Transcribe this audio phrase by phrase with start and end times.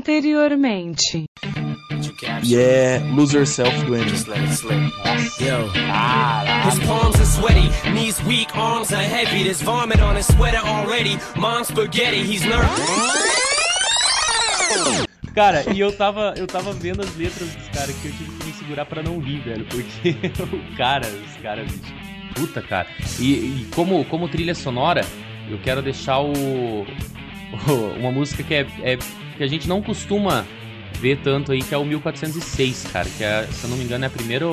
[0.00, 1.26] Anteriormente.
[2.42, 4.90] Yeah, Lose Yourself do Eminem.
[5.38, 5.68] Yo.
[6.64, 9.44] His palms are sweaty, knees weak, arms are heavy.
[9.44, 11.18] There's vomit on his sweater already.
[11.36, 12.80] Mom's spaghetti, he's nervous.
[15.34, 18.44] Cara, e eu tava, eu tava vendo as letras dos caras que eu tive que
[18.46, 19.66] me segurar pra não rir, velho.
[19.66, 20.16] Porque
[20.72, 21.92] o cara, os caras, bicho.
[22.34, 22.86] Puta, cara.
[23.18, 25.02] E, e como, como trilha sonora,
[25.50, 26.86] eu quero deixar o, o-
[27.98, 28.98] uma música que é, é
[29.40, 30.44] que a gente não costuma
[31.00, 33.08] ver tanto aí, que é o 1406, cara.
[33.08, 34.44] Que é, se eu não me engano, é a primeira,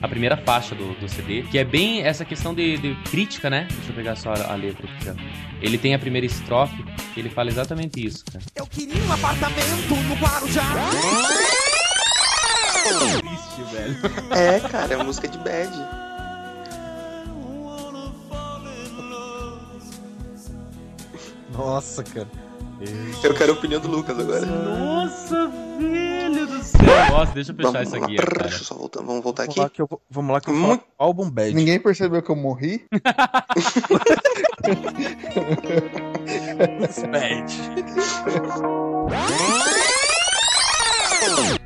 [0.00, 1.42] a primeira faixa do, do CD.
[1.42, 3.68] Que é bem essa questão de, de crítica, né?
[3.70, 5.14] Deixa eu pegar só a, a letra aqui, ó.
[5.60, 8.42] Ele tem a primeira estrofe, que ele fala exatamente isso, cara.
[8.56, 10.62] Eu queria um apartamento no Guarujá.
[12.88, 13.96] Triste, velho.
[14.34, 15.70] É, cara, é música de bad.
[21.52, 22.49] Nossa, cara.
[23.22, 24.44] Eu quero a opinião do Lucas agora.
[24.46, 25.48] Nossa,
[25.78, 26.80] velho do céu.
[27.10, 28.42] Nossa, deixa eu fechar Vamos isso aqui, cara.
[28.44, 29.60] deixa eu só voltar, vamos voltar Vamos aqui.
[29.60, 31.54] lá que eu vou, vamos lá que eu vou Muito- falar do álbum Bad.
[31.54, 32.84] Ninguém percebeu que eu morri?
[37.10, 37.52] Bad.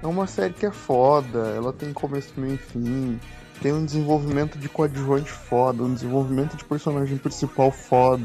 [0.03, 3.21] É uma série que é foda, ela tem começo, meio e fim,
[3.63, 8.25] tem um desenvolvimento de coadjuvante foda, um desenvolvimento de personagem principal foda,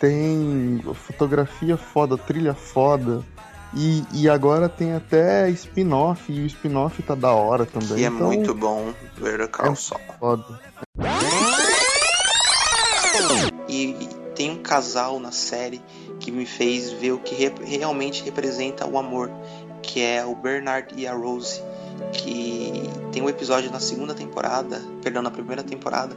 [0.00, 3.22] tem fotografia foda, trilha foda,
[3.74, 7.98] e, e agora tem até spin-off, e o spin-off tá da hora também.
[7.98, 9.76] E é então, muito bom ver a Call É
[10.18, 10.60] foda.
[13.68, 15.80] E, e tem um casal na série
[16.18, 19.30] que me fez ver o que rep- realmente representa o amor,
[19.82, 21.62] que é o Bernard e a Rose,
[22.12, 26.16] que tem um episódio na segunda temporada, perdão, na primeira temporada,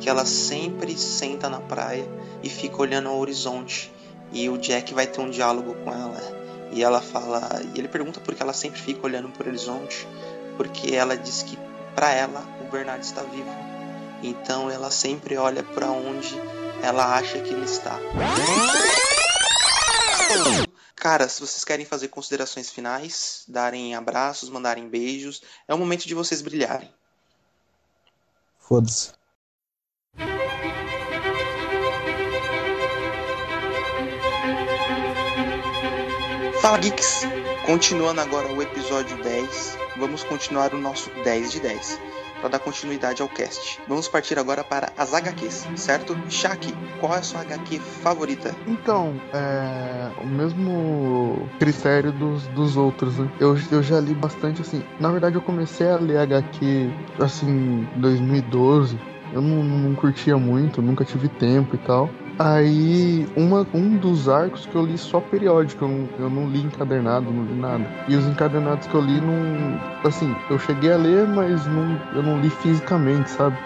[0.00, 2.08] que ela sempre senta na praia
[2.42, 3.92] e fica olhando ao horizonte.
[4.32, 6.40] E o Jack vai ter um diálogo com ela.
[6.72, 10.06] E ela fala, e ele pergunta por que ela sempre fica olhando para o horizonte,
[10.56, 11.58] porque ela diz que
[11.94, 13.50] para ela o Bernard está vivo.
[14.22, 16.34] Então ela sempre olha para onde
[16.82, 17.98] ela acha que ele está.
[20.94, 26.14] Cara, se vocês querem fazer considerações finais, darem abraços, mandarem beijos, é o momento de
[26.14, 26.92] vocês brilharem.
[28.58, 29.19] Foda-se.
[36.60, 37.26] Fala Geeks!
[37.64, 41.98] Continuando agora o episódio 10, vamos continuar o nosso 10 de 10
[42.38, 43.80] para dar continuidade ao cast.
[43.88, 46.14] Vamos partir agora para as HQs, certo?
[46.28, 48.54] Shaq, qual é a sua HQ favorita?
[48.66, 53.30] Então, é o mesmo critério dos, dos outros, né?
[53.40, 54.84] Eu, eu já li bastante, assim.
[54.98, 57.48] Na verdade, eu comecei a ler HQ, assim,
[57.96, 59.00] em 2012.
[59.32, 62.10] Eu não, não curtia muito, nunca tive tempo e tal.
[62.38, 66.62] Aí, uma, um dos arcos que eu li só periódico, eu não, eu não li
[66.62, 67.84] encadernado, não li nada.
[68.08, 69.78] E os encadernados que eu li, não.
[70.04, 73.56] Assim, eu cheguei a ler, mas não, eu não li fisicamente, sabe?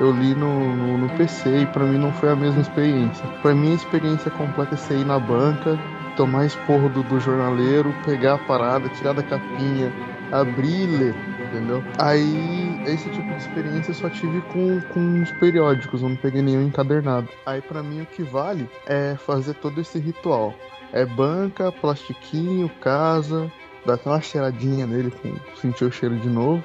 [0.00, 3.24] Eu li no, no, no PC e pra mim não foi a mesma experiência.
[3.42, 5.78] Pra mim a experiência completa é você ir na banca,
[6.16, 9.92] tomar esporro do, do jornaleiro, pegar a parada, tirar da capinha,
[10.32, 11.14] abrir e ler,
[11.46, 11.84] entendeu?
[11.98, 16.62] Aí esse tipo de experiência eu só tive com, com os periódicos, não peguei nenhum
[16.66, 17.28] encadernado.
[17.46, 20.54] Aí pra mim o que vale é fazer todo esse ritual.
[20.92, 23.50] É banca, plastiquinho, casa,
[23.86, 26.62] dá até uma cheiradinha nele, com, sentir o cheiro de novo.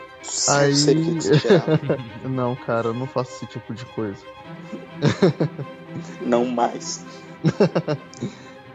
[0.50, 1.63] Aí- você cheira.
[2.25, 4.19] Não, cara, eu não faço esse tipo de coisa.
[6.22, 7.06] Não mais.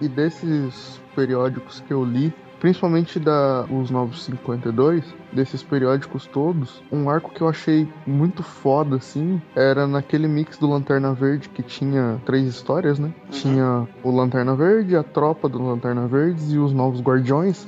[0.00, 5.02] E desses periódicos que eu li, principalmente da Os Novos 52,
[5.32, 10.70] desses periódicos todos, um arco que eu achei muito foda, assim, era naquele mix do
[10.70, 13.12] Lanterna Verde que tinha três histórias, né?
[13.32, 17.66] Tinha o Lanterna Verde, a tropa do Lanterna Verde e os Novos Guardiões.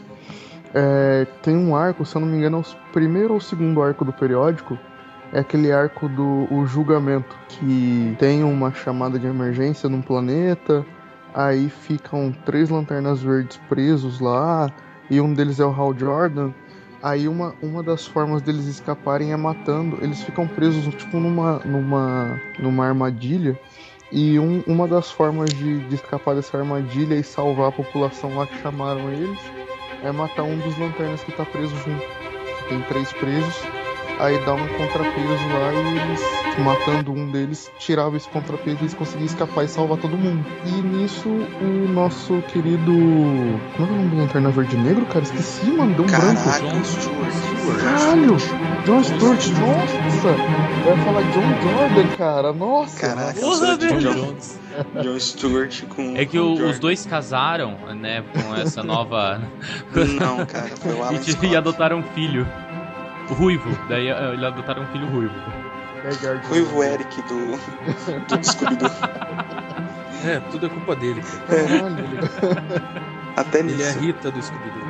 [0.72, 4.04] É, tem um arco, se eu não me engano, é o primeiro ou segundo arco
[4.04, 4.78] do periódico,
[5.33, 10.87] é aquele arco do o julgamento, que tem uma chamada de emergência num planeta,
[11.34, 14.71] aí ficam três lanternas verdes presos lá,
[15.11, 16.53] e um deles é o Hal Jordan.
[17.03, 19.98] Aí uma, uma das formas deles escaparem é matando.
[20.01, 23.59] Eles ficam presos tipo numa, numa, numa armadilha.
[24.10, 28.47] E um- uma das formas de, de escapar dessa armadilha e salvar a população lá
[28.47, 29.39] que chamaram eles
[30.03, 32.04] é matar um dos lanternas que tá preso junto.
[32.69, 33.84] Tem três presos.
[34.21, 36.21] Aí dá um contrapeso lá e eles,
[36.59, 40.45] matando um deles, tirava esse contrapeso e eles conseguiam escapar e salvar todo mundo.
[40.65, 42.93] E nisso, o nosso querido.
[43.77, 45.25] Como é o nome do Lanterna Verde Negro, cara?
[45.25, 45.95] Esqueci, mano.
[45.95, 46.84] Deu um Caraca, branco.
[46.87, 47.34] Stuart.
[47.83, 48.37] Caralho!
[48.84, 50.28] John Stewart, nossa!
[50.87, 52.53] Ia falar John Jordan, cara.
[52.53, 53.01] Nossa!
[53.01, 54.01] Caraca, Porra, de velho.
[54.01, 54.34] John,
[55.03, 56.17] John Stewart com.
[56.17, 59.41] É que o- os dois casaram, né, com essa nova.
[60.21, 61.47] Não, cara, foi o Alan e, Scott.
[61.47, 62.47] e adotaram um filho.
[63.28, 63.71] Ruivo.
[63.88, 65.34] Daí eh, eles adotaram um filho ruivo.
[66.48, 67.56] Ruivo Eric do,
[68.36, 68.91] do Scooby-Doo.
[70.26, 71.22] É, tudo é culpa dele.
[71.47, 72.04] Caralho.
[73.36, 73.98] Até Ele é a nisso.
[74.00, 74.84] Rita do Scooby-Doo.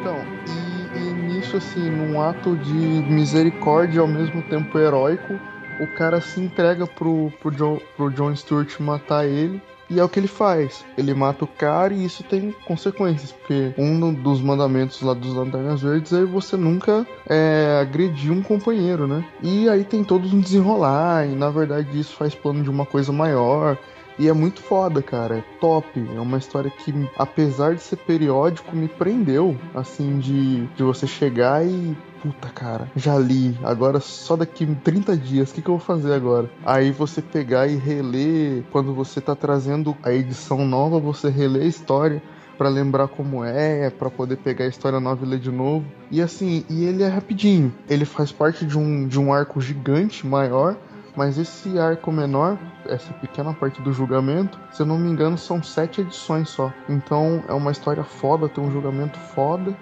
[0.00, 5.38] Então, e, e nisso, assim, num ato de misericórdia e ao mesmo tempo heróico,
[5.80, 9.60] o cara se entrega pro, pro, John, pro John Stewart matar ele.
[9.90, 10.84] E é o que ele faz.
[10.96, 13.32] Ele mata o cara e isso tem consequências.
[13.32, 19.06] Porque um dos mandamentos lá dos Lanternas Verdes é você nunca é, agredir um companheiro,
[19.06, 19.24] né?
[19.42, 21.26] E aí tem todos um desenrolar.
[21.26, 23.76] E na verdade isso faz plano de uma coisa maior.
[24.20, 25.38] E é muito foda, cara.
[25.38, 25.86] É top.
[26.14, 29.56] É uma história que, apesar de ser periódico, me prendeu.
[29.74, 31.96] Assim, de, de você chegar e.
[32.22, 33.58] Puta, cara, já li.
[33.62, 35.50] Agora só daqui 30 dias.
[35.50, 36.50] O que, que eu vou fazer agora?
[36.64, 38.62] Aí você pegar e reler.
[38.70, 42.22] Quando você tá trazendo a edição nova, você relê a história.
[42.58, 45.86] Pra lembrar como é, pra poder pegar a história nova e ler de novo.
[46.10, 47.72] E assim, e ele é rapidinho.
[47.88, 50.76] Ele faz parte de um, de um arco gigante, maior.
[51.16, 55.62] Mas esse arco menor, essa pequena parte do julgamento, se eu não me engano, são
[55.62, 56.70] sete edições só.
[56.86, 59.74] Então é uma história foda, tem um julgamento foda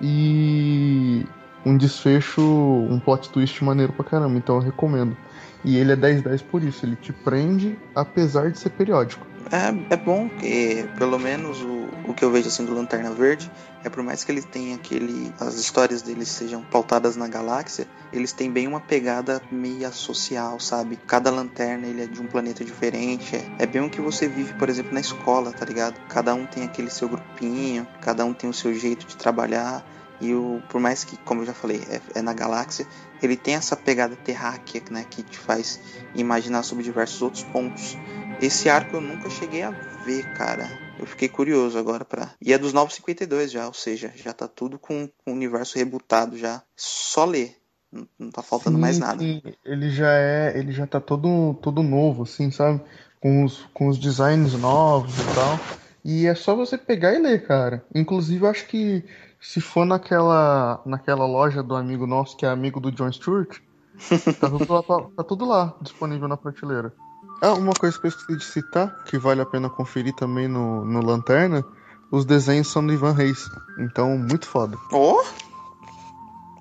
[0.00, 1.26] e
[1.64, 4.36] um desfecho, um plot twist maneiro pra caramba.
[4.36, 5.16] Então eu recomendo.
[5.64, 9.26] E ele é 10-10 por isso, ele te prende apesar de ser periódico.
[9.50, 13.50] É, é bom que, pelo menos, o, o que eu vejo assim do Lanterna Verde
[13.82, 15.32] é por mais que ele tenha aquele.
[15.40, 20.98] as histórias deles sejam pautadas na galáxia, eles têm bem uma pegada meia social, sabe?
[21.06, 23.36] Cada lanterna ele é de um planeta diferente.
[23.36, 25.98] É, é bem o que você vive, por exemplo, na escola, tá ligado?
[26.08, 29.82] Cada um tem aquele seu grupinho, cada um tem o seu jeito de trabalhar.
[30.20, 32.86] E o, por mais que, como eu já falei, é, é na galáxia,
[33.22, 35.04] ele tem essa pegada terráquea, né?
[35.08, 35.80] Que te faz
[36.14, 37.96] imaginar sobre diversos outros pontos.
[38.40, 39.70] Esse arco eu nunca cheguei a
[40.04, 40.68] ver, cara.
[40.98, 42.30] Eu fiquei curioso agora pra.
[42.40, 46.36] E é dos 952 já, ou seja, já tá tudo com, com o universo rebutado
[46.36, 46.62] já.
[46.76, 47.56] Só ler.
[47.90, 49.22] Não, não tá faltando Sim, mais nada.
[49.22, 52.82] sim, ele já é, ele já tá todo, todo novo, assim, sabe?
[53.20, 55.58] Com os, com os designs novos e tal.
[56.04, 57.84] E é só você pegar e ler, cara.
[57.94, 59.04] Inclusive, eu acho que
[59.40, 63.58] se for naquela, naquela loja do amigo nosso, que é amigo do John Stewart,
[64.40, 66.92] tá tudo lá, tá, tá tudo lá disponível na prateleira.
[67.40, 70.84] Ah, uma coisa que eu esqueci de citar, que vale a pena conferir também no,
[70.84, 71.64] no Lanterna,
[72.10, 73.48] os desenhos são do Ivan Reis.
[73.78, 74.76] Então, muito foda.
[74.92, 75.22] Oh!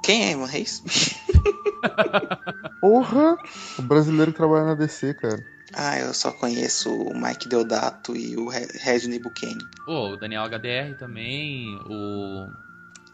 [0.03, 0.83] Quem é Ivan Reis?
[2.79, 3.37] Porra!
[3.77, 5.43] O brasileiro que trabalha na DC, cara.
[5.73, 9.57] ah, eu só conheço o Mike Deodato e o Re- Regine Buchanan.
[9.85, 12.47] Pô, o Daniel HDR também, o.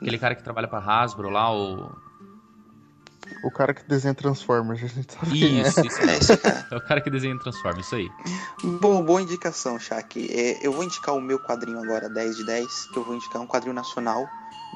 [0.04, 1.90] Aquele cara que trabalha pra Hasbro lá, o.
[3.42, 5.68] O cara que desenha Transformers, a gente sabe quem é.
[5.68, 6.66] Isso, isso É.
[6.72, 8.10] É o cara que desenha Transforma, isso aí.
[8.82, 10.30] Boa, boa indicação, Shaq.
[10.30, 12.88] É, eu vou indicar o meu quadrinho agora, 10 de 10.
[12.92, 14.28] que Eu vou indicar um quadrinho nacional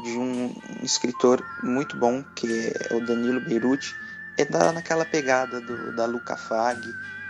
[0.04, 2.48] de um escritor muito bom, que
[2.90, 3.94] é o Danilo Beirute.
[4.38, 6.80] É da, naquela pegada do, da Lu Cafag,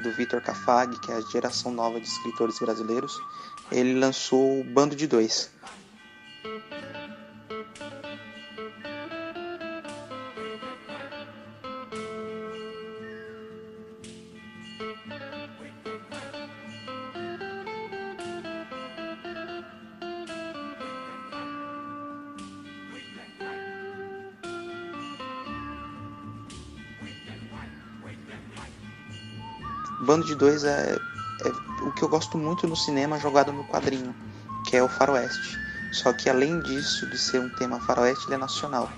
[0.04, 3.20] do Vitor Cafag, que é a geração nova de escritores brasileiros.
[3.72, 5.50] Ele lançou o Bando de Dois.
[30.08, 30.98] Bando de Dois é,
[31.44, 34.16] é o que eu gosto muito no cinema jogado no quadrinho,
[34.66, 35.60] que é o faroeste.
[35.92, 38.90] Só que além disso, de ser um tema faroeste, ele é nacional.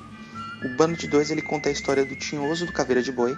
[0.64, 3.36] O Bando de Dois ele conta a história do Tinhoso do Caveira de Boi,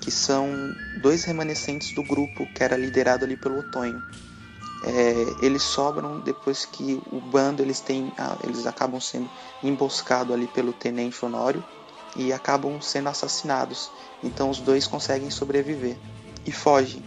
[0.00, 0.72] que são
[1.02, 4.00] dois remanescentes do grupo que era liderado ali pelo Otonho.
[4.84, 8.12] É, eles sobram depois que o bando eles têm,
[8.44, 9.28] eles acabam sendo
[9.60, 11.64] emboscados ali pelo Tenente Honório
[12.14, 13.90] e acabam sendo assassinados.
[14.22, 15.98] Então os dois conseguem sobreviver
[16.46, 17.02] e fogem.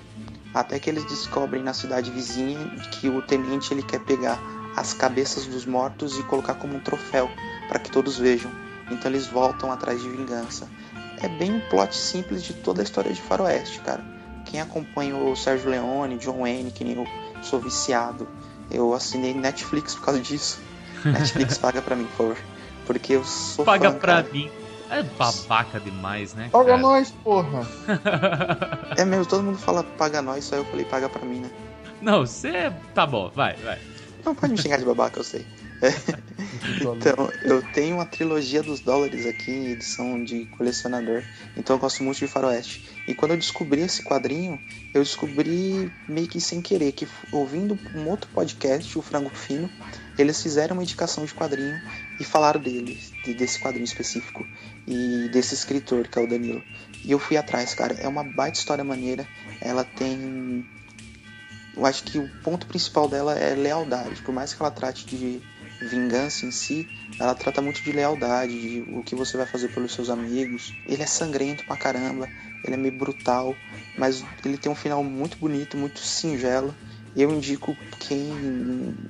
[0.54, 2.60] Até que eles descobrem na cidade vizinha
[2.92, 4.38] que o tenente ele quer pegar
[4.76, 7.30] as cabeças dos mortos e colocar como um troféu
[7.68, 8.52] para que todos vejam.
[8.90, 10.68] Então eles voltam atrás de vingança.
[11.22, 14.04] É bem um plot simples de toda a história de Faroeste, cara.
[14.46, 17.08] Quem acompanha o Sérgio Leone, John Wayne, que nem eu
[17.42, 18.28] sou viciado.
[18.70, 20.60] Eu assinei Netflix por causa disso.
[21.06, 22.38] Netflix paga pra mim, por favor.
[22.86, 24.34] Porque eu sou Paga fã, pra cara.
[24.34, 24.50] mim.
[24.92, 26.50] É babaca demais, né?
[26.52, 26.82] Paga cara?
[26.82, 27.66] nós, porra.
[28.98, 31.50] É mesmo, todo mundo fala paga nós, só eu falei paga pra mim, né?
[32.02, 32.72] Não, você.
[32.94, 33.80] Tá bom, vai, vai.
[34.26, 35.46] Não pode me xingar de babaca, eu sei.
[36.76, 41.24] Então, eu tenho uma trilogia dos dólares aqui em edição de colecionador.
[41.58, 42.88] Então eu gosto muito de Faroeste.
[43.08, 44.60] E quando eu descobri esse quadrinho,
[44.94, 49.70] eu descobri meio que sem querer, que ouvindo um outro podcast, o Frango Fino,
[50.18, 51.80] eles fizeram uma indicação de quadrinho
[52.20, 54.46] e falaram dele, de- desse quadrinho específico.
[54.88, 56.64] E desse escritor, que é o Danilo.
[57.04, 57.94] E eu fui atrás, cara.
[57.96, 59.28] É uma baita história maneira.
[59.60, 60.66] Ela tem.
[61.76, 64.22] Eu acho que o ponto principal dela é lealdade.
[64.22, 65.42] Por mais que ela trate de
[65.82, 66.88] vingança em si,
[67.20, 70.74] ela trata muito de lealdade, de o que você vai fazer pelos seus amigos.
[70.86, 72.30] Ele é sangrento pra caramba,
[72.64, 73.56] ele é meio brutal,
[73.98, 76.76] mas ele tem um final muito bonito, muito singelo.
[77.16, 78.32] Eu indico quem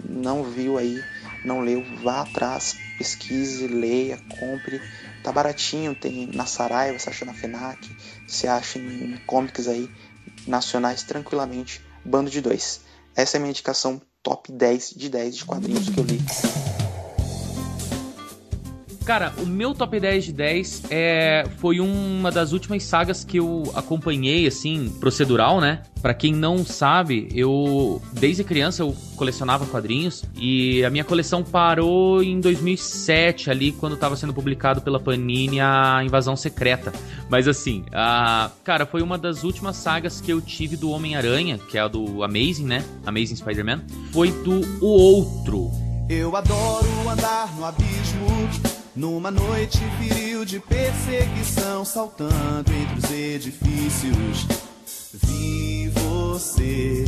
[0.09, 1.03] não viu aí,
[1.45, 4.81] não leu, vá atrás, pesquise, leia, compre.
[5.23, 7.89] Tá baratinho, tem na Saraiva, você acha na FENAC,
[8.27, 9.89] você acha em comics aí
[10.47, 11.81] nacionais tranquilamente.
[12.03, 12.81] Bando de dois.
[13.15, 16.19] Essa é a minha indicação top 10 de 10 de quadrinhos que eu li.
[19.11, 23.69] Cara, o meu top 10 de 10 é, foi uma das últimas sagas que eu
[23.75, 25.81] acompanhei, assim, procedural, né?
[26.01, 32.23] Pra quem não sabe, eu, desde criança, eu colecionava quadrinhos e a minha coleção parou
[32.23, 36.93] em 2007, ali, quando tava sendo publicado pela Panini a Invasão Secreta.
[37.29, 41.77] Mas assim, a, cara, foi uma das últimas sagas que eu tive do Homem-Aranha, que
[41.77, 42.81] é a do Amazing, né?
[43.05, 43.81] Amazing Spider-Man.
[44.13, 45.69] Foi do O Outro.
[46.09, 48.40] Eu adoro andar no abismo,
[48.95, 54.47] numa noite viril de perseguição, saltando entre os edifícios.
[55.13, 57.05] Vi você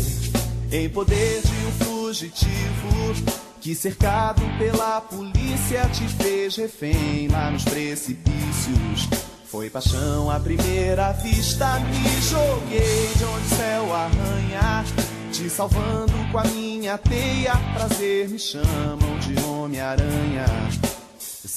[0.72, 9.08] em poder de um fugitivo que, cercado pela polícia, te fez refém lá nos precipícios.
[9.46, 14.84] Foi paixão à primeira vista, me joguei de onde o céu arranha.
[15.32, 20.46] Te salvando com a minha teia, prazer me chamam de Homem-Aranha,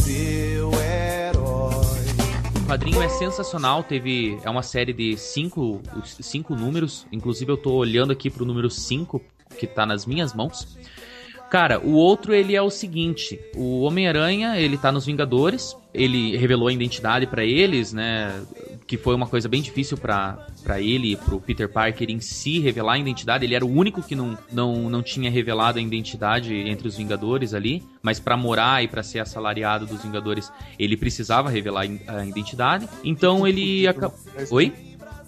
[0.02, 2.06] seu herói.
[2.62, 4.38] O quadrinho é sensacional, teve.
[4.44, 7.06] É uma série de cinco, cinco números.
[7.10, 9.20] Inclusive, eu tô olhando aqui pro número 5,
[9.58, 10.76] que tá nas minhas mãos.
[11.50, 16.68] Cara, o outro ele é o seguinte: o Homem-Aranha, ele tá nos Vingadores, ele revelou
[16.68, 18.42] a identidade pra eles, né?
[18.86, 22.58] Que foi uma coisa bem difícil pra pra ele e pro Peter Parker em si
[22.60, 23.44] revelar a identidade.
[23.44, 27.52] Ele era o único que não, não, não tinha revelado a identidade entre os Vingadores
[27.54, 32.88] ali, mas pra morar e pra ser assalariado dos Vingadores, ele precisava revelar a identidade.
[33.04, 33.86] Então ele.
[33.88, 34.12] aca-
[34.50, 34.72] Oi?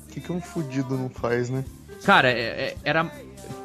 [0.09, 1.65] O que, que um fudido não faz, né?
[2.05, 3.11] Cara, é- é- era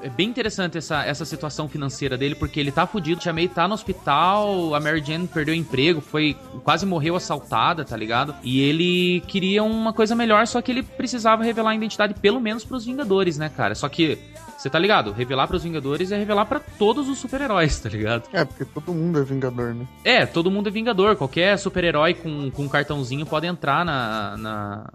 [0.03, 3.67] é bem interessante essa, essa situação financeira dele, porque ele tá fudido, Tia May tá
[3.67, 8.35] no hospital, a Mary Jane perdeu o emprego, foi quase morreu assaltada, tá ligado?
[8.43, 12.65] E ele queria uma coisa melhor, só que ele precisava revelar a identidade pelo menos
[12.65, 13.73] pros Vingadores, né, cara?
[13.75, 14.19] Só que
[14.57, 15.11] você tá ligado?
[15.11, 18.23] Revelar pros Vingadores é revelar pra todos os super-heróis, tá ligado?
[18.31, 19.85] É, porque todo mundo é vingador, né?
[20.03, 21.15] É, todo mundo é Vingador.
[21.15, 24.93] Qualquer super-herói com, com um cartãozinho pode entrar na, na,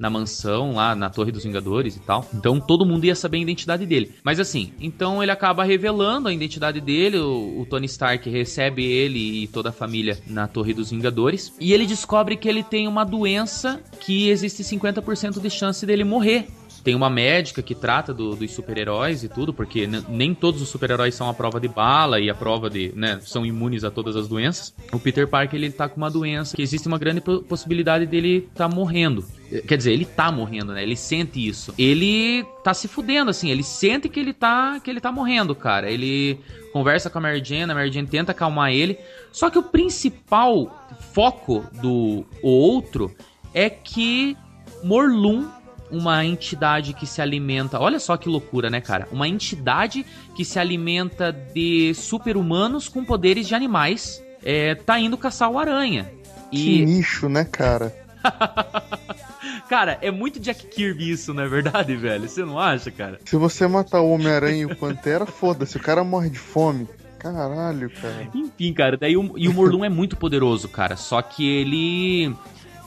[0.00, 2.28] na mansão, lá na Torre dos Vingadores e tal.
[2.34, 4.12] Então todo mundo ia saber a identidade dele.
[4.24, 7.18] Mas assim, então ele acaba revelando a identidade dele.
[7.18, 11.52] O, o Tony Stark recebe ele e toda a família na Torre dos Vingadores.
[11.60, 16.46] E ele descobre que ele tem uma doença que existe 50% de chance dele morrer.
[16.82, 21.14] Tem uma médica que trata do- dos super-heróis e tudo, porque nem todos os super-heróis
[21.14, 24.26] são a prova de bala e a prova de, né, são imunes a todas as
[24.26, 24.72] doenças.
[24.90, 28.48] O Peter Parker, ele tá com uma doença que existe uma grande po- possibilidade dele
[28.54, 29.22] tá morrendo.
[29.66, 30.82] Quer dizer, ele tá morrendo, né?
[30.82, 31.74] Ele sente isso.
[31.76, 33.50] Ele tá se fudendo, assim.
[33.50, 35.90] Ele sente que ele tá, que ele tá morrendo, cara.
[35.90, 36.38] Ele
[36.72, 38.96] conversa com a Mary Jane, a Mary Jane tenta acalmar ele.
[39.32, 43.14] Só que o principal foco do o outro
[43.52, 44.36] é que
[44.84, 45.48] Morlun
[45.90, 47.80] uma entidade que se alimenta.
[47.80, 49.08] Olha só que loucura, né, cara?
[49.10, 54.22] Uma entidade que se alimenta de super-humanos com poderes de animais.
[54.42, 56.10] É, tá indo caçar o aranha.
[56.50, 57.94] Que E, nicho, né, cara?
[59.70, 62.28] cara, é muito Jack Kirby isso, não é verdade, velho?
[62.28, 63.20] Você não acha, cara?
[63.24, 66.88] Se você matar o Homem-Aranha e o Pantera, foda-se, o cara morre de fome.
[67.20, 68.28] Caralho, cara.
[68.34, 70.96] Enfim, cara, daí o, e o Morlun é muito poderoso, cara.
[70.96, 72.34] Só que ele.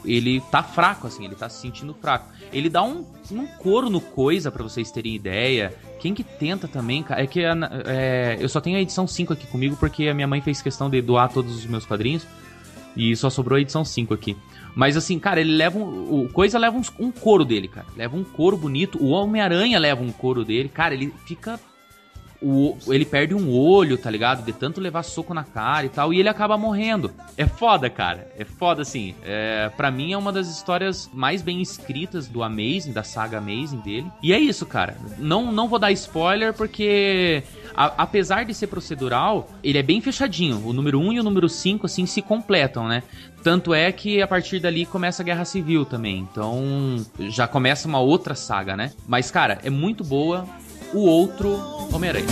[0.03, 2.27] Ele tá fraco, assim, ele tá se sentindo fraco.
[2.51, 5.73] Ele dá um, um couro no coisa, pra vocês terem ideia.
[6.01, 7.23] Quem que tenta também, cara?
[7.23, 10.41] É que é, eu só tenho a edição 5 aqui comigo porque a minha mãe
[10.41, 12.27] fez questão de doar todos os meus quadrinhos.
[12.97, 14.35] E só sobrou a edição 5 aqui.
[14.75, 16.23] Mas assim, cara, ele leva um.
[16.23, 17.87] O Coisa leva uns- um couro dele, cara.
[17.95, 18.97] Leva um couro bonito.
[19.01, 20.69] O Homem-Aranha leva um couro dele.
[20.69, 21.59] Cara, ele fica
[22.43, 24.43] o, ele perde um olho, tá ligado?
[24.43, 27.11] De tanto levar soco na cara e tal, e ele acaba morrendo.
[27.37, 28.27] É foda, cara.
[28.37, 29.15] É foda, assim.
[29.23, 33.79] É, para mim é uma das histórias mais bem escritas do Amazing, da saga Amazing
[33.79, 34.11] dele.
[34.21, 34.97] E é isso, cara.
[35.17, 37.43] Não, não vou dar spoiler porque
[37.75, 40.65] a, apesar de ser procedural, ele é bem fechadinho.
[40.65, 43.03] O número 1 e o número 5, assim, se completam, né?
[43.43, 46.19] Tanto é que a partir dali começa a Guerra Civil também.
[46.19, 48.93] Então já começa uma outra saga, né?
[49.05, 50.47] Mas, cara, é muito boa.
[50.93, 51.49] O outro
[51.91, 52.27] Homem-Aranha.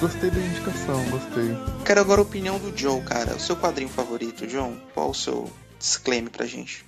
[0.00, 1.50] Gostei da indicação, gostei.
[1.84, 3.36] Quero agora a opinião do Joe, cara.
[3.36, 4.74] O seu quadrinho favorito, John?
[4.94, 6.86] Qual o seu disclaimer pra gente?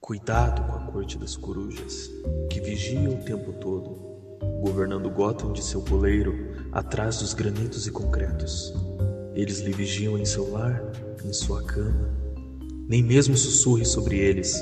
[0.00, 2.08] Cuidado com a corte das corujas,
[2.48, 8.72] que vigia o tempo todo, governando Gotham de seu poleiro atrás dos granitos e concretos.
[9.34, 10.82] Eles lhe vigiam em seu lar,
[11.24, 12.10] em sua cama.
[12.88, 14.60] Nem mesmo sussurre sobre eles,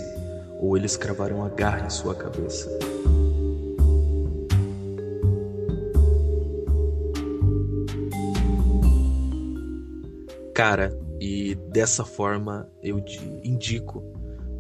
[0.61, 2.69] ou eles cravarão a garra em sua cabeça.
[10.55, 13.03] Cara, e dessa forma eu
[13.45, 14.03] indico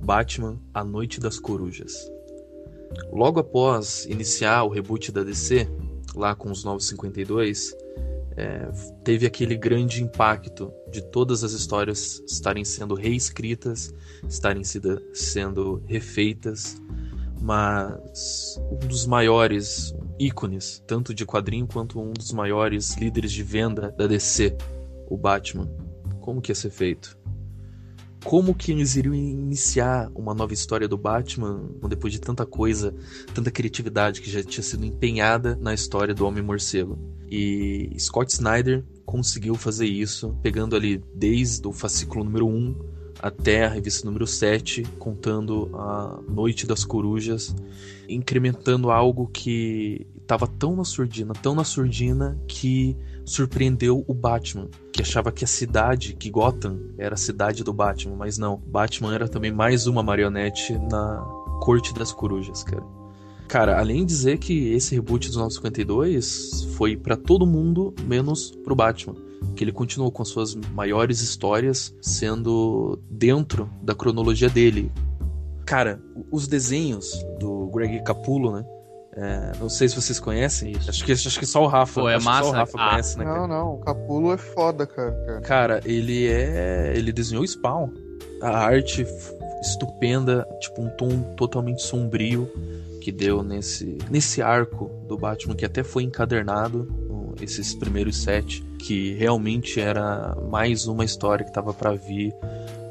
[0.00, 2.10] Batman A Noite das Corujas.
[3.12, 5.68] Logo após iniciar o reboot da DC,
[6.14, 7.76] lá com os 952,
[8.38, 8.70] é,
[9.02, 13.92] teve aquele grande impacto de todas as histórias estarem sendo reescritas,
[14.28, 16.80] estarem sido, sendo refeitas,
[17.40, 23.90] mas um dos maiores ícones, tanto de quadrinho quanto um dos maiores líderes de venda
[23.90, 24.56] da DC,
[25.08, 25.68] o Batman.
[26.20, 27.17] Como que ia ser feito?
[28.24, 32.94] Como que eles iriam iniciar uma nova história do Batman depois de tanta coisa,
[33.34, 36.98] tanta criatividade que já tinha sido empenhada na história do Homem-Morcego.
[37.30, 43.68] E Scott Snyder conseguiu fazer isso, pegando ali desde o fascículo número 1 até a
[43.68, 47.54] revista número 7, contando a Noite das Corujas,
[48.08, 55.02] incrementando algo que estava tão na surdina, tão na surdina que surpreendeu o Batman, que
[55.02, 58.56] achava que a cidade, que Gotham, era a cidade do Batman, mas não.
[58.66, 61.20] Batman era também mais uma marionete na
[61.60, 62.84] Corte das Corujas, cara.
[63.48, 68.76] Cara, além de dizer que esse reboot dos 952 foi para todo mundo, menos pro
[68.76, 69.14] Batman.
[69.54, 74.92] Que ele continuou com suas maiores histórias sendo dentro da cronologia dele.
[75.64, 78.64] Cara, os desenhos do Greg Capullo, né?
[79.20, 80.72] É, não sei se vocês conhecem.
[80.72, 80.88] Isso.
[80.88, 82.00] Acho que, acho que só o Rafa.
[82.00, 82.44] Pô, é massa.
[82.44, 82.90] só o Rafa ah.
[82.90, 83.40] conhece, né, cara?
[83.40, 83.74] Não, não.
[83.74, 85.40] O Capulo é foda, cara.
[85.42, 86.92] Cara, ele é.
[86.94, 87.90] Ele desenhou Spawn.
[88.40, 89.04] A arte
[89.60, 92.48] estupenda, tipo um tom totalmente sombrio
[93.00, 96.86] que deu nesse, nesse arco do Batman que até foi encadernado
[97.40, 102.34] esses primeiros sete que realmente era mais uma história que tava para vir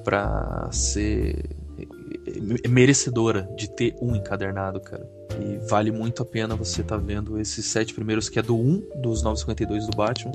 [0.04, 1.58] para ser
[2.68, 5.18] merecedora de ter um encadernado, cara.
[5.40, 8.56] E vale muito a pena você estar tá vendo esses sete primeiros, que é do
[8.56, 10.32] 1 dos 952 do Batman.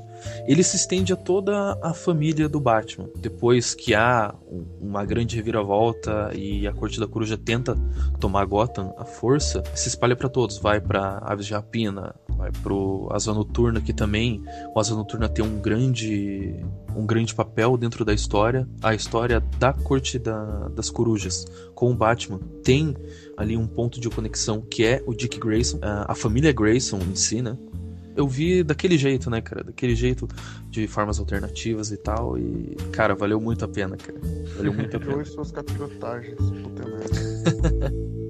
[0.46, 3.08] Ele se estende a toda a família do Batman.
[3.16, 4.34] Depois que há
[4.80, 7.76] uma grande reviravolta e a Corte da Coruja tenta
[8.20, 10.58] tomar Gotham à força, se espalha para todos.
[10.58, 14.42] Vai para Aves de Rapina, vai pro Asa Noturna, que também
[14.74, 16.56] o Asa Noturna tem um grande
[16.94, 18.68] um grande papel dentro da história.
[18.82, 22.96] A história da Corte da, das Corujas com o Batman tem
[23.36, 27.40] ali um ponto de conexão que é o Dick Grayson, a família Grayson em si,
[27.40, 27.56] né?
[28.14, 29.64] Eu vi daquele jeito, né, cara?
[29.64, 30.28] Daquele jeito
[30.68, 32.36] de formas alternativas e tal.
[32.36, 34.20] E, cara, valeu muito a pena, cara.
[34.56, 35.24] Valeu muito a pena.
[35.24, 38.12] Suas capirotagens, puta merda.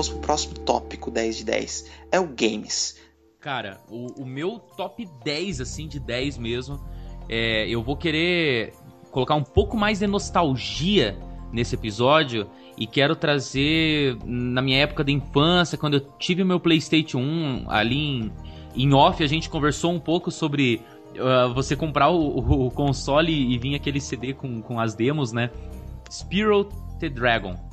[0.00, 1.90] vamos pro próximo tópico 10 de 10.
[2.10, 2.98] É o games.
[3.38, 6.80] Cara, o, o meu top 10, assim, de 10 mesmo,
[7.28, 8.72] é, eu vou querer
[9.10, 11.18] colocar um pouco mais de nostalgia
[11.52, 16.60] nesse episódio e quero trazer na minha época de infância, quando eu tive o meu
[16.60, 18.32] PlayStation 1 ali em,
[18.76, 20.80] em off, a gente conversou um pouco sobre
[21.16, 25.32] uh, você comprar o, o, console e, e vir aquele CD com, com as demos,
[25.32, 25.50] né?
[26.10, 26.64] Spiral
[26.98, 27.69] the Dragon.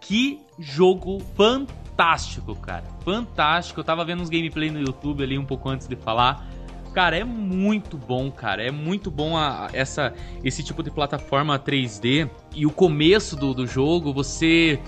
[0.00, 2.84] Que jogo fantástico, cara.
[3.04, 3.80] Fantástico.
[3.80, 6.46] Eu tava vendo uns gameplay no YouTube ali um pouco antes de falar.
[6.92, 8.62] Cara, é muito bom, cara.
[8.62, 12.28] É muito bom a, essa, esse tipo de plataforma 3D.
[12.54, 14.80] E o começo do, do jogo, você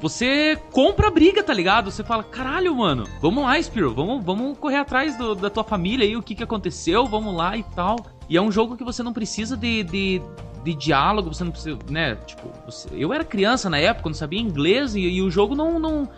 [0.00, 1.90] você compra a briga, tá ligado?
[1.90, 6.06] Você fala, caralho, mano, vamos lá, Spiro, vamos, vamos correr atrás do, da tua família
[6.06, 7.96] aí, o que, que aconteceu, vamos lá e tal.
[8.28, 10.22] E é um jogo que você não precisa de, de,
[10.68, 12.16] de diálogo, você não precisa, né?
[12.26, 15.78] Tipo, você- eu era criança na época, não sabia inglês e, e o jogo não,
[15.78, 16.08] não,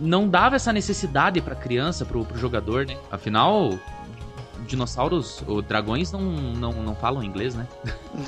[0.00, 2.96] não dava essa necessidade pra criança, pro, pro jogador, né?
[3.10, 3.78] Afinal,
[4.66, 7.66] dinossauros ou dragões não, não, não falam inglês, né?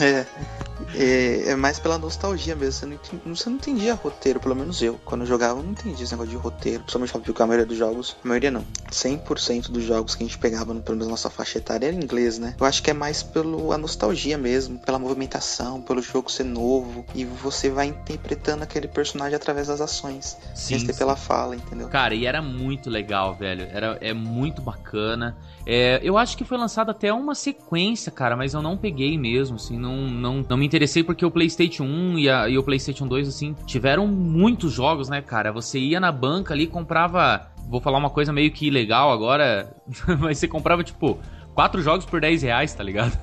[0.00, 0.26] É,
[0.94, 2.72] é, é mais pela nostalgia mesmo.
[2.72, 4.98] Você não, enten- você não entendia roteiro, pelo menos eu.
[5.04, 6.80] Quando eu jogava, eu não entendia esse negócio de roteiro.
[6.80, 8.16] Principalmente óbvio que a maioria dos jogos.
[8.24, 8.64] A maioria não.
[8.90, 12.00] 100% dos jogos que a gente pegava, pelo menos na nossa faixa etária, era em
[12.02, 12.54] inglês, né?
[12.58, 17.04] Eu acho que é mais pela nostalgia mesmo, pela movimentação, pelo jogo ser novo.
[17.14, 20.36] E você vai interpretando aquele personagem através das ações.
[20.54, 21.88] sem ser pela fala, entendeu?
[21.88, 23.68] Cara, e era muito legal, velho.
[23.72, 25.36] Era, é muito bacana.
[25.66, 29.56] É, eu acho que foi lançada até uma sequência, cara, mas eu não peguei mesmo,
[29.56, 33.06] assim, não, não, não me interessei porque o PlayStation 1 e, a- e o PlayStation
[33.06, 35.50] 2, assim, tiveram muitos jogos, né, cara?
[35.52, 37.48] Você ia na banca ali e comprava.
[37.68, 39.74] Vou falar uma coisa meio que ilegal agora,
[40.20, 41.18] mas você comprava, tipo,
[41.54, 43.16] quatro jogos por 10 reais, tá ligado?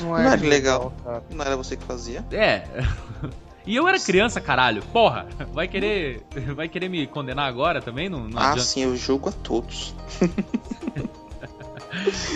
[0.00, 0.92] Não Não é era legal.
[1.02, 1.22] cara.
[1.30, 2.22] Não era você que fazia?
[2.30, 2.64] É.
[3.66, 4.82] E eu era criança, caralho.
[4.92, 6.20] Porra, vai querer,
[6.54, 8.10] vai querer me condenar agora também?
[8.10, 8.60] Não, não ah, adianta.
[8.60, 9.94] sim, eu jogo a todos.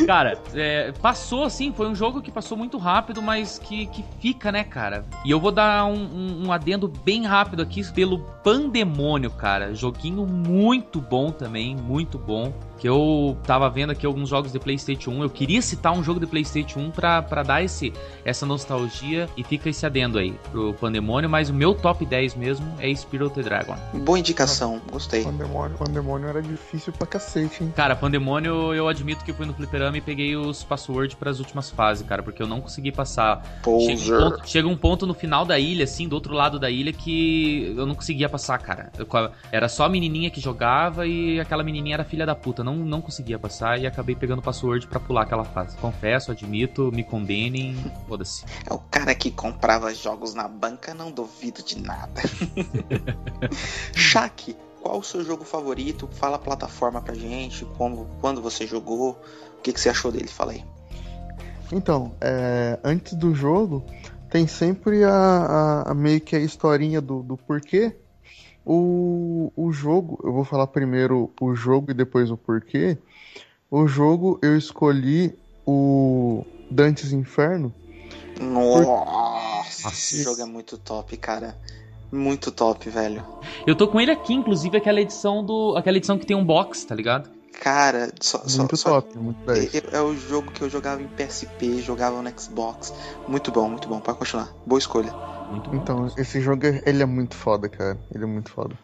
[0.07, 4.51] Cara, é, passou assim, foi um jogo que passou muito rápido, mas que, que fica,
[4.53, 5.05] né, cara?
[5.25, 9.75] E eu vou dar um, um- um adendo bem rápido aqui pelo Pandemônio, cara.
[9.75, 12.53] Joguinho muito bom também, muito bom.
[12.79, 15.23] Que eu tava vendo aqui alguns jogos de PlayStation 1.
[15.25, 17.93] Eu queria citar um jogo de PlayStation 1 pra, pra dar esse,
[18.25, 21.29] essa nostalgia e fica esse adendo aí pro Pandemônio.
[21.29, 23.75] Mas o meu top 10 mesmo é Spirit the Dragon.
[23.95, 25.25] Boa indicação, gostei.
[25.25, 27.73] Pandemônio, Pandemônio era difícil pra cacete, hein?
[27.75, 32.07] Cara, Pandemônio, eu admito que fui no fliperama e peguei os passwords pras últimas fases,
[32.07, 33.43] cara, porque eu não consegui passar.
[33.65, 36.71] Chega um, ponto, chega um ponto no final da ilha, assim, do outro lado da
[36.71, 38.93] ilha, que eu não conseguia passar, cara.
[38.97, 39.07] Eu-
[39.51, 42.63] era só a menininha que jogava e aquela menininha era filha da puta.
[42.63, 45.77] Não, não conseguia passar e acabei pegando o password pra pular aquela fase.
[45.79, 47.75] Confesso, admito, me condenem,
[48.07, 48.45] foda-se.
[48.69, 52.21] É o cara que comprava jogos na banca, não duvido de nada.
[53.95, 56.09] Shaq, qual o seu jogo favorito?
[56.13, 59.11] Fala a plataforma pra gente, como, quando você jogou,
[59.59, 60.29] o que, que você achou dele?
[60.29, 60.65] Fala aí.
[61.73, 63.85] Então, é, antes do jogo,
[64.31, 67.95] tem sempre a, a- a meio que a historinha do, do porquê.
[68.65, 72.99] O, o jogo, eu vou falar primeiro o jogo e depois o porquê.
[73.71, 77.75] O jogo eu escolhi o Dantes Inferno.
[78.41, 80.23] Nossa, esse Nossa.
[80.23, 81.57] jogo é muito top, cara.
[82.11, 83.25] Muito top, velho.
[83.67, 85.77] Eu tô com ele aqui, inclusive, aquela edição do.
[85.77, 87.31] aquela edição que tem um box, tá ligado?
[87.61, 89.75] Cara, só, só, Muito só- top, muito 10.
[89.75, 92.95] É, é o jogo que eu jogava em PSP, jogava no Xbox.
[93.27, 93.99] Muito bom, muito bom.
[94.01, 94.49] Pode continuar.
[94.65, 95.13] Boa escolha.
[95.51, 95.77] Muito bom.
[95.77, 97.99] Então, esse jogo é- ele é muito foda, cara.
[98.15, 98.75] Ele é muito foda.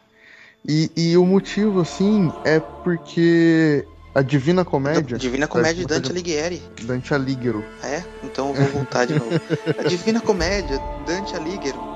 [0.67, 6.61] E, e o motivo, assim, é porque a Divina Comédia, Divina Comédia de Dante Alighieri.
[6.81, 8.03] Dante Alighiero, É?
[8.23, 9.29] Então eu vou voltar de novo.
[9.79, 11.94] A Divina Comédia, Dante Alighiero.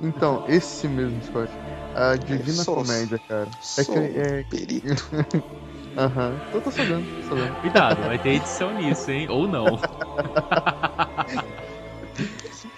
[0.00, 1.50] Então, esse mesmo, Scott.
[1.94, 3.48] A Divina sou- Comédia, cara.
[3.78, 4.42] É que é.
[4.44, 5.08] perito.
[5.96, 6.38] Aham.
[6.52, 7.56] Tô, tô sabendo, tô sabendo.
[7.56, 9.28] Cuidado, vai ter edição nisso, hein?
[9.30, 9.64] Ou não.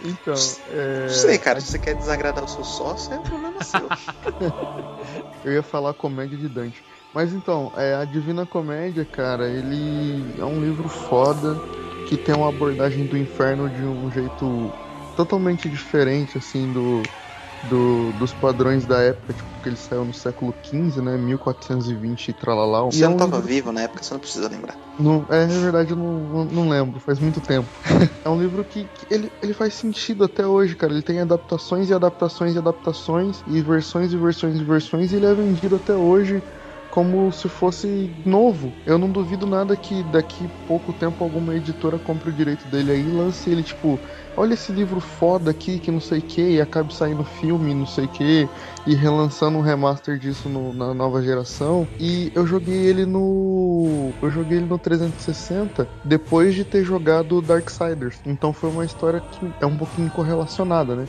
[0.01, 0.35] Então,
[0.69, 1.03] é.
[1.03, 1.61] Não sei, cara.
[1.61, 3.89] Se você quer desagradar o seu sócio, é problema seu.
[5.45, 6.83] Eu ia falar Comédia de Dante.
[7.15, 11.61] Mas então, é, a Divina Comédia, cara, ele é um livro foda
[12.05, 14.73] que tem uma abordagem do inferno de um jeito
[15.19, 17.13] totalmente diferente, assim, do,
[17.63, 21.19] do- dos padrões da época, tipo, que ele saiu no século XV, né?
[21.19, 22.93] 1420 e tralalau.
[22.93, 24.79] Você E é não um tava livro- vivo na época, você não precisa lembrar.
[25.01, 27.71] Não, é, na verdade, eu não, não, não lembro, faz muito tempo.
[28.25, 30.93] é um livro que, que ele, ele faz sentido até hoje, cara.
[30.93, 35.27] Ele tem adaptações e adaptações e adaptações, e versões e versões e versões, e ele
[35.27, 36.43] é vendido até hoje
[36.99, 38.73] como se fosse novo.
[38.85, 43.03] Eu não duvido nada que daqui pouco tempo alguma editora compre o direito dele aí
[43.07, 44.01] e lance ele, tipo,
[44.37, 47.87] olha esse livro foda aqui, que não sei o que, e acabe saindo filme, não
[47.87, 48.49] sei o que,
[48.85, 51.87] e relançando um remaster disso no- na nova geração.
[52.01, 54.11] E eu joguei ele no.
[54.21, 58.19] Eu joguei ele no 360 depois de ter jogado Darksiders.
[58.27, 61.07] Então foi uma história que é um pouquinho correlacionada, né?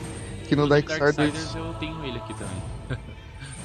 [0.48, 1.16] Que no Darksiders.
[1.16, 2.69] Darksiders eu tenho ele aqui também.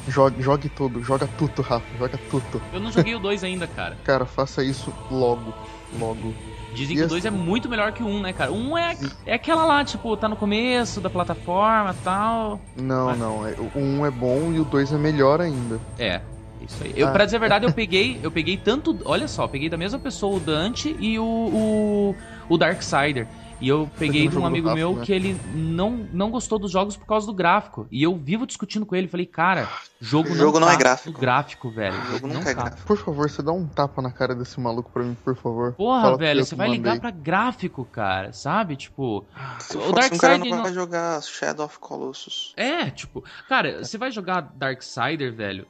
[0.08, 2.62] Jogue, jogue tudo, joga tudo, Rafa, joga tudo.
[2.72, 3.98] Eu não joguei o 2 ainda, cara.
[4.06, 5.54] Cara, faça isso logo.
[6.00, 6.34] Logo.
[6.74, 8.52] Dizem E que o 2 é assim- muito melhor que o 1, um, né, cara?
[8.52, 12.60] O 1 um é, é aquela lá, tipo, tá no começo da plataforma e tal.
[12.76, 13.48] Não, Mas- não.
[13.48, 15.80] é- O 1 é bom e o 2 é melhor ainda.
[15.98, 16.20] É,
[16.62, 16.94] isso aí.
[16.96, 17.12] Eu, Ah.
[17.12, 18.98] pra dizer a verdade, eu peguei, eu peguei tanto.
[19.06, 22.16] Olha só, eu peguei da mesma pessoa o Dante e o, o,
[22.50, 23.26] o Darksider.
[23.66, 25.04] E eu peguei de um amigo Rafa, meu né?
[25.04, 27.88] que ele não, não gostou dos jogos por causa do gráfico.
[27.90, 29.08] E eu vivo discutindo com ele.
[29.08, 29.68] Falei, cara,
[30.00, 31.12] jogo, O jogo não tá é gráfico.
[31.12, 32.00] no gráfico, velho.
[32.00, 32.62] O jogo não nunca é tá.
[32.66, 32.86] gráfico.
[32.86, 35.74] Por favor, você dá um tapa na cara desse maluco pra mim, por favor.
[35.74, 38.76] Porra, Fala velho, você vai ligar pra gráfico, cara, sabe?
[38.76, 39.26] Tipo,
[39.58, 42.54] Se o Dark um cara Side não não- vai jogar Shadow of Colossus.
[42.56, 45.66] É, tipo, cara, você vai jogar Darksider, velho.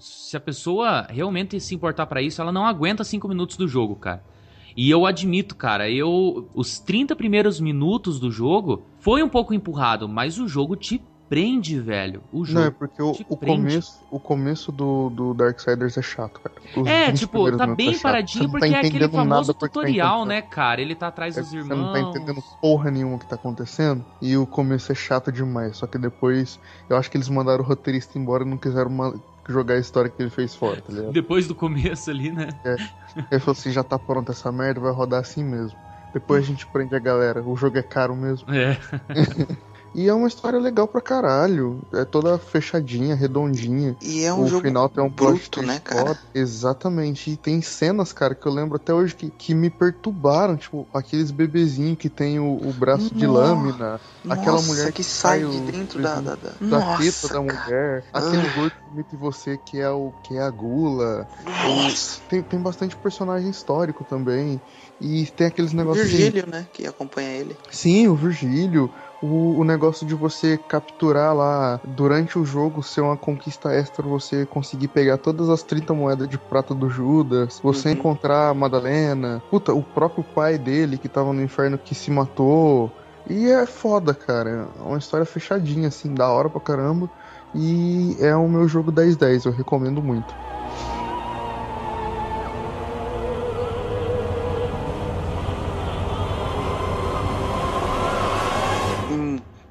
[0.00, 3.94] Se a pessoa realmente se importar pra isso, ela não aguenta 5 minutos do jogo,
[3.94, 4.24] cara.
[4.76, 10.08] E eu admito, cara, eu os 30 primeiros minutos do jogo foi um pouco empurrado,
[10.08, 12.22] mas o jogo te prende, velho.
[12.32, 12.60] O jogo.
[12.60, 16.54] Não, é porque o, o começo, o começo do, do Darksiders é chato, cara.
[16.74, 17.92] Os É, 20 tipo, tá bem é.
[17.92, 20.28] Você paradinho tá porque é aquele famoso tá tutorial, acontecendo.
[20.28, 20.80] né, cara?
[20.80, 21.76] Ele tá atrás É, dos Você irmãos.
[21.76, 24.02] não tá entendendo porra nenhuma que tá acontecendo.
[24.22, 25.76] E o começo é chato demais.
[25.76, 28.90] Só que depois, eu acho que eles mandaram o roteirista embora e não quiseram
[29.48, 31.12] jogar a história que ele fez fora, tá ligado?
[31.12, 32.48] Depois do começo ali, né?
[33.30, 35.78] Ele falou assim: já tá pronta essa merda, vai rodar assim mesmo.
[36.12, 37.42] Depois a gente prende a galera.
[37.42, 38.52] O jogo é caro mesmo.
[38.52, 38.76] É.
[39.94, 41.80] E é uma história legal pra caralho.
[41.92, 43.96] É toda fechadinha, redondinha.
[44.02, 46.06] E é um o jogo final tem um bruto, né, cara?
[46.08, 46.18] foda.
[46.34, 47.30] Exatamente.
[47.30, 50.56] E tem cenas, cara, que eu lembro até hoje que, que me perturbaram.
[50.56, 53.40] Tipo, aqueles bebezinhos que tem o, o braço de Nossa.
[53.40, 54.00] lâmina.
[54.28, 56.50] Aquela Nossa, mulher que, que sai sai de dentro da, da, da...
[56.60, 57.40] Da Nossa, da cara.
[57.42, 58.04] mulher.
[58.12, 58.52] Aquele Ah.
[58.54, 61.26] gordo que imita você que é, o, que é a gula.
[61.44, 62.20] Nossa.
[62.28, 64.60] Tem, tem bastante personagem histórico também.
[65.00, 66.08] E tem aqueles O negócios.
[66.08, 67.56] Virgílio, né, que acompanha ele.
[67.70, 68.90] Sim, o Virgílio.
[69.20, 74.46] O, o negócio de você capturar lá durante o jogo ser uma conquista extra, você
[74.46, 77.94] conseguir pegar todas as 30 moedas de prata do Judas, você Uhum.
[77.94, 82.92] encontrar a Madalena, puta, o próprio pai dele que tava no inferno que se matou.
[83.28, 84.70] E é foda, cara.
[84.76, 87.10] É uma história fechadinha, assim, da hora pra caramba.
[87.52, 90.34] E é o meu jogo 10-10, eu recomendo muito.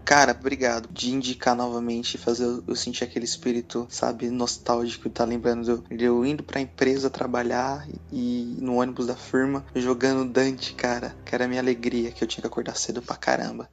[0.07, 5.25] Cara, obrigado de indicar novamente e fazer eu- eu sentir aquele espírito, sabe, nostálgico, tá
[5.25, 10.31] lembrando de eu, de eu indo pra empresa trabalhar e no ônibus da firma jogando
[10.31, 13.69] Dante, cara, que era a minha alegria, que eu tinha que acordar cedo pra caramba.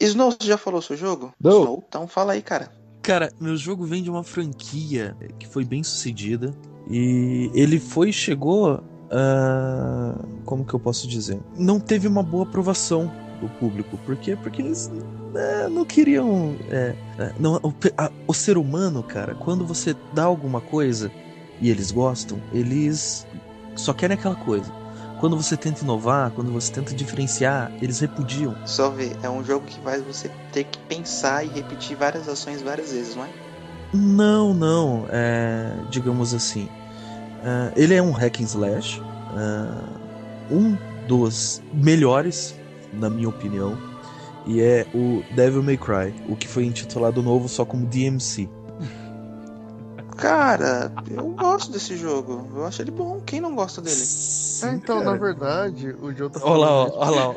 [0.00, 1.32] Snow, você já falou seu jogo?
[1.40, 1.60] Não.
[1.60, 1.84] Snow?
[1.88, 2.72] Então fala aí, cara.
[3.00, 6.52] Cara, meu jogo vem de uma franquia que foi bem sucedida.
[6.90, 8.82] E ele foi e chegou.
[9.12, 10.14] ah,
[10.44, 11.40] como que eu posso dizer?
[11.56, 13.96] Não teve uma boa aprovação do público.
[14.04, 14.36] Por quê?
[14.36, 14.90] Porque eles
[15.32, 16.54] né, não queriam.
[16.70, 21.10] é, é, não, o, a- o ser humano, cara, quando você dá alguma coisa
[21.60, 23.26] e eles gostam, eles
[23.76, 24.72] só querem aquela coisa.
[25.20, 28.56] Quando você tenta inovar, quando você tenta diferenciar, eles repudiam.
[28.64, 32.62] Só ver, é um jogo que faz você ter que pensar e repetir várias ações
[32.62, 33.28] várias vezes, não é?
[33.92, 35.06] Não, não.
[35.10, 36.68] É, digamos assim.
[37.44, 39.02] é, ele é um hack and slash.
[39.36, 40.76] é, um
[41.06, 42.54] dos melhores,
[42.92, 43.76] na minha opinião.
[44.46, 46.14] E é o Devil May Cry.
[46.28, 48.48] O que foi intitulado novo só como DMC.
[50.16, 52.46] Cara, eu gosto desse jogo.
[52.54, 53.20] Eu acho ele bom.
[53.24, 54.02] Quem não gosta dele?
[54.62, 57.34] É, então, na verdade, o Joe tá Olha lá, ó, olha lá, ó.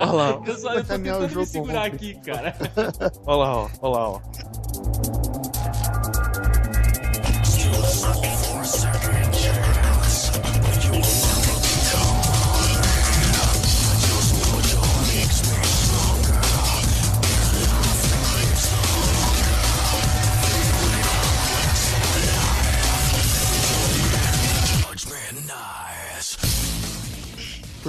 [0.00, 0.44] Olha lá, ó.
[0.44, 1.94] Eu só eu tô tentando me segurar ontem.
[1.94, 2.56] aqui, cara.
[3.24, 3.68] Olha lá, ó.
[3.80, 4.20] Olha lá, ó.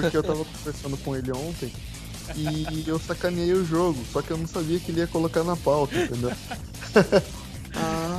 [0.01, 1.71] Porque eu tava conversando com ele ontem
[2.35, 5.55] e eu sacaneei o jogo, só que eu não sabia que ele ia colocar na
[5.55, 6.31] pauta, entendeu?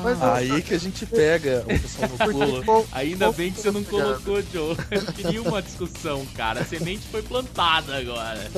[0.03, 2.64] Mas eu- Aí que a gente pega o pessoal no pulo.
[2.64, 4.77] qual- Ainda qual bem que você não colocou, Joe.
[4.90, 6.61] Eu queria uma discussão, cara.
[6.61, 8.51] A semente foi plantada agora.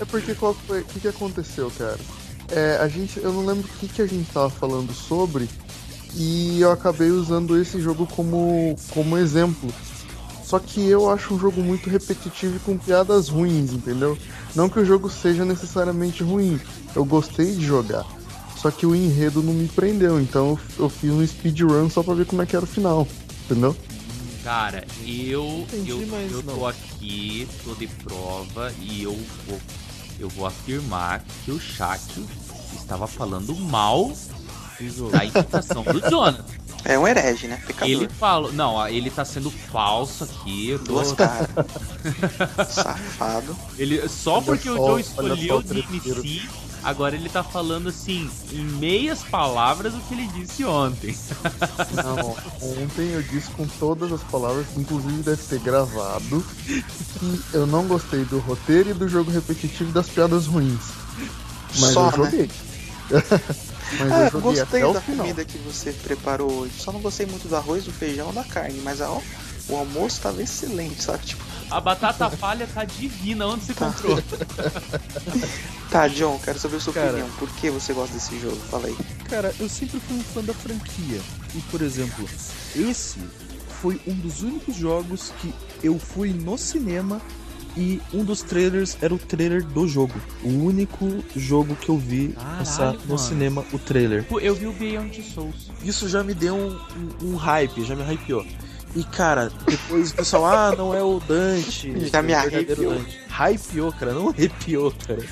[0.00, 1.98] É porque qual foi, o que, que aconteceu, cara?
[2.50, 5.48] É, a gente, eu não lembro o que, que a gente tava falando sobre
[6.14, 9.72] e eu acabei usando esse jogo como, como exemplo.
[10.54, 14.16] Só que eu acho um jogo muito repetitivo e com piadas ruins, entendeu?
[14.54, 16.60] Não que o jogo seja necessariamente ruim,
[16.94, 18.06] eu gostei de jogar.
[18.54, 22.24] Só que o enredo não me prendeu, então eu, fiz um speedrun só pra ver
[22.26, 23.04] como é que era o final,
[23.44, 23.76] entendeu?
[24.44, 26.54] Cara, eu Entendi, eu, mas eu não.
[26.54, 29.58] tô aqui, tô de prova e eu vou
[30.20, 32.24] eu vou afirmar que o Shaq
[32.76, 34.12] estava falando mal
[35.10, 36.63] da imitação do Jonathan.
[36.84, 37.60] É um herege, né?
[37.66, 37.88] Pecador.
[37.88, 40.70] Ele falou, não, ele tá sendo falso aqui.
[40.70, 41.48] Eu tô, Duas caras.
[42.68, 43.56] Safado.
[43.78, 46.48] ele só Olha porque o só, Joe olha escolheu o DMC,
[46.84, 51.16] Agora ele tá falando assim, em meias palavras, o que ele disse ontem.
[51.94, 52.36] Não,
[52.82, 56.84] ontem eu disse com todas as palavras, inclusive deve ter gravado, que
[57.54, 60.82] eu não gostei do roteiro e do jogo repetitivo e das piadas ruins.
[61.78, 62.48] Mas Só, eu né?
[63.98, 65.20] mas Ah, eu gostei até o da final.
[65.26, 66.72] comida que você preparou hoje.
[66.78, 68.80] Só não gostei muito do arroz, do feijão da carne.
[68.82, 69.20] Mas ó,
[69.68, 71.24] o almoço tava excelente, sabe?
[71.26, 74.18] Tipo, A batata palha tá divina, onde você comprou?
[75.90, 77.08] tá, John, quero saber a sua Cara.
[77.10, 77.30] opinião.
[77.38, 78.56] Por que você gosta desse jogo?
[78.70, 78.96] Fala aí.
[79.28, 81.20] Cara, eu sempre fui um fã da franquia.
[81.54, 82.28] E, por exemplo,
[82.76, 83.18] esse
[83.80, 87.20] foi um dos únicos jogos que eu fui no cinema
[87.76, 90.14] e um dos trailers era o trailer do jogo.
[90.42, 93.18] O único jogo que eu vi Caralho, passar no mano.
[93.18, 94.24] cinema, o trailer.
[94.24, 95.70] Pô, eu vi o Beyond Souls.
[95.82, 96.78] Isso já me deu um,
[97.22, 98.46] um- um hype, já me hypeou.
[98.96, 101.92] E cara, depois o pessoal, ah, não é o Dante.
[102.12, 102.94] Já me é arrepiou.
[102.94, 103.18] Dante.
[103.28, 105.24] Hypeou, cara, não arrepiou, cara.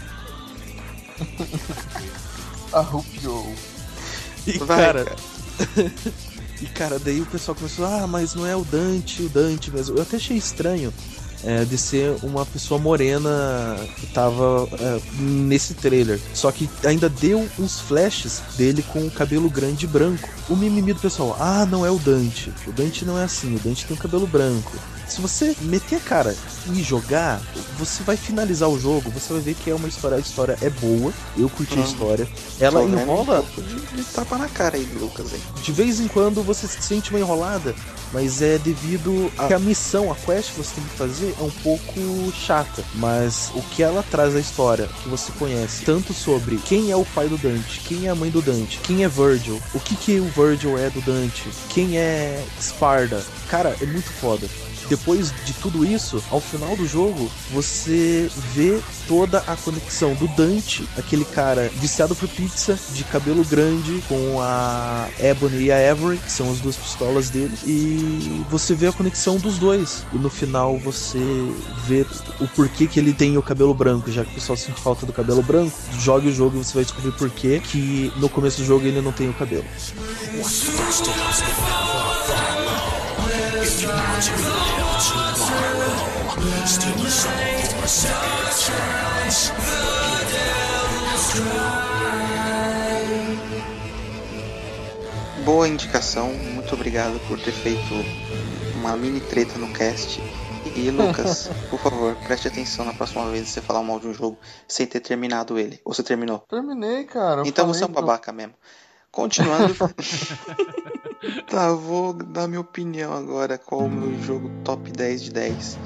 [2.72, 3.54] Arrupiou.
[4.46, 5.16] E Vai, cara, cara.
[6.62, 9.96] E cara, daí o pessoal começou, ah, mas não é o Dante, o Dante mesmo.
[9.96, 10.94] Eu até achei estranho
[11.44, 16.20] é, de ser uma pessoa morena que tava é, nesse trailer.
[16.34, 20.28] Só que ainda deu uns flashes dele com o cabelo grande e branco.
[20.48, 22.52] O mimimi do pessoal, ah, não é o Dante.
[22.66, 24.72] O Dante não é assim, o Dante tem o cabelo branco.
[25.12, 26.34] Se você meter a cara
[26.72, 27.38] e jogar,
[27.78, 30.70] você vai finalizar o jogo, você vai ver que é uma história, a história é
[30.70, 31.84] boa, eu curti a Uhum.
[31.84, 32.28] história.
[32.58, 35.26] Ela Tô vendo enrola um de, de tapa na cara aí, Lucas.
[35.34, 35.42] Aí.
[35.62, 37.74] de vez em quando você se sente uma enrolada,
[38.10, 41.42] mas é devido a que a missão, a quest que você tem que fazer é
[41.42, 42.82] um pouco chata.
[42.94, 47.04] Mas o que ela traz a história, que você conhece, tanto sobre quem é o
[47.04, 50.20] pai do Dante, quem é a mãe do Dante, quem é Virgil, o que, que
[50.20, 53.22] o Virgil é do Dante, quem é Sparda.
[53.48, 54.48] Cara, é muito foda.
[54.92, 58.78] Depois de tudo isso, ao final do jogo, você vê
[59.08, 65.08] toda a conexão do Dante, aquele cara viciado por pizza, de cabelo grande, com a
[65.18, 69.38] Ebony e a Avery, que são as duas pistolas dele, e você vê a conexão
[69.38, 70.04] dos dois.
[70.12, 71.18] E no final você
[71.86, 72.04] vê
[72.38, 75.12] o porquê que ele tem o cabelo branco, já que o pessoal sente falta do
[75.14, 75.74] cabelo branco.
[76.00, 79.00] Jogue o jogo e você vai descobrir por quê que no começo do jogo ele
[79.00, 79.64] não tem o cabelo.
[95.44, 97.92] Boa indicação, muito obrigado por ter feito
[98.76, 100.20] uma mini treta no cast.
[100.76, 104.14] E Lucas, por favor, preste atenção na próxima vez que você falar mal de um
[104.14, 105.80] jogo sem ter terminado ele.
[105.84, 106.40] Ou você terminou?
[106.48, 107.42] Terminei, cara.
[107.44, 108.54] Então você é um eu- babaca mesmo.
[109.10, 109.74] Continuando.
[111.48, 113.58] tá, vou dar minha opinião agora.
[113.58, 115.78] Qual o meu jogo top 10 de 10?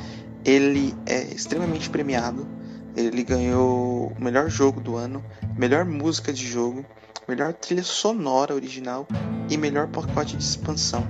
[0.44, 2.46] Ele é extremamente premiado.
[2.96, 5.22] Ele ganhou o melhor jogo do ano,
[5.56, 6.84] melhor música de jogo,
[7.28, 9.06] melhor trilha sonora original
[9.50, 11.06] e melhor pacote de expansão.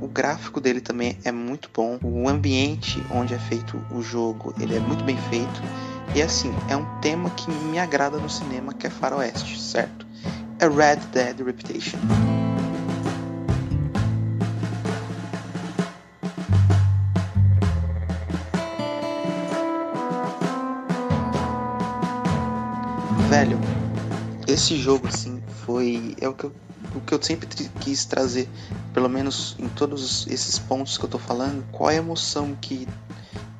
[0.00, 1.96] O gráfico dele também é muito bom.
[2.02, 5.62] O ambiente onde é feito o jogo, ele é muito bem feito.
[6.16, 10.04] E assim, é um tema que me agrada no cinema, que é faroeste, certo?
[10.58, 11.98] É Red Dead Reputation.
[23.32, 23.58] Velho,
[24.46, 26.52] esse jogo assim foi é o que eu,
[26.94, 27.48] o que eu sempre
[27.80, 28.46] quis trazer,
[28.92, 32.86] pelo menos em todos esses pontos que eu tô falando, qual é a emoção que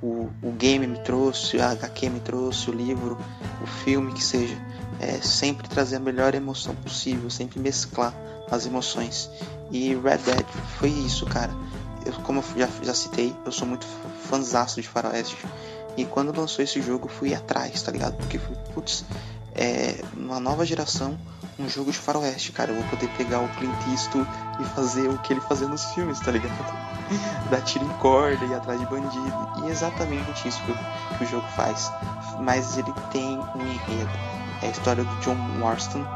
[0.03, 3.17] o, o game me trouxe, a HQ me trouxe, o livro,
[3.63, 4.55] o filme que seja,
[5.01, 8.13] é sempre trazer a melhor emoção possível, sempre mesclar
[8.51, 9.31] as emoções.
[9.71, 10.47] E Red Dead
[10.79, 11.51] foi isso, cara.
[12.05, 13.87] Eu, como eu já, já citei, eu sou muito
[14.29, 15.39] fãzaço de Faroeste.
[15.97, 18.17] E quando lançou esse jogo, fui atrás, tá ligado?
[18.17, 18.39] Porque,
[18.75, 19.05] putz,
[19.55, 21.21] é, uma nova geração,
[21.59, 22.71] um jogo de faroeste, cara.
[22.71, 26.21] Eu vou poder pegar o Clint Eastwood e fazer o que ele fazia nos filmes,
[26.21, 26.79] tá ligado?
[27.49, 29.49] Dar tiro em corda, ir atrás de bandido.
[29.55, 30.77] E é exatamente isso que, o-
[31.15, 31.93] que o jogo faz.
[32.37, 34.21] Mas ele tem um enredo.
[34.61, 36.07] É a história do John Marston,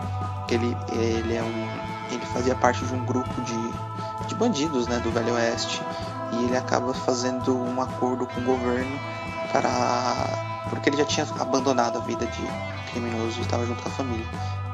[0.47, 1.83] que ele, ele é um.
[2.09, 3.77] Ele fazia parte de um grupo de,
[4.27, 5.89] de bandidos, né, do Velho Oeste.
[6.31, 9.03] E ele acaba fazendo um acordo com o governo
[9.49, 10.47] para.
[10.71, 12.47] Porque ele já tinha abandonado a vida de
[12.91, 14.27] criminoso e estava junto com a família.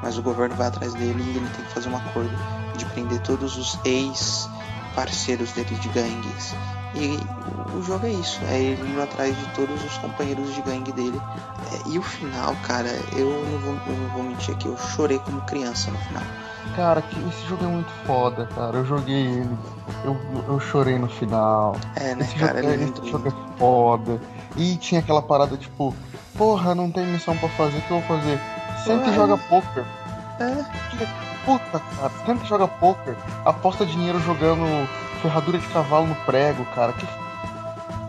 [0.02, 2.30] Mas o governo vai atrás dele e ele tem que fazer um acordo
[2.76, 6.54] de prender todos os ex-parceiros dele de gangues.
[6.94, 7.18] E
[7.74, 11.20] o jogo é isso, é ele indo atrás de todos os companheiros de gangue dele.
[11.72, 15.18] É, e o final, cara, eu não, vou, eu não vou mentir aqui, eu chorei
[15.18, 16.22] como criança no final.
[16.76, 18.78] Cara, que esse jogo é muito foda, cara.
[18.78, 19.58] Eu joguei ele.
[20.04, 20.16] Eu,
[20.48, 21.76] eu chorei no final.
[21.96, 24.20] É, né, Esse cara, jogo, ele é esse jogo é foda.
[24.56, 25.94] E tinha aquela parada tipo,
[26.36, 28.38] porra, não tem missão pra fazer, o que eu vou fazer?
[28.84, 29.84] Sempre joga poker.
[30.40, 30.64] É.
[31.44, 33.16] Puta, cara, sempre joga poker.
[33.44, 34.88] Aposta dinheiro jogando
[35.20, 36.92] ferradura de cavalo no prego, cara.
[36.92, 37.06] Que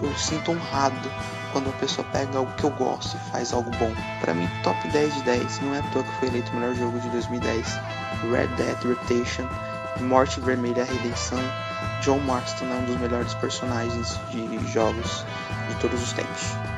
[0.05, 1.11] Eu sinto honrado
[1.51, 3.91] quando a pessoa pega algo que eu gosto e faz algo bom.
[4.21, 6.75] Pra mim, top 10 de 10, não é à toa que foi eleito o melhor
[6.75, 7.79] jogo de 2010.
[8.31, 9.45] Red Dead Redemption,
[10.01, 11.39] Morte Vermelha, Redenção.
[12.01, 15.25] John Marston é um dos melhores personagens de jogos
[15.69, 16.72] de todos os tempos.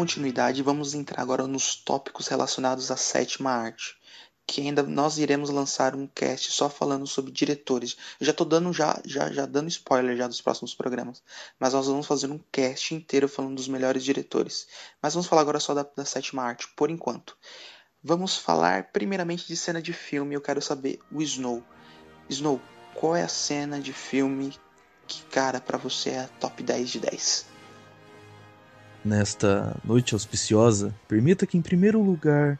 [0.00, 3.98] Continuidade, vamos entrar agora nos tópicos relacionados à sétima arte,
[4.46, 7.98] que ainda nós iremos lançar um cast só falando sobre diretores.
[8.18, 11.22] Eu já tô dando já, já, já dando spoiler já dos próximos programas,
[11.58, 14.66] mas nós vamos fazer um cast inteiro falando dos melhores diretores.
[15.02, 17.36] Mas vamos falar agora só da, da sétima arte, por enquanto.
[18.02, 20.34] Vamos falar primeiramente de cena de filme.
[20.34, 21.62] Eu quero saber o Snow.
[22.26, 22.58] Snow,
[22.94, 24.54] qual é a cena de filme
[25.06, 27.59] que, cara, pra você é a top 10 de 10?
[29.04, 32.58] Nesta noite auspiciosa, permita que, em primeiro lugar,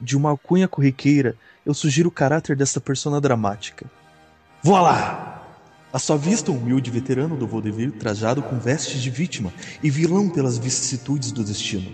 [0.00, 1.34] de uma alcunha corriqueira,
[1.66, 3.86] eu sugiro o caráter desta persona dramática.
[4.62, 5.30] Voilá!
[5.92, 10.28] À sua vista, um humilde veterano do vaudeville trajado com vestes de vítima e vilão
[10.28, 11.90] pelas vicissitudes do destino.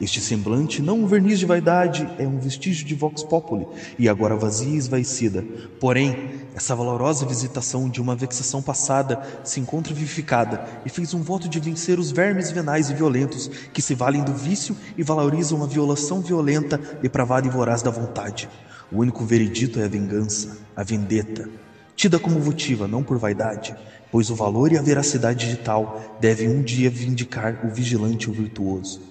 [0.00, 3.66] Este semblante, não um verniz de vaidade, é um vestígio de vox populi,
[3.98, 5.44] e agora vazia e esvaecida.
[5.80, 11.48] Porém, essa valorosa visitação de uma vexação passada se encontra vivificada e fez um voto
[11.48, 15.66] de vencer os vermes venais e violentos que se valem do vício e valorizam a
[15.66, 18.48] violação violenta, depravada e voraz da vontade.
[18.92, 21.48] O único veredito é a vingança, a vendetta,
[21.96, 23.74] tida como votiva não por vaidade,
[24.12, 28.30] pois o valor e a veracidade de tal devem um dia vindicar o vigilante e
[28.30, 29.07] o virtuoso.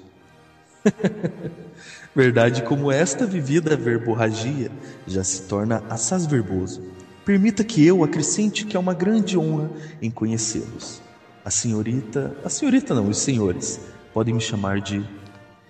[2.16, 4.72] Verdade como esta vivida verborragia
[5.06, 6.82] já se torna assaz verboso.
[7.24, 9.70] Permita que eu acrescente que é uma grande honra
[10.02, 11.02] em conhecê-los.
[11.44, 13.80] A senhorita, a senhorita não, os senhores,
[14.14, 15.06] podem me chamar de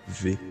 [0.07, 0.47] V.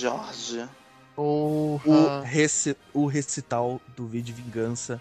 [0.00, 0.68] Jorge.
[1.16, 1.80] o,
[2.22, 5.00] reci- o recital do V de Vingança,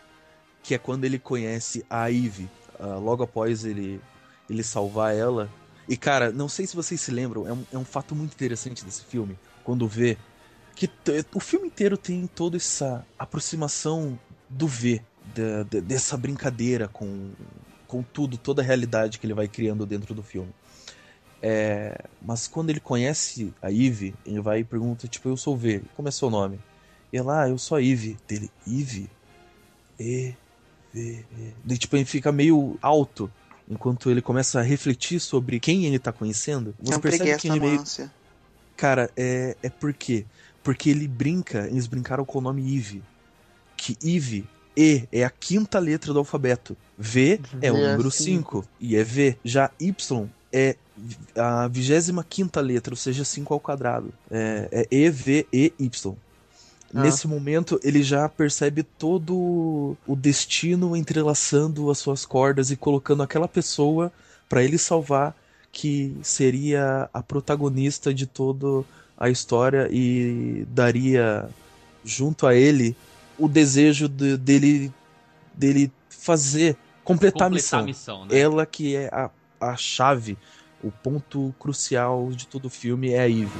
[0.63, 4.01] que é quando ele conhece a Eve, ah, logo após ele,
[4.49, 5.49] ele salvar ela.
[5.87, 8.83] E cara, não sei se vocês se lembram, é um, é um fato muito interessante
[8.83, 10.17] desse filme, quando vê
[10.75, 10.89] que
[11.33, 14.19] o filme inteiro tem toda essa aproximação
[14.49, 15.01] do V,
[15.35, 17.31] da- da- dessa brincadeira com,
[17.87, 20.53] com tudo, toda a realidade que ele vai criando dentro do filme.
[21.41, 25.57] É, mas quando ele conhece a Eve, ele vai e pergunta, tipo, eu sou o
[25.57, 26.59] V, como é seu nome?
[27.11, 28.17] E ela, ah, eu sou a Eve.
[28.27, 29.09] Dele, Eve?
[29.99, 30.35] E,
[30.93, 31.53] V, E.
[31.63, 33.31] Daí, tipo, ele fica meio alto,
[33.69, 36.75] enquanto ele começa a refletir sobre quem ele tá conhecendo.
[36.79, 37.79] Você Não percebe que ele meio...
[37.79, 38.11] ânsia.
[38.75, 40.25] Cara, é, é por quê?
[40.63, 43.01] Porque ele brinca, eles brincaram com o nome Eve.
[43.75, 46.75] Que Eve, E, é a quinta letra do alfabeto.
[46.97, 48.61] V é o V é número cinco.
[48.61, 49.37] 5 e é V.
[49.43, 50.75] Já Y é
[51.35, 54.11] a vigésima quinta letra, ou seja, 5 ao quadrado.
[54.31, 56.15] É, é E, V, E, Y.
[56.93, 57.01] Ah.
[57.01, 63.47] Nesse momento, ele já percebe todo o destino entrelaçando as suas cordas e colocando aquela
[63.47, 64.11] pessoa
[64.47, 65.35] pra ele salvar,
[65.71, 68.85] que seria a protagonista de toda
[69.17, 71.49] a história e daria
[72.05, 72.95] junto a ele
[73.37, 74.91] o desejo de- dele
[75.53, 77.83] dele fazer completar, a missão.
[77.83, 78.39] missão, né?
[78.39, 79.29] Ela que é a,
[79.59, 80.37] a chave,
[80.83, 83.59] o ponto crucial de todo o filme é a Eve.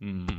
[0.00, 0.35] Hum,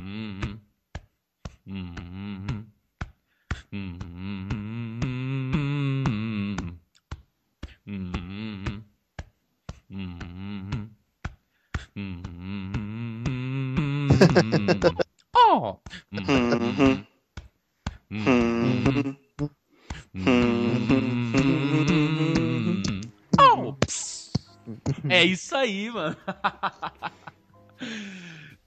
[15.36, 15.76] Oh.
[23.40, 23.76] Oh.
[25.08, 26.16] É isso aí, mano.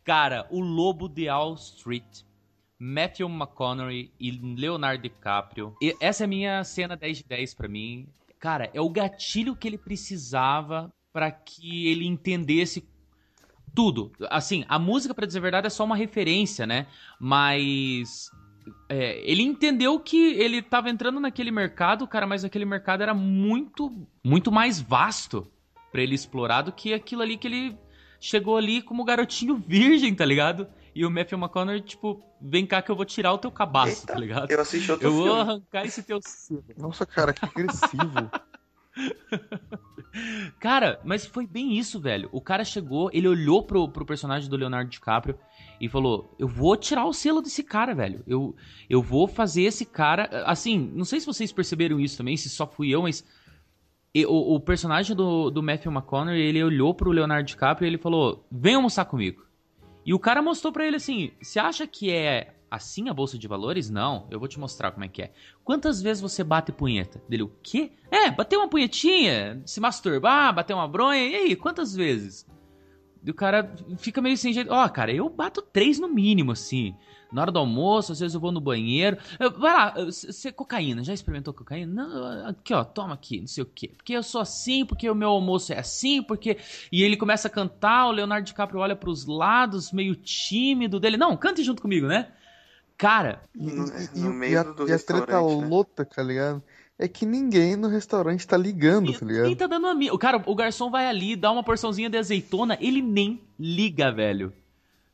[0.04, 2.24] Cara, o Lobo de Wall Street,
[2.80, 5.76] Matthew McConaughey e Leonardo DiCaprio.
[5.82, 8.08] E essa é a minha cena 10 de 10 pra mim.
[8.40, 12.82] Cara, é o gatilho que ele precisava para que ele entendesse
[13.76, 14.12] tudo.
[14.30, 16.88] Assim, a música, para dizer a verdade, é só uma referência, né?
[17.20, 18.30] Mas
[18.90, 24.08] é, ele entendeu que ele tava entrando naquele mercado, cara, mas aquele mercado era muito,
[24.24, 25.48] muito mais vasto
[25.92, 27.78] para ele explorar do que aquilo ali que ele
[28.20, 30.68] chegou ali como garotinho virgem, tá ligado?
[30.94, 34.14] E o Matthew McConaughey, tipo, vem cá que eu vou tirar o teu cabaço, Eita,
[34.14, 34.52] tá ligado?
[34.52, 35.40] Eu assisti outro Eu vou filme.
[35.42, 36.20] arrancar esse teu.
[36.78, 38.30] Nossa, cara, que agressivo.
[40.60, 42.30] Cara, mas foi bem isso, velho.
[42.32, 45.38] O cara chegou, ele olhou pro, pro personagem do Leonardo DiCaprio
[45.80, 48.24] e falou: Eu vou tirar o selo desse cara, velho.
[48.28, 48.56] Eu,
[48.90, 50.44] eu vou fazer esse cara.
[50.46, 53.26] Assim, não sei se vocês perceberam isso também, se só fui eu, mas.
[54.14, 57.98] e- O, o personagem do, do Matthew McConaughey, ele olhou pro Leonardo DiCaprio e ele
[57.98, 59.46] falou: Vem almoçar comigo.
[60.06, 63.48] E o cara mostrou pra ele assim: Você acha que é assim a bolsa de
[63.48, 63.90] valores?
[63.90, 65.34] Não, eu vou te mostrar como é que é.
[65.64, 67.22] Quantas vezes você bate punheta?
[67.28, 67.92] Dele, o quê?
[68.10, 72.48] É, bater uma punhetinha, se masturbar, bater uma bronha, e aí, quantas vezes?
[73.24, 74.72] E o cara fica meio sem jeito.
[74.72, 76.96] Ó, cara, eu bato três no mínimo, assim.
[77.32, 79.16] Na hora do almoço, às vezes eu vou no banheiro.
[79.40, 82.04] Eu- vai lá, você cocaína, já experimentou cocaína?
[82.04, 83.90] Não, aqui, ó, toma aqui, não sei o quê.
[83.96, 86.58] Porque eu sou assim, porque o meu almoço é assim, porque.
[86.92, 91.16] E ele começa a cantar, o Leonardo DiCaprio olha pros lados, meio tímido dele.
[91.16, 92.34] Não, cante junto comigo, né?
[93.02, 95.40] Cara, E, No- e- no meio e a, do e a treta né?
[95.68, 96.62] louca, tá ligado?
[97.00, 99.56] É que ninguém no restaurante tá ligando, tá Quem ligado?
[99.56, 100.14] tá dando a minha?
[100.14, 104.54] O cara, o garçom vai ali, dá uma porçãozinha de azeitona, ele nem liga, velho.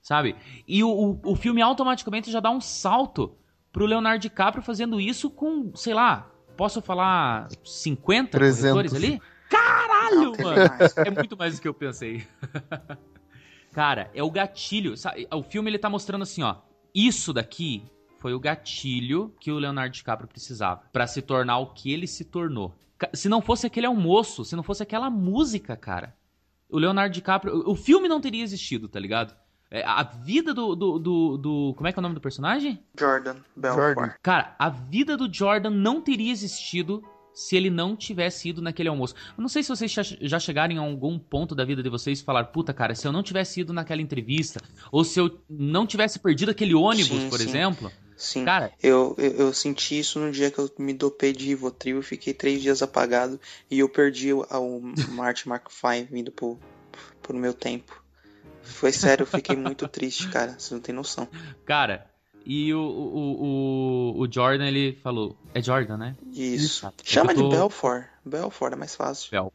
[0.02, 0.36] Sabe?
[0.68, 3.38] E o, o, o filme automaticamente já dá um salto
[3.72, 8.60] pro Leonardo DiCaprio fazendo isso com, sei lá, posso falar 50 300.
[8.74, 9.22] corretores ali?
[9.50, 10.60] Caralho, Não, mano!
[11.06, 12.28] É muito mais do que eu pensei.
[13.72, 14.98] Cara, é o gatilho.
[14.98, 15.26] sabe?
[15.34, 16.56] O filme ele tá mostrando assim, ó.
[16.98, 17.84] Isso daqui
[18.20, 22.26] foi o gatilho que o Leonardo DiCaprio precisava pra se tornar o que ele se
[22.26, 22.74] tornou.
[23.14, 26.16] Se não fosse aquele almoço, se não fosse aquela música, cara,
[26.68, 29.36] o Leonardo DiCaprio, o o filme não teria existido, tá ligado?
[29.70, 32.82] É, a vida do, do, do, do- Como é que é o nome do personagem?
[32.98, 33.96] Jordan Belfort.
[33.96, 34.14] Jordan.
[34.24, 37.04] Cara, a vida do Jordan não teria existido
[37.38, 39.14] se ele não tivesse ido naquele almoço.
[39.38, 42.20] Eu não sei se vocês já- já chegaram em algum ponto da vida de vocês
[42.20, 44.60] e falaram, puta, cara, se eu não tivesse ido naquela entrevista,
[44.92, 47.48] ou se eu não tivesse perdido aquele ônibus, Sim, por sim.
[47.48, 47.92] exemplo.
[48.16, 48.44] Sim.
[48.44, 52.34] Cara, Eu, eu, eu senti isso no dia que eu me dopei de Rivotril fiquei
[52.34, 54.82] três dias apagado e eu perdi o, o
[55.12, 56.58] Martin Mark V vindo pro,
[57.22, 58.04] pro meu tempo.
[58.64, 60.56] Foi sério, eu fiquei muito triste, cara.
[60.58, 61.28] Você não tem noção.
[61.66, 62.10] cara,
[62.50, 66.16] e o, o, o, o Jordan, ele falou, é Jordan, né?
[66.34, 66.88] Isso.
[66.88, 68.06] É Chama tô- de Belfort.
[68.26, 69.30] Belfort é mais fácil.
[69.30, 69.54] Fel.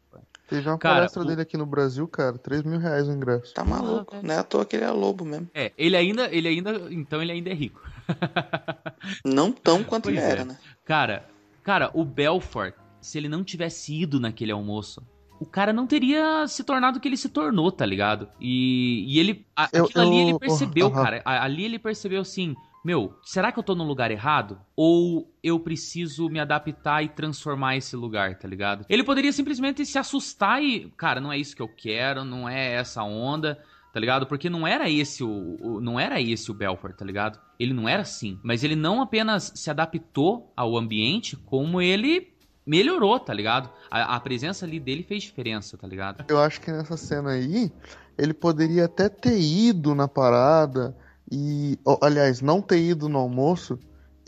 [0.48, 3.54] Teve uma Cara, palestra o- dele aqui no Brasil, cara, 3 mil reais o ingresso.
[3.54, 4.14] Tá maluco.
[4.22, 5.48] Não é à toa que ele é lobo mesmo.
[5.54, 7.80] É, ele ainda, ele ainda, então ele ainda é rico.
[9.24, 10.28] Não tão quanto Pois ele é.
[10.30, 10.58] era, né?
[10.84, 11.24] Cara,
[11.62, 15.02] cara, o Belfort, se ele não tivesse ido naquele almoço,
[15.40, 18.28] o cara não teria se tornado o que ele se tornou, tá ligado?
[18.40, 19.46] E, e ele.
[19.56, 21.02] a- Eu- aquilo ali eu- ele percebeu, Aham.
[21.02, 21.22] cara.
[21.24, 22.54] a- Ali ele percebeu assim.
[22.84, 24.58] Meu, será que eu tô no lugar errado?
[24.74, 28.84] Ou eu preciso me adaptar e transformar esse lugar, tá ligado?
[28.88, 32.72] Ele poderia simplesmente se assustar e, cara, não é isso que eu quero, não é
[32.74, 33.62] essa onda,
[33.92, 34.26] tá ligado?
[34.26, 37.38] Porque não era esse o, o- não era esse o Belfort, tá ligado?
[37.56, 42.32] Ele não era assim, mas ele não apenas se adaptou ao ambiente, como ele
[42.66, 43.70] melhorou, tá ligado?
[43.90, 46.24] A, a presença ali dele fez diferença, tá ligado?
[46.28, 47.70] Eu acho que nessa cena aí,
[48.18, 50.96] ele poderia até ter ido na parada
[51.32, 53.78] e, aliás, não ter ido no almoço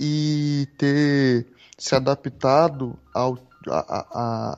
[0.00, 1.46] e ter
[1.78, 3.38] se adaptado ao
[3.68, 3.78] a,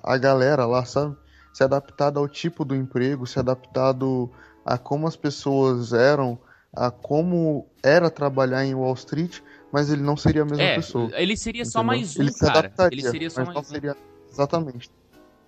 [0.05, 1.17] a, a- galera lá, sabe?
[1.53, 4.31] Se adaptado ao tipo do emprego, se adaptado
[4.65, 6.39] a como as pessoas eram,
[6.75, 9.41] a como era trabalhar em Wall Street,
[9.73, 11.11] mas ele não seria a mesma É, pessoa.
[11.15, 11.99] ele seria só entendeu?
[11.99, 12.59] mais um, ele se cara.
[12.59, 13.63] adaptaria, Ele seria só mais um.
[13.63, 13.97] seria
[14.33, 14.91] exatamente.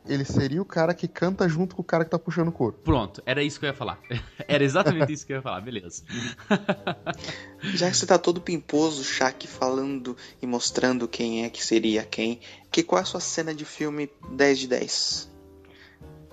[0.06, 2.78] Ele seria o cara que canta junto com o cara que tá puxando o couro.
[2.82, 3.98] Pronto, era isso que eu ia falar.
[4.48, 6.02] Era exatamente isso que eu ia falar, beleza.
[7.74, 12.40] Já que você tá todo pimposo, Shaq, falando e mostrando quem é que seria quem,
[12.70, 15.30] que qual é a sua cena de filme 10 de 10?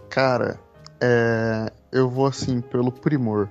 [0.10, 0.60] Cara,
[1.02, 3.50] é, eu vou assim pelo primor,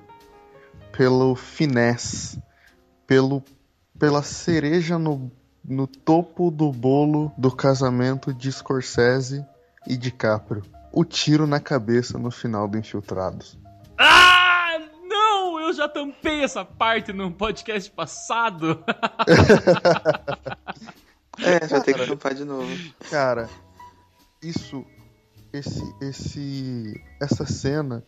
[0.93, 2.43] pelo finesse,
[3.07, 3.43] pelo
[3.99, 5.31] pela cereja no,
[5.65, 9.45] no topo do bolo do casamento de Scorsese
[9.87, 10.63] e DiCaprio.
[10.93, 13.59] O tiro na cabeça no final do Infiltrados.
[13.99, 14.79] Ah,
[15.09, 15.61] não!
[15.61, 18.83] Eu já tampei essa parte no podcast passado.
[21.37, 22.71] É, vai ter que tampar de novo.
[23.11, 23.51] Cara,
[24.41, 24.87] isso
[25.57, 28.05] esse, esse, essa cena,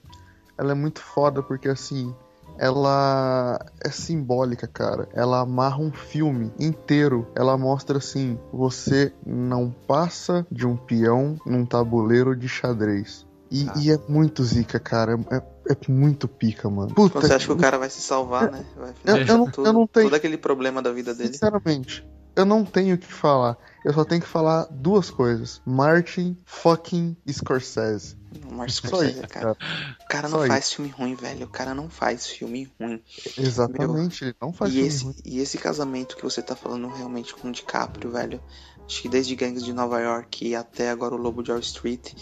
[0.58, 2.14] ela é muito foda porque assim,
[2.58, 5.08] ela é simbólica, cara.
[5.12, 7.26] Ela amarra um filme inteiro.
[7.34, 13.26] Ela mostra assim: você não passa de um peão num tabuleiro de xadrez.
[13.50, 13.74] E, ah.
[13.78, 15.18] e é muito zica, cara.
[15.30, 15.36] É,
[15.72, 16.94] é muito pica, mano.
[16.94, 18.64] Puta você acha que o cara vai se salvar, né?
[18.76, 20.06] Vai eu, eu, não, eu não tenho.
[20.06, 21.32] Todo aquele problema da vida dele.
[21.32, 22.06] Sinceramente,
[22.36, 23.56] eu não tenho o que falar.
[23.82, 25.62] Eu só tenho que falar duas coisas.
[25.64, 28.16] Martin fucking Scorsese.
[28.50, 29.52] Martin Scorsese, isso, cara.
[29.52, 30.76] O cara não só faz isso.
[30.76, 31.46] filme ruim, velho.
[31.46, 33.02] O cara não faz filme ruim.
[33.38, 35.14] Exatamente, Meu, ele não faz e filme esse, ruim.
[35.24, 38.40] E esse casamento que você tá falando realmente com o DiCaprio, velho.
[38.84, 42.12] Acho que desde Gangs de Nova York até agora o Lobo de Wall Street.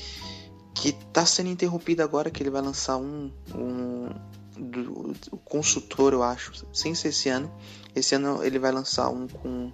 [0.74, 3.32] Que tá sendo interrompido agora, que ele vai lançar um.
[3.54, 4.08] um
[4.56, 6.52] do, do consultor, eu acho.
[6.72, 7.52] Sem ser esse ano.
[7.96, 9.72] Esse ano ele vai lançar um com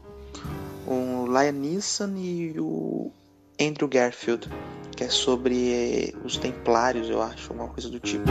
[0.86, 3.12] o Liam Neeson e o
[3.60, 4.48] Andrew Garfield,
[4.96, 8.24] que é sobre eh, os Templários, eu acho, alguma coisa do tipo.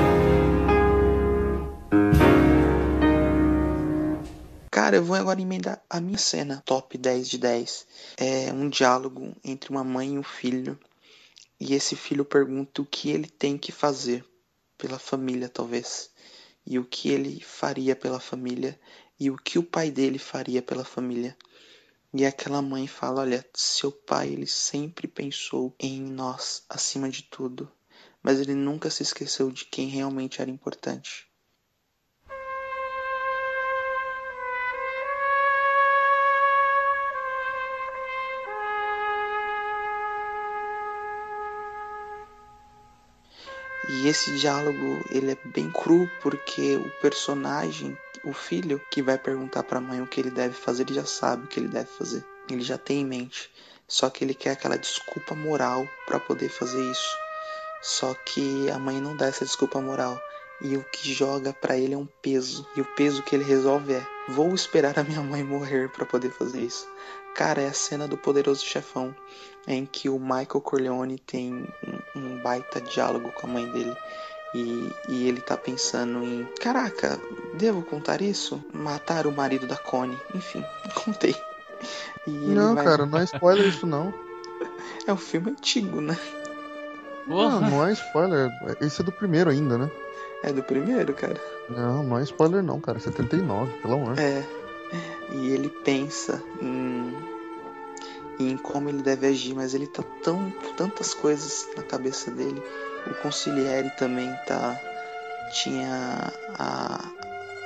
[4.72, 7.88] Cara, eu vou agora emendar a minha cena, top 10 de 10.
[8.18, 10.80] É um diálogo entre uma mãe e um filho.
[11.60, 14.26] E esse filho pergunta o que ele tem que fazer
[14.78, 16.10] pela família, talvez.
[16.66, 18.80] E o que ele faria pela família.
[19.20, 21.38] E o que o pai dele faria pela família.
[22.12, 27.72] E aquela mãe fala: Olha, seu pai ele sempre pensou em nós acima de tudo,
[28.24, 31.28] mas ele nunca se esqueceu de quem realmente era importante.
[43.90, 49.64] E esse diálogo ele é bem cru porque o personagem o filho que vai perguntar
[49.64, 51.90] para a mãe o que ele deve fazer, ele já sabe o que ele deve
[51.90, 52.24] fazer.
[52.50, 53.50] Ele já tem em mente.
[53.88, 57.18] Só que ele quer aquela desculpa moral para poder fazer isso.
[57.82, 60.20] Só que a mãe não dá essa desculpa moral.
[60.62, 62.68] E o que joga para ele é um peso.
[62.76, 66.32] E o peso que ele resolve é: vou esperar a minha mãe morrer para poder
[66.32, 66.88] fazer isso.
[67.36, 69.16] Cara, é a cena do poderoso chefão
[69.68, 71.66] em que o Michael Corleone tem
[72.16, 73.95] um, um baita diálogo com a mãe dele
[74.53, 77.20] e, e ele tá pensando em: caraca,
[77.53, 78.64] devo contar isso?
[78.74, 80.18] Matar o marido da Connie.
[80.34, 80.64] Enfim,
[81.05, 81.36] contei.
[82.28, 82.84] não, vai...
[82.84, 84.14] cara, não é spoiler isso não.
[85.07, 86.16] É um filme antigo, né?
[87.26, 88.51] Não, não é spoiler.
[88.80, 89.89] Esse é do primeiro ainda, né?
[90.44, 91.40] É do primeiro, cara.
[91.70, 93.00] Não, não é spoiler não, cara.
[93.00, 94.20] 79, pelo amor.
[94.20, 94.46] É.
[95.32, 97.14] E ele pensa em,
[98.40, 102.64] em como ele deve agir, mas ele tá tão tantas coisas na cabeça dele
[103.08, 104.80] o Conciliere também tá
[105.52, 107.12] tinha a,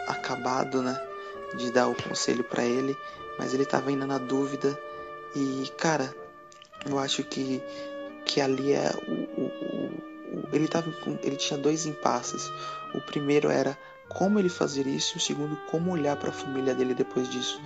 [0.07, 0.99] acabado, né,
[1.55, 2.97] de dar o conselho para ele,
[3.37, 4.79] mas ele tava ainda na dúvida
[5.35, 6.13] e cara,
[6.85, 7.61] eu acho que
[8.25, 10.12] que ali é o, o, o
[10.51, 12.51] ele tava ele tinha dois impasses.
[12.93, 13.77] O primeiro era
[14.09, 17.61] como ele fazer isso, e o segundo como olhar para a família dele depois disso.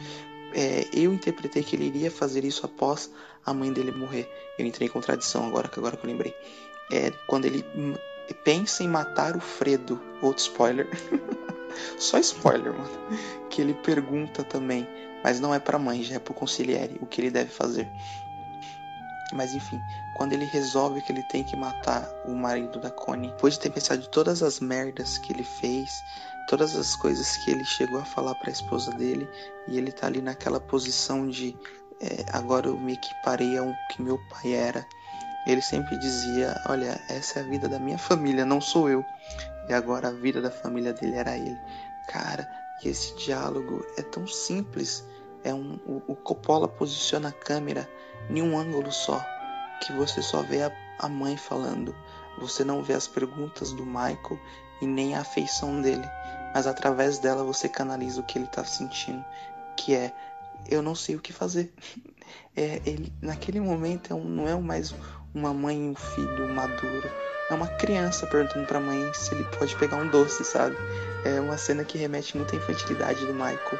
[0.54, 3.12] É, eu interpretei que ele iria fazer isso após
[3.46, 4.30] a mãe dele morrer.
[4.58, 6.34] Eu entrei em contradição agora que agora que eu lembrei
[6.92, 7.66] é quando ele
[8.44, 10.02] pensa em matar o Fredo.
[10.22, 10.88] Outro spoiler.
[11.98, 12.90] Só spoiler, mano.
[13.50, 14.88] Que ele pergunta também,
[15.24, 17.88] mas não é pra mãe, já é pro conciliere, o que ele deve fazer.
[19.34, 19.82] Mas enfim,
[20.18, 23.70] quando ele resolve que ele tem que matar o marido da Connie, depois de ter
[23.70, 25.92] pensado de todas as merdas que ele fez,
[26.48, 29.30] todas as coisas que ele chegou a falar para a esposa dele,
[29.68, 31.56] e ele tá ali naquela posição de
[32.02, 34.86] é, agora eu me equiparei ao que meu pai era,
[35.46, 39.06] ele sempre dizia: Olha, essa é a vida da minha família, não sou eu.
[39.70, 41.60] E agora a vida da família dele era ele.
[42.08, 42.48] Cara,
[42.84, 45.06] e esse diálogo é tão simples.
[45.44, 47.88] É um, o, o Coppola posiciona a câmera
[48.30, 49.24] em um ângulo só,
[49.82, 51.96] que você só vê a, a mãe falando.
[52.40, 54.40] Você não vê as perguntas do Michael
[54.82, 56.08] e nem a afeição dele,
[56.54, 59.24] mas através dela você canaliza o que ele está sentindo,
[59.76, 60.14] que é
[60.70, 61.74] eu não sei o que fazer.
[62.58, 64.94] É, ele naquele momento é um, não é mais
[65.34, 67.10] uma mãe e um filho maduro.
[67.50, 70.76] É uma criança perguntando pra mãe se ele pode pegar um doce, sabe?
[71.24, 73.80] É uma cena que remete muito à infantilidade do Michael.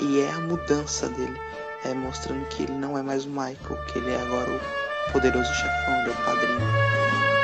[0.00, 1.38] E, e é a mudança dele.
[1.84, 5.52] É mostrando que ele não é mais o Michael, que ele é agora o poderoso
[5.54, 7.37] chefão, é o padrinho.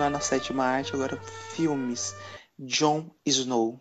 [0.00, 1.18] Continuar na sétima arte agora.
[1.54, 2.14] Filmes.
[2.58, 3.78] Jon Snow.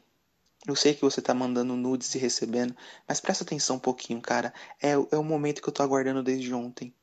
[0.67, 2.76] Eu sei que você tá mandando nudes e recebendo,
[3.07, 4.53] mas presta atenção um pouquinho, cara.
[4.82, 6.93] É, é o momento que eu tô aguardando desde ontem.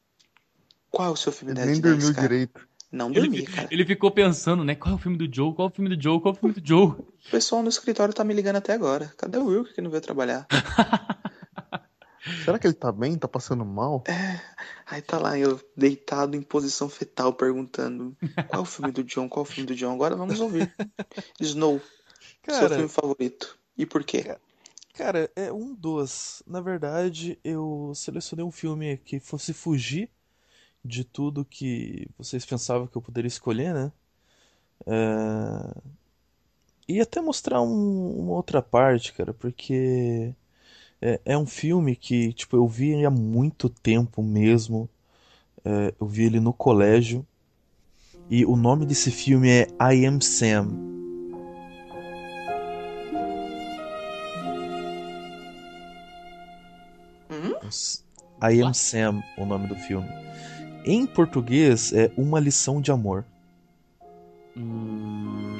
[0.90, 2.28] Qual é o seu filme 10 Nem de 10, dormiu cara?
[2.28, 2.68] direito.
[2.92, 3.68] Não Ele, dormi, cara.
[3.70, 4.74] ele ficou pensando, né?
[4.74, 5.54] Qual é o filme do Joe?
[5.54, 6.20] Qual é o filme do Joe?
[6.20, 6.88] Qual é o filme do Joe?
[6.90, 9.12] O pessoal no escritório tá me ligando até agora.
[9.16, 10.46] Cadê o Wilker que não veio trabalhar?
[12.34, 13.18] Será que ele tá bem?
[13.18, 14.02] Tá passando mal?
[14.86, 18.16] Aí tá lá eu deitado em posição fetal perguntando
[18.46, 19.92] qual é o filme do John, qual é o filme do John.
[19.92, 20.72] Agora vamos ouvir.
[21.40, 23.58] Snow, seu Cara, filme favorito.
[23.76, 24.36] E por quê?
[24.94, 26.42] Cara, é um dos.
[26.46, 30.10] Na verdade, eu selecionei um filme que fosse fugir
[30.84, 33.92] de tudo que vocês pensavam que eu poderia escolher, né?
[34.86, 35.82] É,
[36.88, 40.34] E até mostrar um- uma outra parte, cara, porque
[41.00, 44.88] é, é um filme que, tipo, eu vi há muito tempo mesmo.
[45.64, 47.26] É, eu vi ele no colégio.
[48.28, 50.68] E o nome desse filme é I Am Sam.
[58.42, 60.08] I Am Sam, o nome do filme.
[60.84, 63.24] Em português é Uma Lição de Amor.
[64.56, 65.58] Hum...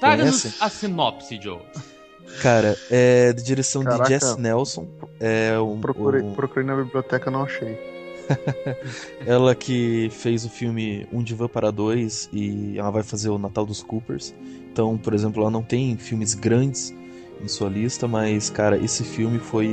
[0.00, 0.62] Traga-nos Conhece?
[0.62, 1.60] a sinopse, Joe.
[2.42, 4.08] Cara, é de direção de Caraca.
[4.10, 4.86] Jess Nelson.
[5.18, 7.78] É um, Procurei, um- procurei na biblioteca, não achei.
[9.26, 13.64] ela que fez o filme Um Divã para Dois e ela vai fazer o Natal
[13.64, 14.34] dos Coopers.
[14.72, 16.92] Então, por exemplo, ela não tem filmes grandes
[17.42, 19.68] em sua lista, mas, cara, esse filme foi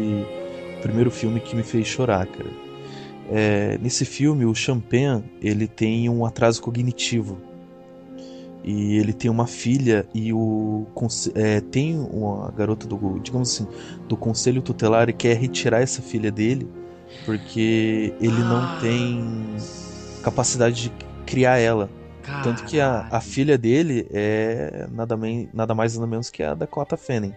[0.77, 2.49] o primeiro filme que me fez chorar, cara.
[3.31, 7.37] É, nesse filme, o Champagne, ele tem um atraso cognitivo.
[8.63, 10.85] E ele tem uma filha e o
[11.35, 13.67] é, tem uma garota do, digamos assim,
[14.07, 16.65] do conselho tutelar e quer retirar essa filha dele
[17.25, 18.77] porque ele não Ah.
[18.79, 19.21] tem
[20.23, 20.91] capacidade de
[21.25, 21.89] criar ela.
[22.41, 23.21] Tanto que a, a Caralho.
[23.23, 27.33] filha dele é nada, men- nada mais nada menos que a Dakota Fanning.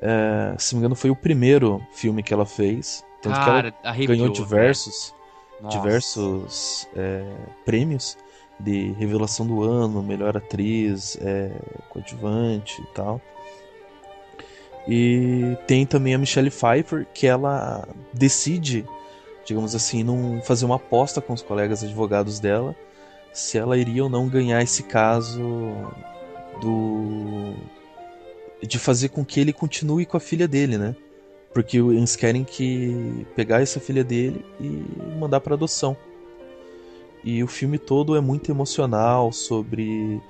[0.00, 3.04] É, se não me engano, foi o primeiro filme que ela fez.
[3.22, 5.14] Tanto que ela Cara, arrepiou, ganhou diversos,
[5.60, 5.78] Nossa.
[5.78, 7.22] diversos é,
[7.64, 8.16] prêmios
[8.58, 11.50] de revelação do ano, melhor atriz, é,
[11.88, 13.20] coadjuvante e tal.
[14.88, 18.84] E tem também a Michelle Pfeiffer, que ela decide,
[19.44, 22.74] digamos assim, não fazer uma aposta com os colegas advogados dela
[23.32, 25.40] se ela iria ou não ganhar esse caso
[26.60, 27.54] do
[28.62, 30.94] de fazer com que ele continue com a filha dele, né?
[31.52, 34.84] Porque eles querem que pegar essa filha dele e
[35.18, 35.96] mandar para adoção.
[37.24, 40.20] E o filme todo é muito emocional sobre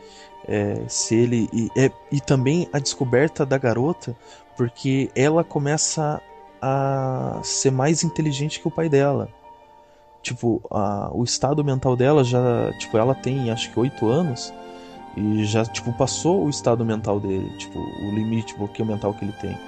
[0.46, 4.16] é, se ele e, é, e também a descoberta da garota,
[4.56, 6.20] porque ela começa
[6.60, 9.28] a ser mais inteligente que o pai dela.
[10.22, 14.52] Tipo, a- o estado mental dela já, tipo, ela tem acho que oito anos
[15.16, 19.24] e já tipo passou o estado mental dele, tipo, o limite, o bloqueio mental que
[19.24, 19.58] ele tem.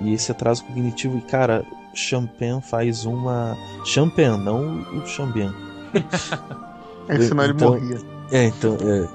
[0.00, 1.64] E esse atraso cognitivo, e cara,
[1.94, 5.54] Champagne faz uma Champagne, não o Champagne.
[7.08, 7.98] É, senão ele Então- morria.
[8.32, 9.08] É, então, é.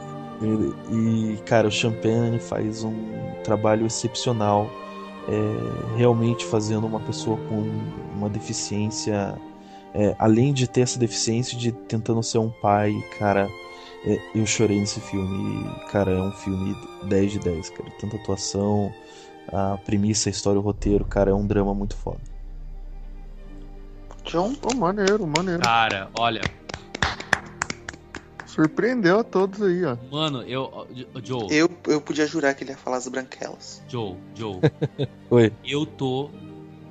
[0.46, 2.94] Ele- E, cara, o Champagne faz um
[3.44, 4.70] trabalho excepcional,
[5.28, 7.64] é, realmente fazendo uma pessoa com
[8.16, 9.36] uma deficiência,
[9.94, 13.50] é, além de ter essa deficiência, de tentando ser um pai, cara.
[14.06, 16.74] é, eu chorei nesse filme, e, cara, é um filme
[17.04, 17.90] 10 de 10, cara.
[18.00, 18.94] Tanta atuação,
[19.52, 22.20] a premissa, a história, o roteiro, cara, é um drama muito foda.
[24.24, 24.54] John?
[24.56, 25.62] Pô, maneiro, maneiro.
[25.62, 26.42] Cara, olha,
[28.50, 29.96] Surpreendeu a todos aí, ó.
[30.12, 30.88] mano, eu.
[31.24, 33.84] Joe, Eu, eu podia jurar que ele ia falar as branquelas.
[33.88, 34.60] Joe, Joe,
[35.30, 35.54] Oi.
[35.64, 36.32] eu tô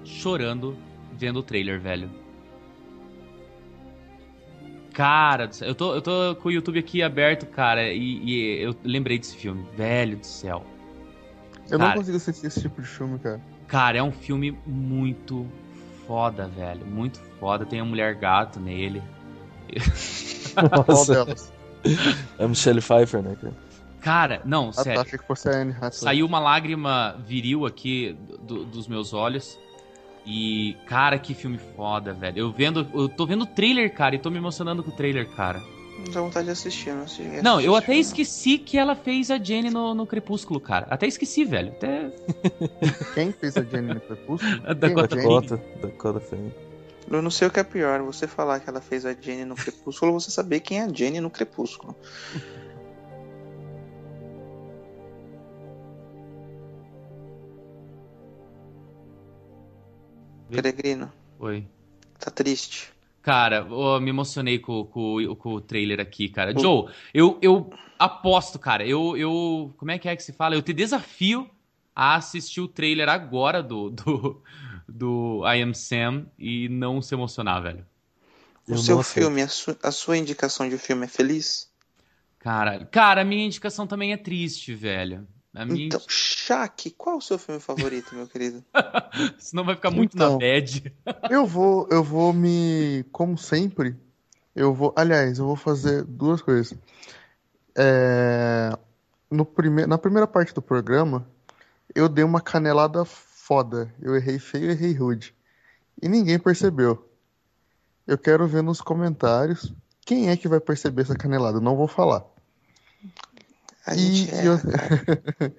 [0.05, 0.77] chorando
[1.13, 2.09] vendo o trailer, velho.
[4.93, 8.63] Cara, do céu, eu tô, eu tô com o YouTube aqui aberto, cara, e, e
[8.63, 9.65] eu lembrei desse filme.
[9.77, 10.65] Velho do céu.
[11.71, 11.99] Eu não Cara.
[11.99, 13.41] consigo assistir esse tipo de filme, cara.
[13.67, 15.47] Cara, é um filme muito
[16.07, 16.87] foda, velho.
[16.87, 17.67] Muito foda.
[17.67, 19.03] Tem a mulher gato nele.
[20.87, 21.27] Nossa,
[22.39, 23.55] é Michelle Pfeiffer, né, cara?
[24.01, 25.01] Cara, não, Ah, tá, sério.
[25.01, 25.93] achei que fosse a Anne Hathaway.
[25.93, 29.59] Saiu uma lágrima viril aqui do- dos meus olhos.
[30.25, 32.39] E, cara, que filme foda, velho.
[32.39, 35.27] Eu vendo, eu tô vendo o trailer, cara, e tô me emocionando com o trailer,
[35.31, 35.61] cara.
[35.99, 37.43] Não dá vontade de assistir, não sei.
[37.43, 40.87] Não, eu até esqueci que ela fez a Jenny no, no Crepúsculo, cara.
[40.91, 41.71] Até esqueci, velho.
[41.71, 42.11] Até.
[43.15, 44.61] Quem fez a Jenny no Crepúsculo?
[44.77, 45.17] Dakota?
[45.17, 46.53] Dakota, Dakota Fanning.
[47.11, 49.55] Eu não sei o que é pior, você falar que ela fez a Jenny no
[49.55, 51.97] Crepúsculo ou você saber quem é a Jenny no Crepúsculo.
[60.51, 61.67] Peregrino, Oi.
[62.19, 62.91] tá triste.
[63.23, 66.53] Cara, oh, me emocionei com, com, com, o trailer aqui, cara.
[66.57, 66.61] O...
[66.61, 68.87] Joe, eu, eu aposto, cara.
[68.87, 69.75] Eu, eu.
[69.77, 70.55] Como é que é que se fala?
[70.55, 71.49] Eu te desafio
[71.95, 74.43] a assistir o trailer agora do, do,
[74.89, 77.87] do I Am Sam e não se emocionar, velho.
[78.67, 81.69] O eu seu filme, a, su a sua indicação de filme é feliz?
[82.39, 85.27] Cara, cara, a minha indicação também é triste, velho.
[85.55, 85.87] A minha...
[85.87, 88.65] Então, Shaq, qual é o seu filme favorito, meu querido?
[89.39, 90.95] Senão vai ficar muito então, na bad.
[91.31, 93.97] eu vou, eu vou me, como sempre,
[94.55, 96.79] eu vou, aliás, eu vou fazer duas coisas.
[97.77, 98.71] É,
[99.31, 99.87] no prime...
[99.87, 101.27] Na primeira parte do programa,
[101.95, 103.05] eu dei uma canelada
[103.49, 103.91] foda.
[103.99, 105.35] Eu errei feio e errei rude.
[106.03, 107.03] E ninguém percebeu.
[108.07, 109.73] Eu quero ver nos comentários
[110.05, 111.57] quem é que vai perceber essa canelada.
[111.57, 112.27] Eu não vou falar.
[113.87, 114.55] A gente e, eu...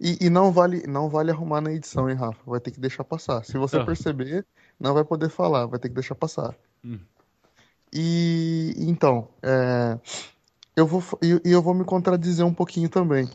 [0.00, 2.38] e, e, não vale não vale arrumar na edição, hein, Rafa?
[2.44, 3.44] Vai ter que deixar passar.
[3.44, 3.86] Se você oh.
[3.86, 4.44] perceber,
[4.78, 6.56] não vai poder falar, vai ter que deixar passar.
[6.84, 6.98] Hum.
[7.92, 9.96] E então, é,
[10.74, 13.30] eu vou e eu, eu vou me contradizer um pouquinho também.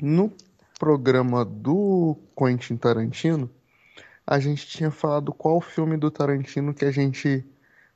[0.00, 0.30] No
[0.78, 3.50] programa do Quentin Tarantino,
[4.26, 7.44] a gente tinha falado qual filme do Tarantino que a gente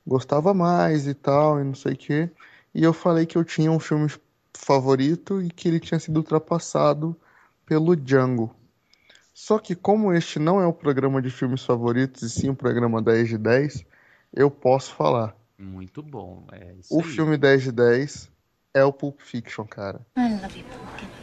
[0.05, 2.29] gostava mais e tal, e não sei o quê.
[2.73, 4.11] E eu falei que eu tinha um filme
[4.53, 7.15] favorito e que ele tinha sido ultrapassado
[7.65, 8.53] pelo Django.
[9.33, 13.01] Só que como este não é o programa de filmes favoritos e sim o programa
[13.01, 13.85] 10 de 10,
[14.33, 15.35] eu posso falar.
[15.57, 17.07] Muito bom, é O aí.
[17.07, 18.29] filme 10 de 10
[18.73, 20.01] é o Pulp Fiction, cara.
[20.17, 21.22] I love you, Pumpkin.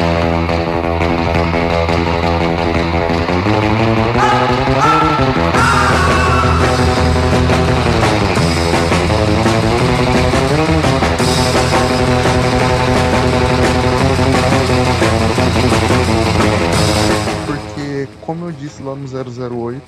[18.21, 19.81] Como eu disse lá no 008,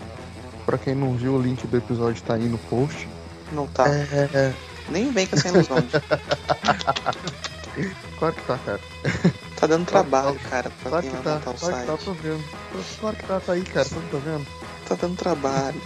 [0.65, 3.07] para quem não viu, o link do episódio tá aí no post.
[3.51, 3.87] Não tá.
[3.87, 4.53] É...
[4.89, 5.77] Nem vem com essa ilusão.
[8.19, 8.79] claro que tá, cara.
[9.59, 11.79] Tá dando trabalho, cara, pra claro quem que tá, o claro site.
[11.79, 12.43] Que tá, tô vendo.
[12.99, 14.45] Claro que tá, tá aí, cara, você não tá vendo?
[14.87, 15.81] Tá dando trabalho.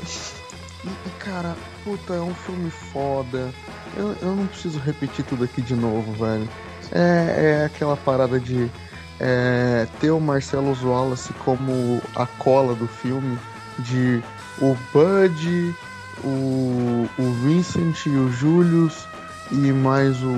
[0.84, 3.54] E, e, cara, puta, é um filme foda.
[3.96, 6.50] Eu, eu não preciso repetir tudo aqui de novo, velho.
[6.92, 8.72] É, é aquela parada de
[9.20, 13.38] é, ter o Marcelo Wallace como a cola do filme,
[13.80, 14.22] de
[14.60, 15.76] o Bud,
[16.24, 19.08] o, o Vincent e o Julius
[19.52, 20.36] e mais o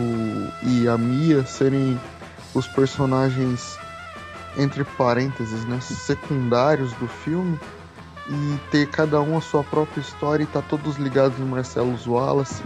[0.63, 1.99] e a Mia serem
[2.53, 3.77] os personagens
[4.57, 7.59] entre parênteses, né, secundários do filme
[8.27, 12.61] e ter cada um a sua própria história e tá todos ligados no Marcelo Wallace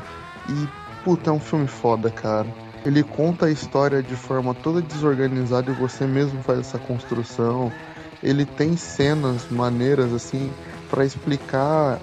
[0.50, 0.68] e
[1.04, 2.63] puta, é um filme foda, cara.
[2.86, 7.72] Ele conta a história de forma toda desorganizada e você mesmo faz essa construção.
[8.22, 10.52] Ele tem cenas maneiras assim
[10.90, 12.00] para explicar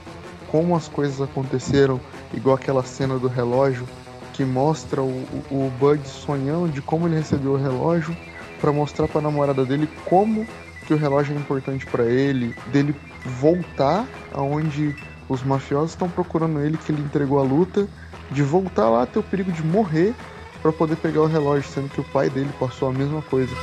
[0.51, 2.01] como as coisas aconteceram,
[2.35, 3.87] igual aquela cena do relógio
[4.33, 8.17] que mostra o, o Bud sonhando de como ele recebeu o relógio
[8.61, 10.47] para mostrar para a namorada dele como
[10.87, 12.95] que o relógio é importante para ele, dele
[13.39, 14.97] voltar aonde
[15.29, 17.87] os mafiosos estão procurando ele que ele entregou a luta,
[18.31, 20.15] de voltar lá ter o perigo de morrer
[20.63, 23.55] para poder pegar o relógio, sendo que o pai dele passou a mesma coisa.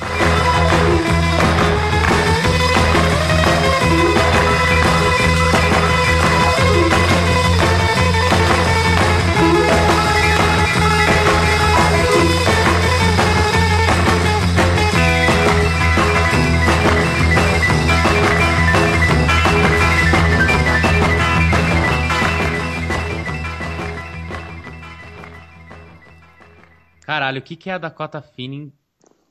[27.07, 28.69] Caralho, o que, que é a Dakota Fanning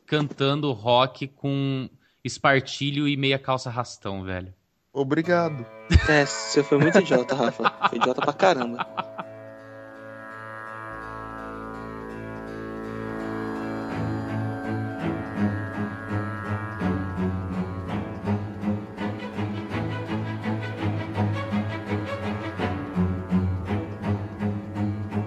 [0.07, 1.91] cantando rock com
[2.25, 4.55] espartilho e meia calça rastão, velho?
[4.95, 5.67] Obrigado.
[6.09, 7.71] É, você foi muito idiota, Rafa.
[7.91, 8.87] Foi idiota pra caramba.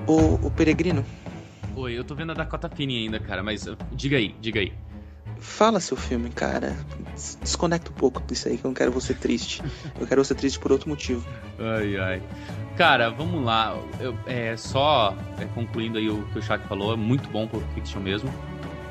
[0.07, 1.05] O, o Peregrino,
[1.87, 4.73] eu tô vendo a Dakota Fanning ainda, cara, mas uh, diga aí, diga aí.
[5.39, 6.75] Fala seu filme, cara.
[7.41, 9.61] Desconecta um pouco disso aí, que eu não quero você triste.
[9.97, 11.25] Eu quero você triste por outro motivo.
[11.57, 12.21] Ai, ai.
[12.75, 13.77] Cara, vamos lá.
[13.99, 17.63] Eu, é, só é, concluindo aí o que o Shaq falou, é muito bom Pulp
[17.73, 18.33] Fiction mesmo.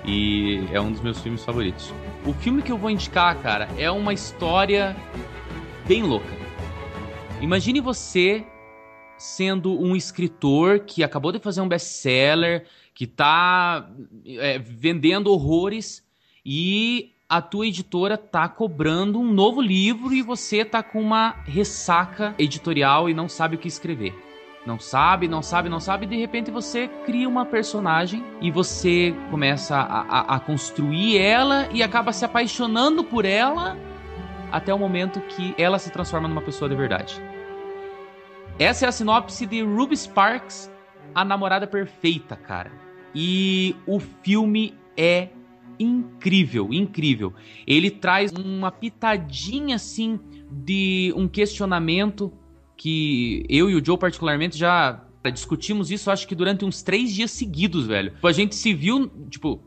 [0.05, 1.93] E é um dos meus filmes favoritos.
[2.25, 4.97] O filme que eu vou indicar, cara, é uma história
[5.87, 6.33] bem louca.
[7.43, 8.45] Imagine você
[9.19, 13.91] sendo um escritor que acabou de fazer um best-seller, que tá
[14.27, 16.03] é, vendendo horrores
[16.45, 22.35] e a tua editora tá cobrando um novo livro e você tá com uma ressaca
[22.39, 24.15] editorial e não sabe o que escrever.
[24.65, 29.15] Não sabe, não sabe, não sabe, e de repente você cria uma personagem e você
[29.31, 33.77] começa a, a, a construir ela e acaba se apaixonando por ela
[34.51, 37.21] até o momento que ela se transforma numa pessoa de verdade.
[38.59, 40.69] Essa é a sinopse de Ruby Sparks,
[41.15, 42.73] a namorada perfeita, cara.
[43.15, 45.29] E o filme é
[45.79, 47.33] incrível, incrível.
[47.65, 50.19] Ele traz uma pitadinha assim
[50.51, 52.33] de um questionamento
[52.77, 57.31] que eu e o Joe particularmente já discutimos isso, acho que durante uns três dias
[57.31, 58.15] seguidos, velho.
[58.23, 59.61] A gente se viu, tipo,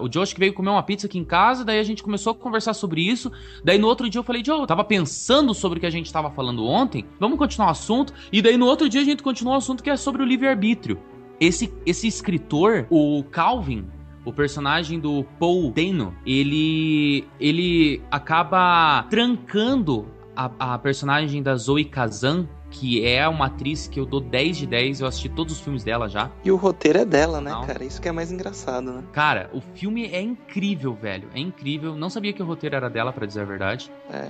[0.00, 2.34] o Josh que veio comer uma pizza aqui em casa, daí a gente começou a
[2.34, 3.30] conversar sobre isso.
[3.64, 6.12] Daí no outro dia eu falei, Joe, eu tava pensando sobre o que a gente
[6.12, 8.12] tava falando ontem, vamos continuar o assunto.
[8.32, 10.98] E daí no outro dia a gente continuou o assunto que é sobre o livre-arbítrio.
[11.40, 13.84] Esse, esse escritor, o Calvin,
[14.24, 20.06] o personagem do Paul Dano, ele, ele acaba trancando
[20.36, 24.66] a, a personagem da Zoe Kazan que é uma atriz que eu dou 10 de
[24.66, 26.30] 10, eu assisti todos os filmes dela já.
[26.42, 27.66] E o roteiro é dela, né, Não.
[27.66, 27.84] cara?
[27.84, 29.04] Isso que é mais engraçado, né?
[29.12, 31.28] Cara, o filme é incrível, velho.
[31.34, 31.94] É incrível.
[31.94, 33.92] Não sabia que o roteiro era dela, para dizer a verdade.
[34.10, 34.28] É.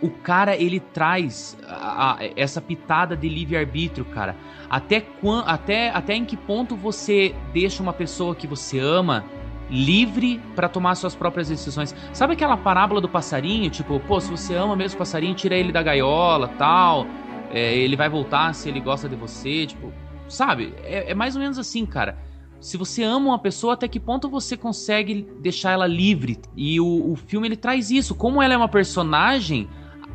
[0.00, 4.36] O cara, ele traz a, a, essa pitada de livre-arbítrio, cara.
[4.70, 9.24] Até, quando, até, até em que ponto você deixa uma pessoa que você ama
[9.68, 11.94] livre para tomar suas próprias decisões.
[12.12, 13.68] Sabe aquela parábola do passarinho?
[13.68, 17.06] Tipo, pô, se você ama mesmo o passarinho, tira ele da gaiola, tal
[17.50, 19.92] é, ele vai voltar se ele gosta de você, tipo,
[20.28, 20.74] sabe?
[20.82, 22.18] É, é, mais ou menos assim, cara.
[22.60, 26.40] Se você ama uma pessoa, até que ponto você consegue deixar ela livre?
[26.56, 28.14] E o, o filme ele traz isso.
[28.14, 29.68] Como ela é uma personagem,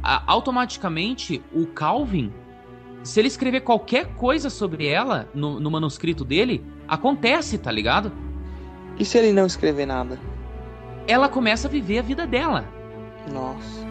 [0.04, 2.34] a, automaticamente o Calvin,
[3.02, 8.12] se ele escrever qualquer coisa sobre ela no, no manuscrito dele, acontece, tá ligado?
[9.00, 10.20] E se ele não escrever nada?
[11.08, 12.66] Ela começa a viver a vida dela.
[13.32, 13.84] Nossa.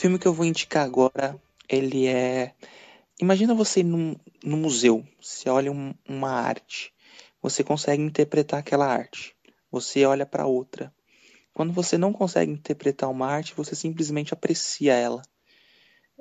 [0.00, 1.38] Filme que eu vou indicar agora,
[1.68, 2.54] ele é.
[3.20, 6.90] Imagina você num, num museu, você olha um, uma arte,
[7.42, 9.36] você consegue interpretar aquela arte,
[9.70, 10.90] você olha para outra.
[11.52, 15.20] Quando você não consegue interpretar uma arte, você simplesmente aprecia ela,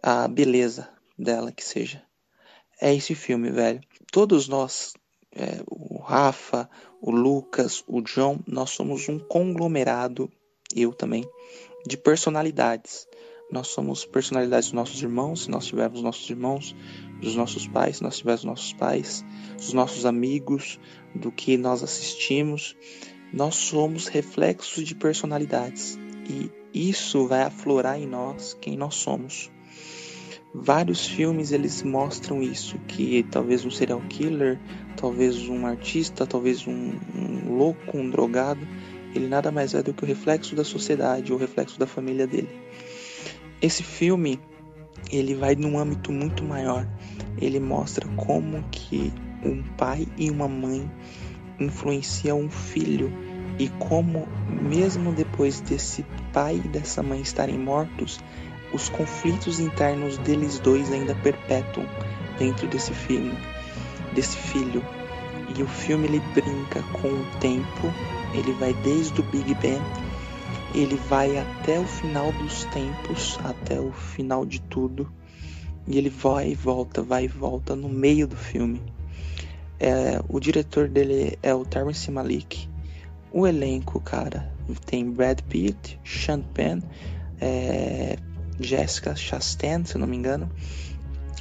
[0.04, 2.04] a beleza dela que seja.
[2.82, 3.80] É esse filme, velho.
[4.12, 4.92] Todos nós,
[5.32, 6.70] é, o Rafa,
[7.00, 10.30] o Lucas, o John, nós somos um conglomerado,
[10.76, 11.24] eu também,
[11.88, 13.08] de personalidades.
[13.52, 16.76] Nós somos personalidades dos nossos irmãos, se nós tivermos nossos irmãos,
[17.20, 19.26] dos nossos pais, se nós tivermos nossos pais,
[19.58, 20.80] dos nossos amigos,
[21.16, 22.78] do que nós assistimos.
[23.34, 25.98] Nós somos reflexos de personalidades
[26.30, 29.52] e isso vai aflorar em nós quem nós somos.
[30.54, 34.60] Vários filmes eles mostram isso, que talvez um serial killer,
[34.98, 38.68] talvez um artista, talvez um, um louco, um drogado,
[39.14, 42.50] ele nada mais é do que o reflexo da sociedade, o reflexo da família dele.
[43.62, 44.40] Esse filme
[45.12, 46.88] ele vai num âmbito muito maior.
[47.38, 49.12] Ele mostra como que
[49.44, 50.90] um pai e uma mãe
[51.60, 53.12] influenciam um filho
[53.58, 58.20] e como mesmo depois desse pai e dessa mãe estarem mortos,
[58.74, 61.86] os conflitos internos deles dois ainda perpetuam
[62.38, 63.38] dentro desse filme,
[64.14, 64.82] desse filho.
[65.58, 67.94] E o filme ele brinca com o tempo,
[68.34, 70.09] ele vai desde o Big Bang
[70.74, 75.12] ele vai até o final dos tempos, até o final de tudo,
[75.88, 78.82] e ele vai e volta, vai e volta no meio do filme.
[79.80, 82.68] É, o diretor dele é o Terrence Malick.
[83.32, 84.52] O elenco, cara,
[84.86, 86.82] tem Brad Pitt, Sean Penn,
[87.40, 88.18] é,
[88.60, 90.50] Jessica Chastain, se não me engano,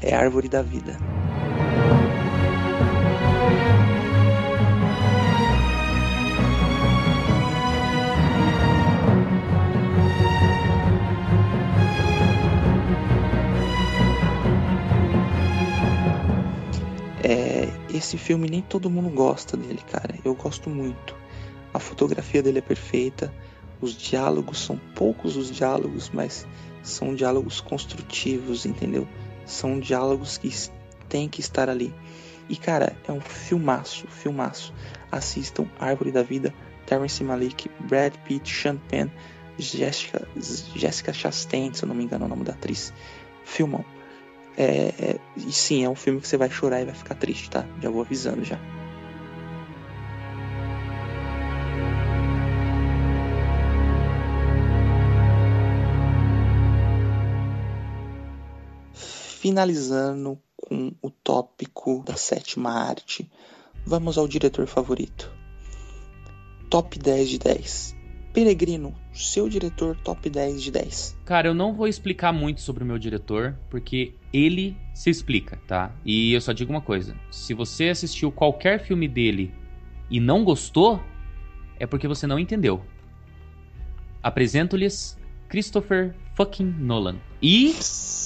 [0.03, 0.97] é Árvore da Vida.
[17.93, 20.15] Esse filme nem todo mundo gosta dele, cara.
[20.25, 21.15] Eu gosto muito.
[21.73, 23.33] A fotografia dele é perfeita.
[23.81, 26.47] Os diálogos são poucos os diálogos, mas
[26.83, 29.07] são diálogos construtivos, entendeu?
[29.47, 30.51] São diálogos que
[31.09, 31.95] têm que estar ali.
[32.49, 34.73] E cara, é um filmaço, filmaço.
[35.13, 36.53] Assistam Árvore da Vida,
[36.87, 39.09] Terrence Malick, Brad Pitt, Sean Penn,
[39.59, 40.27] Jessica,
[40.75, 42.93] Jessica Chastain, se eu não me engano é o nome da atriz.
[43.45, 43.85] Filmão.
[44.61, 47.49] É, é, e sim, é um filme que você vai chorar e vai ficar triste,
[47.49, 47.65] tá?
[47.81, 48.59] Já vou avisando já.
[58.93, 63.31] Finalizando com o tópico da sétima arte,
[63.87, 65.33] vamos ao diretor favorito.
[66.69, 67.95] Top 10 de 10.
[68.35, 71.17] Peregrino, seu diretor top 10 de 10.
[71.25, 75.93] Cara, eu não vou explicar muito sobre o meu diretor, porque ele se explica, tá?
[76.05, 79.53] E eu só digo uma coisa: se você assistiu qualquer filme dele
[80.11, 81.03] e não gostou,
[81.79, 82.83] é porque você não entendeu.
[84.23, 85.17] Apresento-lhes
[85.49, 87.17] Christopher fucking Nolan.
[87.41, 87.75] E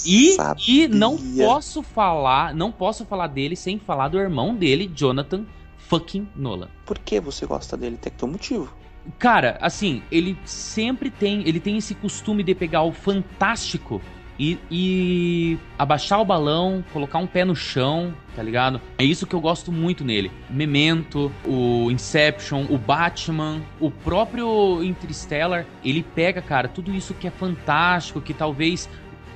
[0.05, 0.36] e,
[0.66, 5.45] e não posso falar, não posso falar dele sem falar do irmão dele, Jonathan
[5.76, 6.68] fucking Nolan.
[6.84, 7.97] Por que você gosta dele?
[8.01, 8.74] Tem que ter um motivo.
[9.19, 14.01] Cara, assim, ele sempre tem, ele tem esse costume de pegar o fantástico
[14.39, 18.81] e, e, abaixar o balão, colocar um pé no chão, tá ligado?
[18.99, 20.31] É isso que eu gosto muito nele.
[20.49, 27.31] Memento, o Inception, o Batman, o próprio Interstellar, ele pega, cara, tudo isso que é
[27.31, 28.89] fantástico, que talvez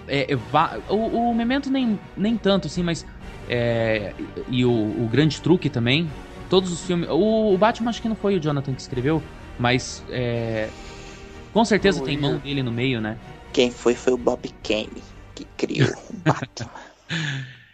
[0.08, 0.36] é, é
[0.88, 3.06] o, o, Memento nem, nem tanto, assim, mas
[3.48, 4.12] é,
[4.48, 6.10] e o, o Grande Truque também.
[6.48, 7.08] Todos os filmes.
[7.10, 9.22] O, o Batman acho que não foi o Jonathan que escreveu,
[9.58, 10.68] mas é,
[11.52, 13.18] com certeza tem mão dele no meio, né?
[13.52, 15.02] Quem foi foi o Bob Kane
[15.34, 16.70] que criou o Batman.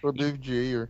[0.03, 0.89] o David Ayer.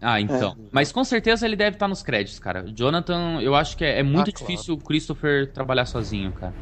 [0.00, 0.56] Ah, então.
[0.58, 0.68] É.
[0.72, 2.64] Mas com certeza ele deve estar nos créditos, cara.
[2.74, 4.80] Jonathan, eu acho que é, é muito ah, difícil claro.
[4.80, 6.54] o Christopher trabalhar sozinho, cara.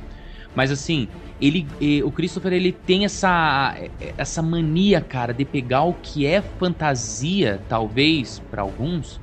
[0.54, 1.08] Mas assim,
[1.40, 1.66] ele,
[2.04, 3.74] o Christopher ele tem essa
[4.16, 9.20] essa mania, cara, de pegar o que é fantasia, talvez para alguns.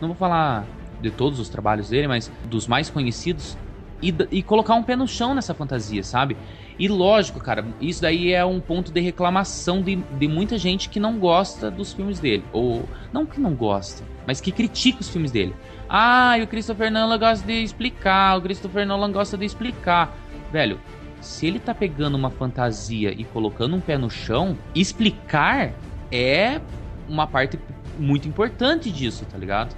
[0.00, 0.64] Não vou falar
[1.00, 3.58] de todos os trabalhos dele, mas dos mais conhecidos
[4.02, 6.36] e, e colocar um pé no chão nessa fantasia, sabe?
[6.78, 10.98] E lógico, cara, isso daí é um ponto de reclamação de, de muita gente que
[10.98, 12.44] não gosta dos filmes dele.
[12.52, 15.54] Ou, não que não gosta, mas que critica os filmes dele.
[15.88, 20.16] Ah, o Christopher Nolan gosta de explicar, o Christopher Nolan gosta de explicar.
[20.50, 20.80] Velho,
[21.20, 25.72] se ele tá pegando uma fantasia e colocando um pé no chão, explicar
[26.10, 26.60] é
[27.08, 27.58] uma parte
[27.98, 29.74] muito importante disso, tá ligado?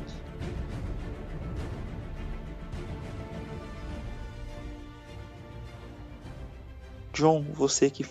[7.14, 8.04] John, você que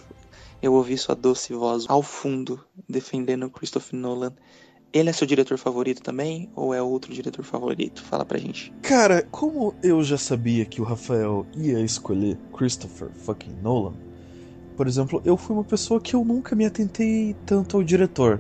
[0.62, 4.34] eu ouvi sua doce voz ao fundo defendendo Christopher Nolan.
[4.94, 6.50] Ele é seu diretor favorito também?
[6.56, 8.02] Ou é outro diretor favorito?
[8.04, 8.72] Fala pra gente.
[8.82, 13.94] Cara, como eu já sabia que o Rafael ia escolher Christopher fucking Nolan,
[14.78, 18.40] por exemplo, eu fui uma pessoa que eu nunca me atentei tanto ao diretor.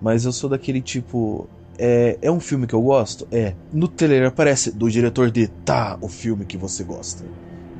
[0.00, 1.48] Mas eu sou daquele tipo.
[1.78, 3.26] É, é um filme que eu gosto?
[3.30, 3.54] É.
[3.72, 7.24] No trailer aparece do diretor de tá, o filme que você gosta.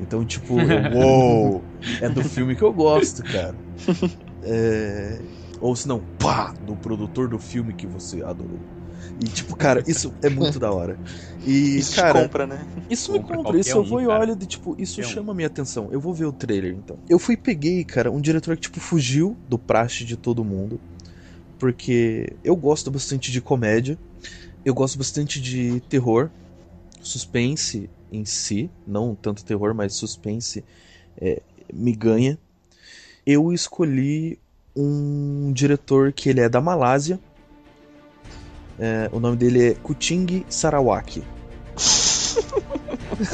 [0.01, 0.55] Então, tipo,
[0.93, 1.63] uou,
[2.01, 3.55] é do filme que eu gosto, cara.
[4.43, 5.21] É...
[5.59, 8.59] Ou se não, pá, do produtor do filme que você adorou.
[9.19, 10.99] E, tipo, cara, isso é muito da hora.
[11.45, 12.65] E, isso cara, compra, né?
[12.89, 13.59] Isso me compra.
[13.59, 15.35] Isso eu vou um, e olho de, tipo, isso chama um.
[15.35, 15.89] minha atenção.
[15.91, 16.97] Eu vou ver o trailer, então.
[17.07, 20.79] Eu fui e peguei, cara, um diretor que, tipo, fugiu do praxe de todo mundo.
[21.59, 23.99] Porque eu gosto bastante de comédia.
[24.65, 26.29] Eu gosto bastante de terror,
[27.03, 30.63] suspense em si, não tanto terror, mas suspense,
[31.17, 31.41] é,
[31.73, 32.37] me ganha.
[33.25, 34.39] Eu escolhi
[34.75, 37.19] um diretor que ele é da Malásia.
[38.79, 41.23] É, o nome dele é Kuching Sarawaki.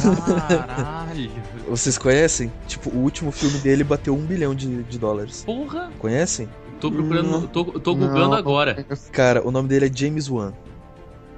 [0.02, 1.32] Caralho!
[1.70, 2.52] Vocês conhecem?
[2.68, 5.44] Tipo, o último filme dele bateu um bilhão de, de dólares.
[5.46, 5.92] Porra!
[6.00, 6.50] Conhecem?
[6.80, 8.86] Tô procurando, não, tô, tô googando agora.
[9.12, 10.54] Cara, o nome dele é James Wan.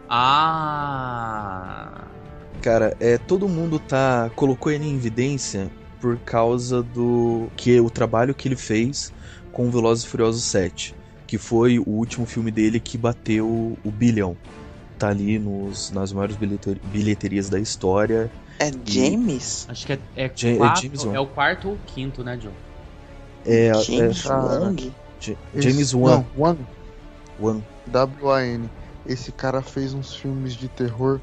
[0.10, 2.08] Ah!
[2.62, 8.36] Cara, é todo mundo tá colocou ele em evidência por causa do que o trabalho
[8.36, 9.14] que ele fez
[9.52, 10.96] com Velozes e Furiosos 7,
[11.26, 14.36] que foi o último filme dele que bateu o bilhão.
[14.98, 18.30] Tá ali nos, nas maiores bilheter, bilheterias da história.
[18.60, 19.66] É James?
[19.68, 19.72] E...
[19.72, 22.52] Acho que é, é, é, James é o quarto ou quinto, né, John?
[23.46, 24.94] É, James é, Wong?
[25.56, 26.26] James Wan.
[26.38, 26.58] Wan.
[27.40, 27.62] Wan.
[27.88, 28.70] W-A-N.
[29.06, 31.22] Esse cara fez uns filmes de terror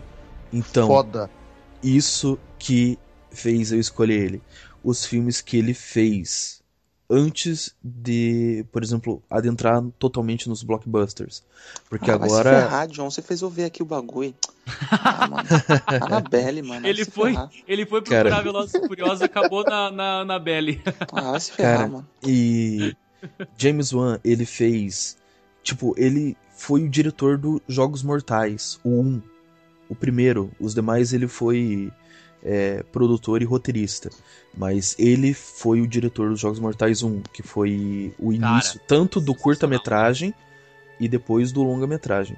[0.56, 1.30] então, Foda.
[1.82, 2.98] Isso que
[3.30, 4.42] fez eu escolher ele.
[4.82, 6.62] Os filmes que ele fez
[7.08, 11.44] antes de, por exemplo, adentrar totalmente nos blockbusters.
[11.88, 12.50] Porque ah, agora.
[12.50, 14.34] Vai se ferrar, John, você fez eu ver aqui o bagulho.
[14.90, 15.48] Ah, mano.
[16.06, 16.86] Anabelle, mano.
[16.86, 17.34] Ele foi,
[17.68, 18.42] ele foi procurar Cara...
[18.42, 20.82] Velozes e Furiosos acabou na, na, na Belly.
[21.12, 22.08] Ah, vai se ferrar, Cara, mano.
[22.26, 22.96] E
[23.56, 25.16] James Wan, ele fez
[25.66, 29.22] Tipo, ele foi o diretor do Jogos Mortais, o 1.
[29.88, 30.50] O primeiro.
[30.58, 31.92] Os demais ele foi
[32.42, 34.10] é, produtor e roteirista.
[34.56, 39.20] Mas ele foi o diretor dos Jogos Mortais 1, que foi o início Cara, tanto
[39.20, 40.32] do curta-metragem
[40.98, 42.36] e depois do longa-metragem.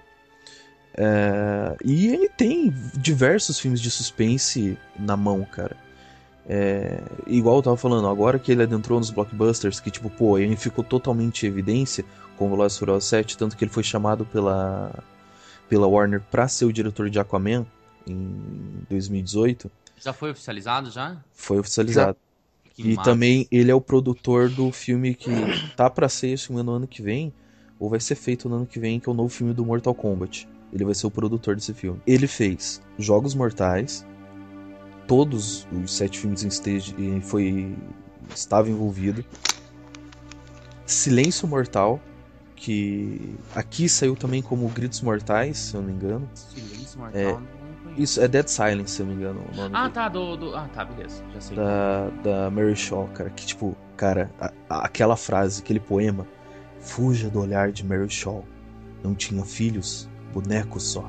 [0.97, 5.77] É, e ele tem diversos filmes de suspense na mão, cara.
[6.51, 10.57] É, igual eu tava falando, agora que ele adentrou nos blockbusters, que tipo, pô, ele
[10.57, 12.05] ficou totalmente em evidência
[12.37, 14.93] com o Velozes Furiosos 7, tanto que ele foi chamado pela,
[15.69, 17.67] pela Warner pra ser o diretor de Aquaman
[18.07, 21.17] em 2018, Já foi oficializado já?
[21.33, 22.17] foi oficializado.
[22.75, 23.11] Que E massa.
[23.11, 25.31] também ele é o produtor do filme que
[25.77, 27.33] tá pra ser esse no ano que vem,
[27.79, 29.95] ou vai ser feito no ano que vem, que é o novo filme do Mortal
[29.95, 30.49] Kombat.
[30.73, 32.01] Ele vai ser o produtor desse filme.
[32.07, 34.07] Ele fez Jogos Mortais,
[35.07, 37.75] todos os sete filmes em stage e foi
[38.35, 39.25] estava envolvido.
[40.87, 42.01] Silêncio Mortal,
[42.59, 46.29] que aqui saiu também como Gritos Mortais, se eu não me engano.
[46.35, 47.21] Silêncio Mortal.
[47.21, 47.59] É.
[48.01, 49.41] Isso é Dead Silence, se eu não me engano.
[49.73, 49.95] Ah, dele.
[49.95, 50.55] tá, do, do.
[50.55, 51.25] Ah, tá, beleza.
[51.35, 51.57] Já sei.
[51.57, 56.27] da, da Mary Shaw, cara, que tipo, cara, a- a- aquela frase, aquele poema,
[56.81, 58.45] fuja do olhar de Mary Shaw.
[59.03, 61.09] Não tinha filhos, bonecos só.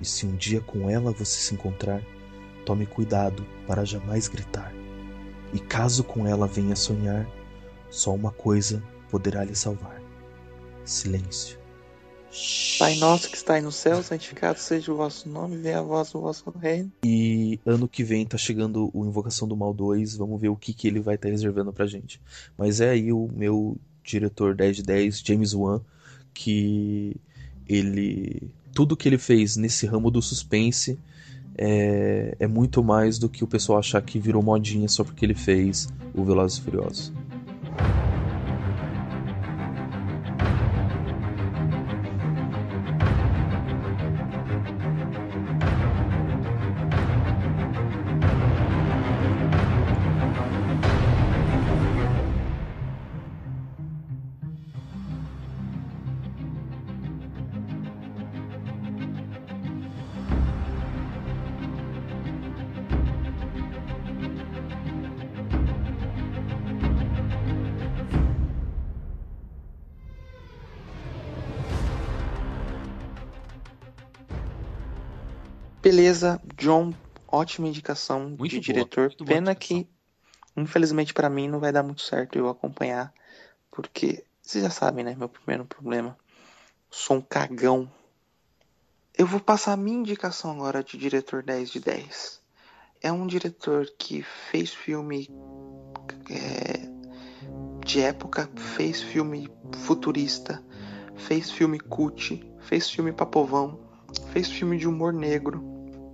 [0.00, 2.00] E se um dia com ela você se encontrar,
[2.66, 4.72] tome cuidado para jamais gritar.
[5.52, 7.26] E caso com ela venha sonhar,
[7.90, 10.00] só uma coisa poderá lhe salvar:
[10.84, 11.62] silêncio.
[12.78, 16.14] Pai nosso que está aí no céu, santificado seja o vosso nome, venha a vós
[16.14, 16.90] o vosso reino.
[17.04, 20.72] E ano que vem tá chegando o Invocação do Mal 2, vamos ver o que,
[20.72, 22.18] que ele vai estar reservando pra gente.
[22.56, 25.82] Mas é aí o meu diretor 10 de 10, James Wan,
[26.32, 27.16] que
[27.68, 28.50] ele.
[28.74, 30.98] Tudo que ele fez nesse ramo do suspense
[31.56, 35.34] é, é muito mais do que o pessoal achar que virou modinha só porque ele
[35.34, 37.12] fez o Velozes e Furiosos.
[75.92, 76.94] Beleza, John,
[77.28, 79.14] ótima indicação Muito de boa, diretor.
[79.26, 79.86] Pena que,
[80.56, 83.12] infelizmente pra mim, não vai dar muito certo eu acompanhar,
[83.70, 85.14] porque vocês já sabem, né?
[85.14, 86.16] Meu primeiro problema.
[86.90, 87.92] Sou um cagão.
[89.18, 92.40] Eu vou passar a minha indicação agora de diretor 10 de 10.
[93.02, 95.28] É um diretor que fez filme
[96.30, 96.88] é,
[97.84, 99.46] de época, fez filme
[99.84, 100.64] futurista,
[101.16, 103.78] fez filme cult, fez filme pra povão,
[104.32, 105.71] fez filme de humor negro.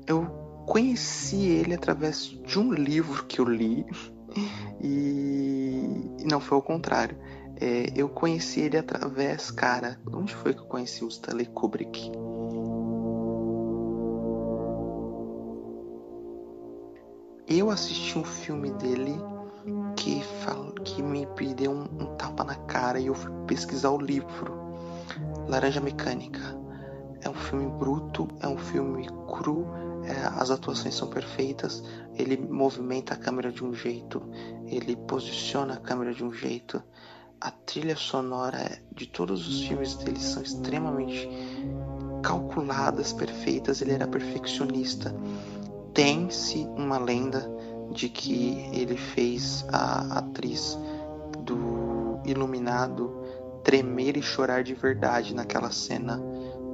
[0.09, 0.24] Eu
[0.66, 3.85] conheci ele através de um livro que eu li
[4.82, 7.18] e não foi o contrário.
[7.60, 12.10] É, eu conheci ele através, cara, onde foi que eu conheci o Stanley Kubrick?
[17.47, 19.14] Eu assisti um filme dele
[19.97, 23.98] que, fal- que me deu um, um tapa na cara e eu fui pesquisar o
[23.98, 24.56] livro
[25.48, 26.40] Laranja Mecânica.
[27.22, 29.66] É um filme bruto, é um filme cru,
[30.36, 31.82] as atuações são perfeitas,
[32.14, 34.22] ele movimenta a câmera de um jeito,
[34.66, 36.82] ele posiciona a câmera de um jeito.
[37.40, 41.28] A trilha sonora de todos os filmes dele são extremamente
[42.22, 45.14] calculadas, perfeitas, ele era perfeccionista.
[45.94, 47.48] Tem-se uma lenda
[47.93, 50.78] de que ele fez a atriz
[51.44, 53.18] do Iluminado
[53.62, 56.16] tremer e chorar de verdade naquela cena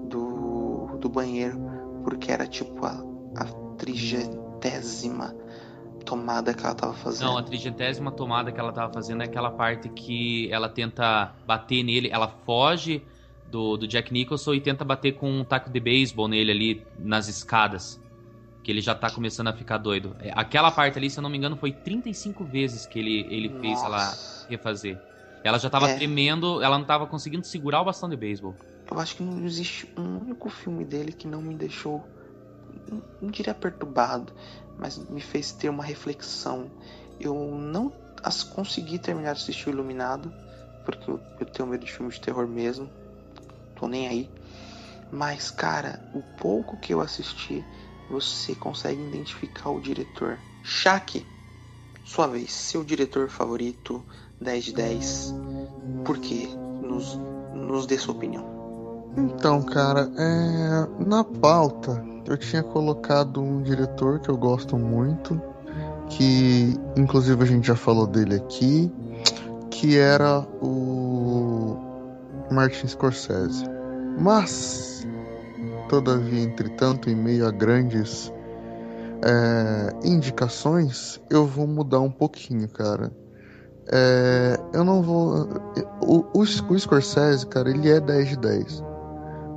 [0.09, 1.59] do, do banheiro,
[2.05, 3.45] porque era tipo a, a
[3.77, 5.35] trigésima
[6.05, 7.29] tomada que ela tava fazendo.
[7.29, 11.83] Não, a trigentésima tomada que ela tava fazendo é aquela parte que ela tenta bater
[11.83, 13.03] nele, ela foge
[13.51, 17.29] do, do Jack Nicholson e tenta bater com um taco de beisebol nele ali nas
[17.29, 18.01] escadas.
[18.63, 20.17] Que ele já tá começando a ficar doido.
[20.21, 23.49] É, Aquela parte ali, se eu não me engano, foi 35 vezes que ele, ele
[23.61, 24.13] fez ela
[24.49, 24.99] refazer.
[25.43, 25.97] Ela já tava É.
[25.97, 28.55] tremendo, ela não tava conseguindo segurar o bastão de beisebol.
[28.91, 32.03] Eu acho que não existe um único filme dele que não me deixou,
[33.21, 34.33] não, diria perturbado,
[34.79, 36.71] mas me fez ter uma reflexão.
[37.21, 37.93] Eu não
[38.23, 40.33] as consegui terminar de assistir Iluminado,
[40.85, 42.91] porque eu, eu tenho medo de filmes de terror mesmo.
[43.77, 44.31] Tô nem aí.
[45.13, 47.65] Mas, cara, o pouco que eu assisti,
[48.09, 50.39] você consegue identificar o diretor.
[50.63, 51.27] Shaq,
[52.05, 54.05] sua vez, seu diretor favorito,
[54.41, 55.35] 10 de 10.
[56.05, 56.49] Por quê?
[56.83, 57.17] Nos,
[57.55, 58.54] nos dê sua opinião.
[59.17, 61.05] Então, cara, é...
[61.05, 65.41] na pauta eu tinha colocado um diretor que eu gosto muito,
[66.09, 68.91] que inclusive a gente já falou dele aqui,
[69.71, 71.77] que era o
[72.51, 73.65] Martin Scorsese.
[74.19, 75.07] Mas,
[75.89, 78.33] todavia, entretanto, em meio a grandes
[79.23, 83.13] é, indicações, eu vou mudar um pouquinho, cara.
[83.93, 85.49] É, eu não vou.
[86.01, 88.94] O, o, o Scorsese, cara, ele é 10 de 10.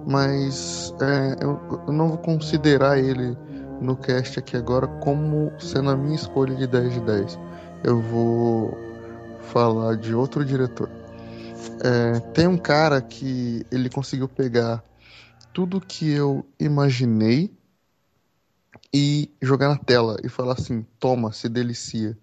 [0.07, 3.37] Mas é, eu, eu não vou considerar ele
[3.81, 7.39] no cast aqui agora como sendo a minha escolha de 10 de 10.
[7.83, 8.77] Eu vou
[9.41, 10.89] falar de outro diretor.
[11.83, 14.81] É, tem um cara que ele conseguiu pegar
[15.53, 17.53] tudo que eu imaginei
[18.93, 22.17] e jogar na tela e falar assim: toma, se delicia.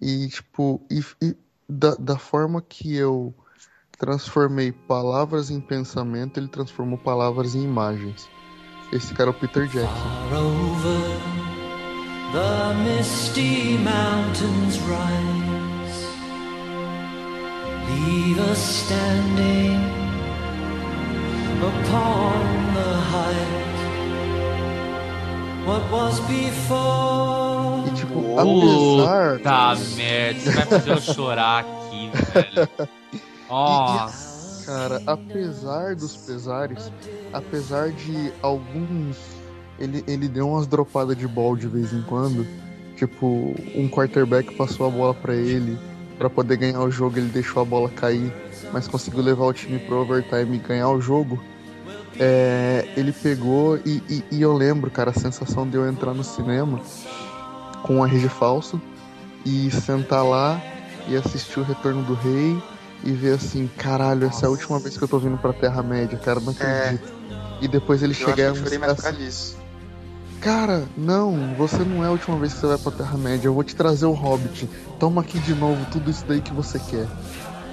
[0.00, 1.36] E, tipo, e, e
[1.68, 3.32] da, da forma que eu
[3.96, 8.28] transformei palavras em pensamento, ele transformou palavras em imagens.
[8.92, 9.90] Esse cara é o Peter Jackson.
[12.32, 16.08] The misty mountains rise,
[17.88, 19.78] leave us standing
[21.62, 23.64] upon the height.
[25.64, 27.86] What was before?
[27.86, 29.38] E tipo, apesar.
[29.38, 32.68] Puta merda, você vai fazer eu chorar aqui, velho.
[33.48, 34.34] Nossa.
[34.64, 36.90] Cara, apesar dos pesares,
[37.32, 39.16] apesar de alguns.
[39.78, 42.46] Ele, ele deu umas dropadas de bola de vez em quando.
[42.96, 45.78] Tipo, um quarterback passou a bola para ele.
[46.16, 48.32] para poder ganhar o jogo, ele deixou a bola cair,
[48.72, 51.42] mas conseguiu levar o time pro overtime e ganhar o jogo.
[52.18, 56.22] É, ele pegou e, e, e, eu lembro, cara, a sensação de eu entrar no
[56.22, 56.80] cinema
[57.82, 58.80] com um RG falso
[59.44, 60.62] e sentar lá
[61.08, 62.56] e assistir o Retorno do Rei
[63.04, 66.18] e ver assim, caralho, essa é a última vez que eu tô vindo pra Terra-média,
[66.18, 66.78] cara, não é.
[66.78, 67.12] acredito.
[67.30, 67.64] É.
[67.64, 68.64] E depois ele chegar e assim,
[70.40, 73.64] Cara, não, você não é a última vez que você vai pra Terra-média, eu vou
[73.64, 74.68] te trazer o Hobbit.
[74.98, 77.06] Toma aqui de novo tudo isso daí que você quer.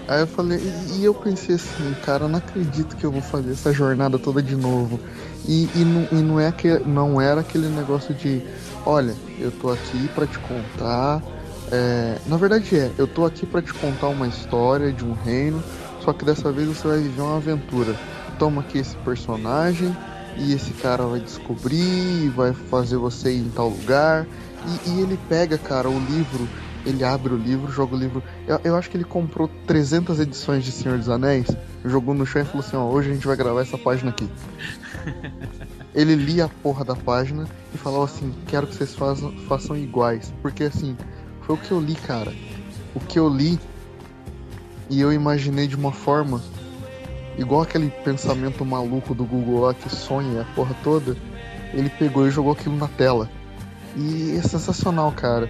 [0.08, 0.60] Aí eu falei,
[0.94, 4.56] e, eu pensei assim, cara, não acredito que eu vou fazer essa jornada toda de
[4.56, 5.00] novo.
[5.48, 8.42] E, e, não, e não, é que, não era aquele negócio de,
[8.86, 11.22] olha, eu tô aqui para te contar.
[11.72, 15.64] É, na verdade é, eu tô aqui para te contar uma história de um reino,
[16.04, 17.96] só que dessa vez você vai viver uma aventura.
[18.38, 19.96] Toma aqui esse personagem
[20.38, 24.26] e esse cara vai descobrir, vai fazer você ir em tal lugar.
[24.86, 26.48] E, e ele pega, cara, o livro
[26.86, 28.24] ele abre o livro, joga o livro.
[28.48, 31.48] Eu, eu, acho que ele comprou 300 edições de Senhor dos Anéis,
[31.86, 34.28] jogou no chão e falou assim: ó, hoje a gente vai gravar essa página aqui.
[35.94, 40.34] ele lia a porra da página e falava assim: quero que vocês façam, façam iguais.
[40.42, 40.98] Porque assim,
[41.52, 42.34] foi o que eu li, cara.
[42.96, 43.60] O que eu li
[44.90, 46.42] e eu imaginei de uma forma
[47.38, 51.16] igual aquele pensamento maluco do Google lá que sonha a porra toda.
[51.74, 53.30] Ele pegou e jogou aquilo na tela.
[53.96, 55.50] E é sensacional, cara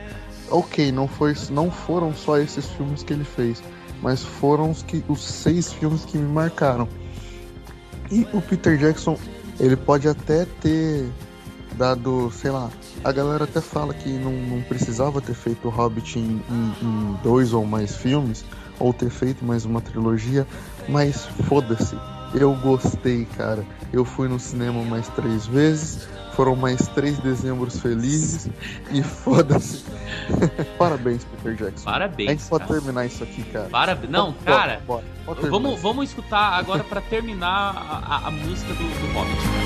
[0.52, 3.64] ok, não, foi, não foram só esses filmes que ele fez,
[4.02, 6.88] mas foram os, que, os seis filmes que me marcaram.
[8.11, 9.18] E o Peter Jackson,
[9.60, 11.10] ele pode até ter
[11.78, 12.69] dado, sei lá,
[13.03, 17.19] a galera até fala que não, não precisava ter feito o Hobbit em, em, em
[17.23, 18.45] dois ou mais filmes,
[18.80, 20.45] ou ter feito mais uma trilogia,
[20.88, 21.98] mas foda-se.
[22.34, 23.65] Eu gostei, cara.
[23.91, 26.07] Eu fui no cinema mais três vezes.
[26.34, 28.49] Foram mais três dezembros felizes.
[28.90, 29.84] E foda-se.
[30.80, 31.84] Parabéns, Peter Jackson.
[31.84, 32.30] Parabéns.
[32.30, 32.80] A gente pode cara.
[32.80, 33.68] terminar isso aqui, cara.
[33.69, 34.11] Parabéns.
[34.11, 34.82] Não, cara.
[35.49, 39.60] Vamos, vamos escutar agora para terminar a, a, a, música do, do Hobbit, cara.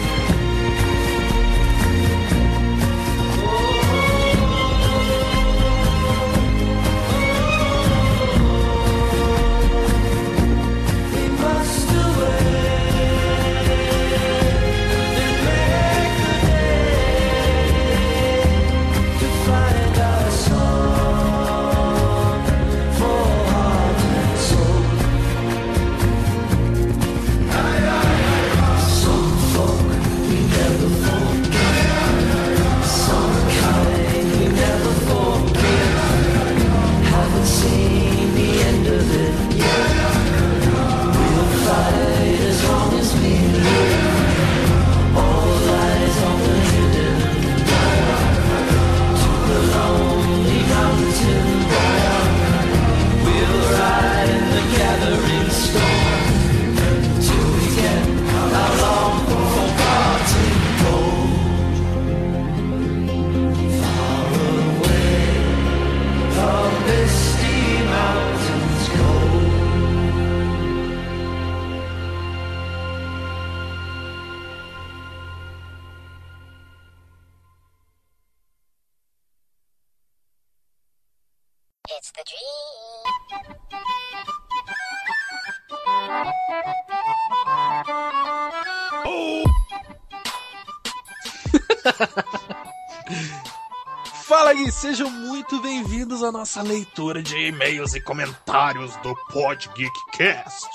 [94.81, 100.67] Sejam muito bem-vindos à nossa leitura de e-mails e comentários do Pod Geekcast.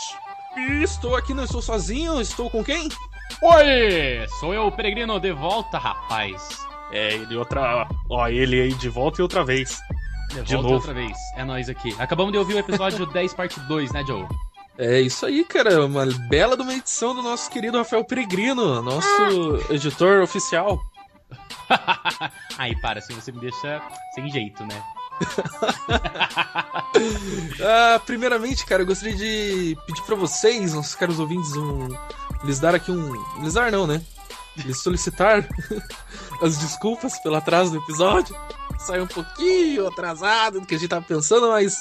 [0.57, 2.89] E estou aqui, não estou sozinho, estou com quem?
[3.43, 4.27] Oi!
[4.41, 6.67] Sou eu, o Peregrino, de volta, rapaz.
[6.93, 7.87] É, ele outra.
[8.09, 9.79] Ó, ele aí de volta e outra vez.
[10.31, 10.75] De, De volta novo.
[10.75, 11.17] outra vez.
[11.37, 11.95] É nós aqui.
[11.99, 14.27] Acabamos de ouvir o episódio 10, parte 2, né, Joe?
[14.79, 15.85] É isso aí, cara.
[15.87, 19.07] Uma bela de uma edição do nosso querido Rafael Peregrino, nosso
[19.71, 20.81] editor oficial.
[22.59, 23.83] Aí, para, assim você me deixa
[24.15, 24.83] sem jeito, né?
[27.63, 31.89] Ah, primeiramente, cara, eu gostaria de pedir pra vocês, nossos caros ouvintes, um.
[32.45, 33.13] Lhes dar aqui um.
[33.43, 34.03] Lhes dar não, né?
[34.57, 35.47] Lhes solicitar
[36.43, 38.37] as desculpas pelo atraso do episódio.
[38.79, 41.79] Saiu um pouquinho atrasado do que a gente tava pensando, mas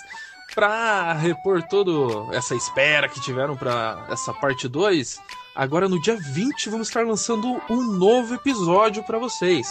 [0.54, 5.20] pra repor toda essa espera que tiveram pra essa parte 2,
[5.60, 9.68] agora no dia 20 vamos estar lançando um novo episódio pra vocês.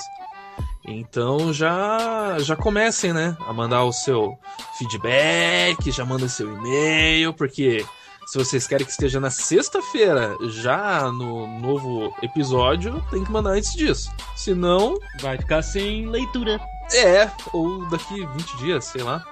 [0.86, 4.38] Então já já comecem, né, a mandar o seu
[4.78, 7.84] feedback, já manda seu e-mail, porque
[8.26, 13.72] se vocês querem que esteja na sexta-feira, já no novo episódio, tem que mandar antes
[13.74, 14.10] disso.
[14.36, 16.60] Senão, Vai ficar sem leitura.
[16.94, 19.22] é, ou daqui 20 dias, sei lá.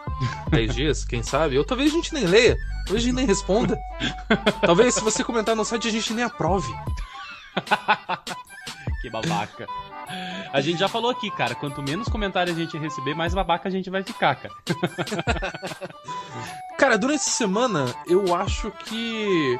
[0.50, 1.58] 10 dias, quem sabe?
[1.58, 3.78] Ou talvez a gente nem leia, talvez a gente nem responda.
[4.60, 6.72] Talvez se você comentar no site a gente nem aprove.
[9.02, 9.66] Que babaca.
[10.52, 11.54] A gente já falou aqui, cara.
[11.54, 14.54] Quanto menos comentários a gente receber, mais babaca a gente vai ficar, cara.
[16.76, 19.58] Cara, durante essa semana, eu acho que.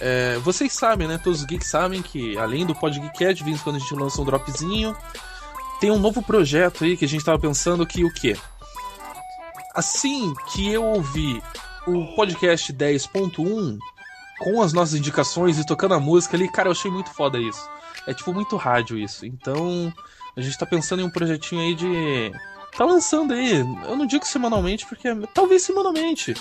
[0.00, 1.18] é, vocês sabem, né?
[1.18, 3.94] Todos os geeks sabem que, além do Pod Geekcast, de vez em quando a gente
[3.94, 4.96] lança um dropzinho,
[5.78, 8.36] tem um novo projeto aí que a gente tava pensando que o quê?
[9.74, 11.42] Assim que eu ouvi
[11.86, 13.78] o podcast 10.1
[14.38, 17.68] com as nossas indicações e tocando a música ali, cara, eu achei muito foda isso.
[18.06, 19.26] É tipo muito rádio isso.
[19.26, 19.92] Então,
[20.36, 22.32] a gente tá pensando em um projetinho aí de.
[22.76, 23.58] Tá lançando aí.
[23.58, 26.34] Eu não digo semanalmente, porque talvez semanalmente.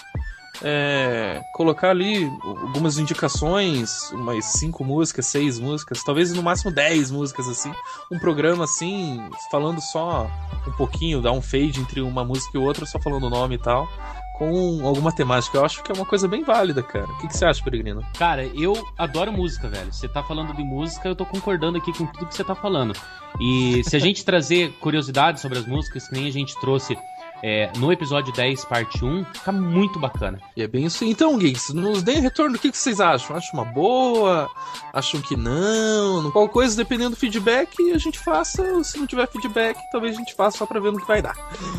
[0.61, 7.47] É, colocar ali algumas indicações, umas cinco músicas, seis músicas, talvez no máximo dez músicas
[7.47, 7.71] assim.
[8.11, 9.19] Um programa assim,
[9.49, 10.29] falando só
[10.67, 13.57] um pouquinho, dar um fade entre uma música e outra, só falando o nome e
[13.57, 13.87] tal.
[14.37, 15.57] Com alguma temática.
[15.57, 17.05] Eu acho que é uma coisa bem válida, cara.
[17.05, 18.03] O que, que você acha, Peregrino?
[18.17, 19.93] Cara, eu adoro música, velho.
[19.93, 22.93] Você tá falando de música, eu tô concordando aqui com tudo que você tá falando.
[23.39, 26.97] E se a gente trazer curiosidades sobre as músicas, que nem a gente trouxe
[27.45, 30.39] é, no episódio 10, parte 1, fica muito bacana.
[30.55, 31.03] E é bem isso.
[31.03, 32.55] Então, Geeks, nos deem retorno.
[32.55, 33.35] O que, vocês acham?
[33.35, 34.49] Acham uma boa?
[34.93, 36.31] Acham que não?
[36.31, 38.81] Qual coisa, dependendo do feedback, a gente faça.
[38.85, 41.35] Se não tiver feedback, talvez a gente faça só pra ver no que vai dar.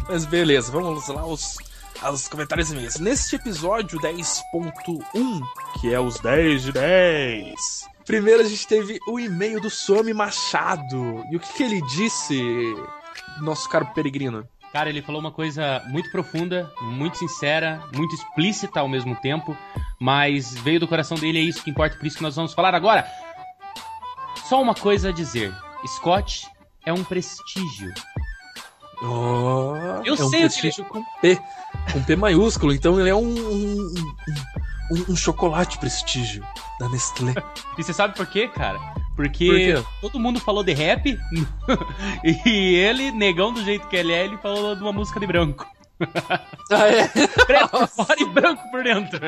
[0.07, 1.57] Mas beleza, vamos lá aos,
[2.03, 2.99] aos comentários e e-mails.
[2.99, 5.41] Neste episódio 10.1,
[5.81, 7.55] que é os 10 de 10.
[8.05, 11.24] Primeiro a gente teve o e-mail do Some Machado.
[11.31, 12.39] E o que, que ele disse,
[13.41, 14.47] nosso caro peregrino?
[14.75, 19.57] Cara, ele falou uma coisa muito profunda, muito sincera, muito explícita ao mesmo tempo,
[20.01, 22.75] mas veio do coração dele, é isso que importa, por isso que nós vamos falar
[22.75, 23.07] agora.
[24.49, 25.55] Só uma coisa a dizer:
[25.87, 26.49] Scott
[26.85, 27.95] é um prestígio.
[29.01, 31.41] Oh, Eu é um sei o que prestígio com P.
[31.93, 33.95] Com P maiúsculo, então ele é um, um,
[34.91, 36.45] um, um chocolate prestígio
[36.81, 37.33] da Nestlé.
[37.79, 38.81] E você sabe por quê, cara?
[39.16, 41.07] Porque Por todo mundo falou de rap
[42.24, 45.66] e ele, negão do jeito que ele é, ele falou de uma música de branco.
[46.70, 47.09] Ah, é?
[47.47, 49.20] Preto por fora e branco por dentro.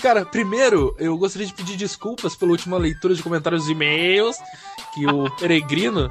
[0.00, 4.36] Cara, primeiro, eu gostaria de pedir desculpas pela última leitura de comentários e e-mails
[4.94, 6.10] que o Peregrino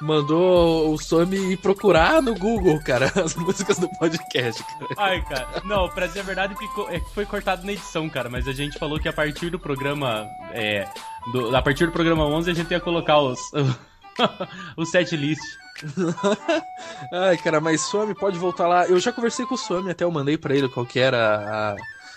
[0.00, 4.86] mandou o Somi ir procurar no Google, cara, as músicas do podcast, cara.
[4.96, 5.62] Ai, cara.
[5.64, 8.28] Não, pra dizer a verdade, ficou, é, que foi cortado na edição, cara.
[8.28, 10.28] Mas a gente falou que a partir do programa.
[10.52, 10.86] É,
[11.32, 13.38] do- a partir do programa 11 a gente ia colocar os.
[14.76, 15.40] o set list.
[17.12, 18.86] Ai, cara, mas Swami pode voltar lá.
[18.86, 21.76] Eu já conversei com o Swami, até eu mandei pra ele qual que era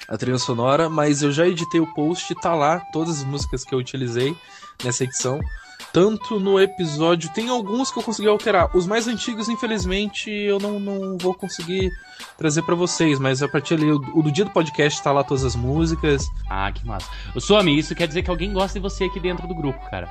[0.09, 3.63] a, a trilha sonora, mas eu já editei o post, tá lá todas as músicas
[3.63, 4.35] que eu utilizei
[4.83, 5.39] nessa edição.
[5.97, 8.69] Tanto no episódio, tem alguns que eu consegui alterar.
[8.77, 11.91] Os mais antigos, infelizmente, eu não, não vou conseguir
[12.37, 15.23] trazer pra vocês, mas a partir ali, o, o do dia do podcast tá lá
[15.23, 16.27] todas as músicas.
[16.47, 17.09] Ah, que massa.
[17.39, 20.07] Suami, isso quer dizer que alguém gosta de você aqui dentro do grupo, cara.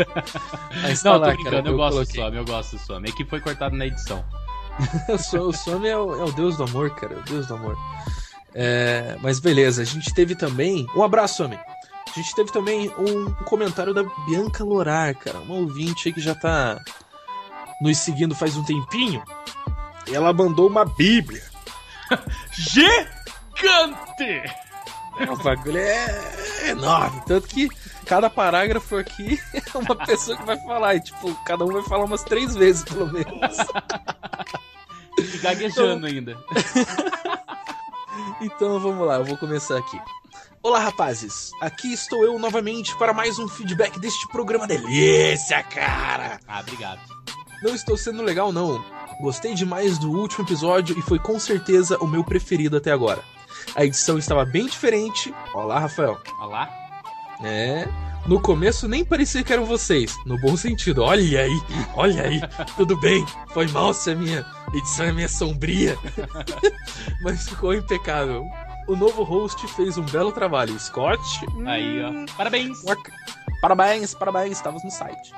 [0.80, 2.14] Mas tá Não, tô lá, brincando, cara, eu, gosto do coloquei.
[2.22, 3.08] Suami, eu gosto do Suami.
[3.10, 4.24] É que foi cortado na edição.
[5.38, 7.12] o Swami é o, é o deus do amor, cara.
[7.12, 7.76] É o deus do amor.
[8.54, 10.86] É, mas beleza, a gente teve também.
[10.96, 11.58] Um abraço, Swami.
[12.14, 15.40] A gente teve também um comentário da Bianca Lorar, cara.
[15.40, 16.80] Uma ouvinte aí que já tá
[17.80, 19.20] nos seguindo faz um tempinho.
[20.12, 21.42] ela mandou uma bíblia.
[22.52, 23.04] Gigante!
[25.28, 27.20] O bagulho é enorme.
[27.26, 27.68] Tanto que
[28.06, 30.94] cada parágrafo aqui é uma pessoa que vai falar.
[30.94, 33.56] E, tipo, cada um vai falar umas três vezes, pelo menos.
[35.18, 36.36] E gaguejando ainda.
[38.40, 40.00] Então vamos lá, eu vou começar aqui.
[40.64, 41.50] Olá, rapazes.
[41.60, 46.40] Aqui estou eu novamente para mais um feedback deste programa delícia, cara.
[46.48, 47.00] Ah, obrigado.
[47.62, 48.82] Não estou sendo legal, não.
[49.20, 53.22] Gostei demais do último episódio e foi com certeza o meu preferido até agora.
[53.76, 55.34] A edição estava bem diferente.
[55.52, 56.18] Olá, Rafael.
[56.40, 56.70] Olá.
[57.42, 57.86] É.
[58.26, 61.02] No começo nem parecia que eram vocês, no bom sentido.
[61.02, 61.62] Olha aí,
[61.94, 62.40] olha aí,
[62.74, 63.22] tudo bem.
[63.52, 65.94] Foi mal se a minha edição é minha sombria.
[67.20, 68.48] Mas ficou impecável.
[68.86, 70.78] O novo host fez um belo trabalho.
[70.78, 71.22] Scott.
[71.66, 72.36] Aí, ó.
[72.36, 72.82] Parabéns.
[73.60, 75.32] Parabéns, parabéns, estavas no site.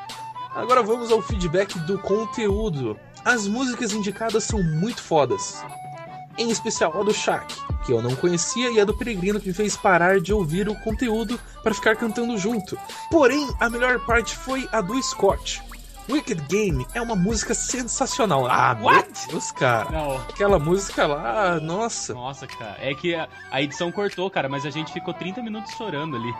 [0.52, 2.98] Agora vamos ao feedback do conteúdo.
[3.24, 5.62] As músicas indicadas são muito fodas.
[6.38, 7.54] Em especial a do Shaq,
[7.84, 10.74] que eu não conhecia, e a do Peregrino, que me fez parar de ouvir o
[10.80, 12.76] conteúdo para ficar cantando junto.
[13.10, 15.62] Porém, a melhor parte foi a do Scott.
[16.08, 18.46] Wicked Game é uma música sensacional.
[18.46, 19.08] Ah, What?
[19.22, 19.90] meu Deus, cara.
[19.90, 20.16] Não.
[20.16, 22.14] Aquela música lá, nossa.
[22.14, 22.76] Nossa, cara.
[22.80, 26.32] É que a, a edição cortou, cara, mas a gente ficou 30 minutos chorando ali.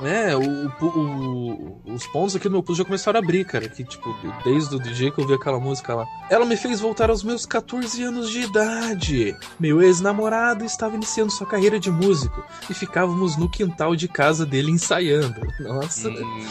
[0.00, 3.68] É, o, o- os pontos aqui no meu pulso já começaram a abrir, cara.
[3.68, 4.14] Que, tipo,
[4.44, 6.06] desde o dia que eu vi aquela música lá.
[6.30, 9.36] Ela me fez voltar aos meus 14 anos de idade.
[9.58, 14.70] Meu ex-namorado estava iniciando sua carreira de músico e ficávamos no quintal de casa dele
[14.70, 15.40] ensaiando.
[15.58, 16.46] Nossa, Hum.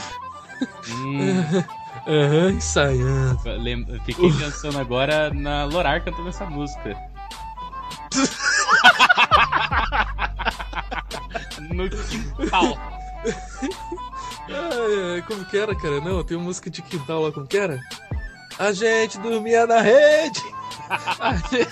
[0.89, 1.63] Hum.
[2.07, 3.39] Aham, ensaiando.
[3.61, 6.95] Lem- Fiquei pensando agora na Lorar cantando essa música.
[11.73, 12.77] no quintal.
[14.49, 15.99] Ai, ai, como que era, cara?
[16.01, 17.79] Não, tem uma música de quintal lá, como que era?
[18.57, 20.41] A gente dormia na rede.
[21.19, 21.67] A gente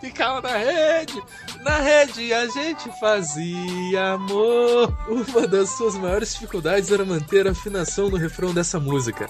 [0.00, 1.22] ficava na rede.
[1.64, 4.94] Na rede a gente fazia amor.
[5.08, 9.26] Uma das suas maiores dificuldades era manter a afinação no refrão dessa música.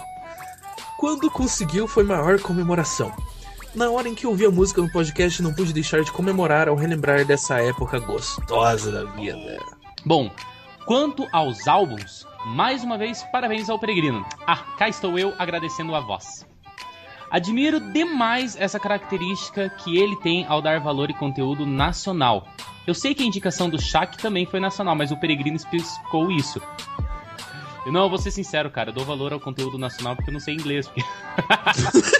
[0.98, 3.14] Quando conseguiu, foi maior comemoração.
[3.72, 6.74] Na hora em que ouvi a música no podcast, não pude deixar de comemorar ao
[6.74, 9.56] relembrar dessa época gostosa da vida.
[10.04, 10.28] Bom,
[10.86, 14.26] quanto aos álbuns, mais uma vez, parabéns ao Peregrino.
[14.44, 16.44] Ah, cá estou eu agradecendo a voz.
[17.34, 22.46] Admiro demais essa característica que ele tem ao dar valor e conteúdo nacional.
[22.86, 26.62] Eu sei que a indicação do Shaq também foi nacional, mas o Peregrino especificou isso.
[27.84, 30.32] Eu não, eu vou ser sincero, cara, eu dou valor ao conteúdo nacional porque eu
[30.32, 30.86] não sei inglês.
[30.86, 31.02] Porque...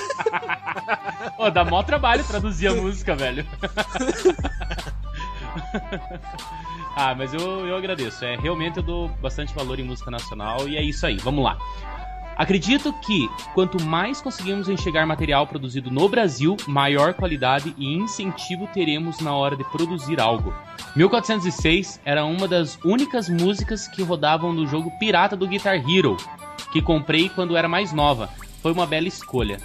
[1.38, 3.46] Pô, dá mó trabalho traduzir a música, velho.
[6.96, 8.24] ah, mas eu, eu agradeço.
[8.24, 11.18] É, realmente eu dou bastante valor em música nacional e é isso aí.
[11.18, 11.56] Vamos lá.
[12.36, 19.20] Acredito que quanto mais conseguirmos enxergar material produzido no Brasil, maior qualidade e incentivo teremos
[19.20, 20.52] na hora de produzir algo.
[20.96, 26.16] 1406 era uma das únicas músicas que rodavam no jogo pirata do Guitar Hero,
[26.72, 28.28] que comprei quando era mais nova.
[28.62, 29.58] Foi uma bela escolha.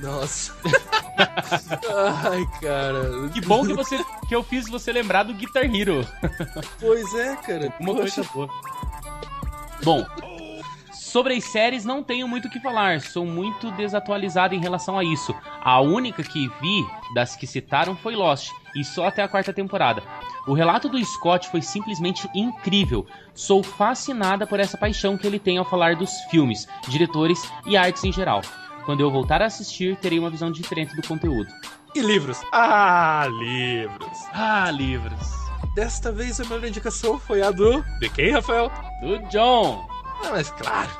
[0.00, 0.54] Nossa.
[2.24, 3.28] Ai, cara.
[3.32, 6.06] Que bom que você que eu fiz você lembrar do Guitar Hero.
[6.80, 7.72] Pois é, cara.
[7.80, 8.22] Uma Poxa.
[8.22, 8.48] coisa boa.
[9.82, 10.06] Bom,
[11.08, 15.04] sobre as séries não tenho muito o que falar, sou muito desatualizado em relação a
[15.04, 15.34] isso.
[15.60, 20.02] A única que vi das que citaram foi Lost, e só até a quarta temporada.
[20.46, 23.06] O relato do Scott foi simplesmente incrível.
[23.34, 28.04] Sou fascinada por essa paixão que ele tem ao falar dos filmes, diretores e artes
[28.04, 28.42] em geral.
[28.84, 31.52] Quando eu voltar a assistir, terei uma visão diferente do conteúdo.
[31.94, 32.40] E livros?
[32.52, 34.18] Ah, livros.
[34.32, 35.28] Ah, livros.
[35.74, 37.82] Desta vez a melhor indicação foi a do.
[38.00, 38.70] De quem, Rafael?
[39.02, 39.97] Do John.
[40.24, 40.90] Ah, mas claro.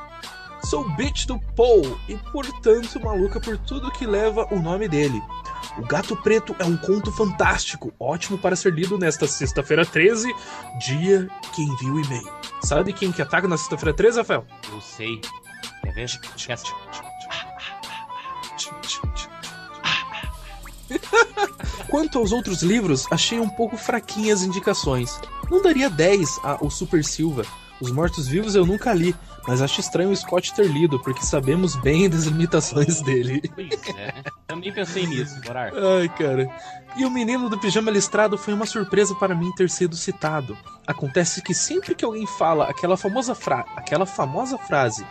[0.65, 5.23] Sou bitch do Paul e, portanto, maluca por tudo que leva o nome dele.
[5.79, 10.29] O Gato Preto é um conto fantástico, ótimo para ser lido nesta sexta-feira 13,
[10.81, 12.33] dia que envia o e-mail.
[12.63, 14.45] Sabe quem que ataca na sexta-feira 13, Rafael?
[14.73, 15.21] Eu sei.
[15.83, 16.11] Quer ver?
[16.37, 16.59] Quer...
[21.89, 25.21] Quanto aos outros livros, achei um pouco fraquinhas as indicações.
[25.51, 27.45] Não daria 10 a O Super Silva.
[27.81, 29.15] Os Mortos-Vivos eu nunca li,
[29.47, 33.43] mas acho estranho o Scott ter lido, porque sabemos bem das limitações dele.
[33.55, 34.15] Pois é.
[34.47, 35.73] Também pensei nisso, Borar.
[35.75, 36.51] Ai, cara.
[36.97, 40.57] E o menino do pijama listrado foi uma surpresa para mim ter sido citado.
[40.87, 45.07] Acontece que sempre que alguém fala aquela famosa, fra aquela famosa frase,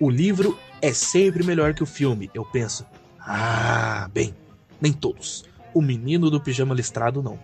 [0.00, 2.86] o livro é sempre melhor que o filme, eu penso,
[3.20, 4.34] ah, bem,
[4.80, 5.44] nem todos.
[5.74, 7.38] O menino do pijama listrado não.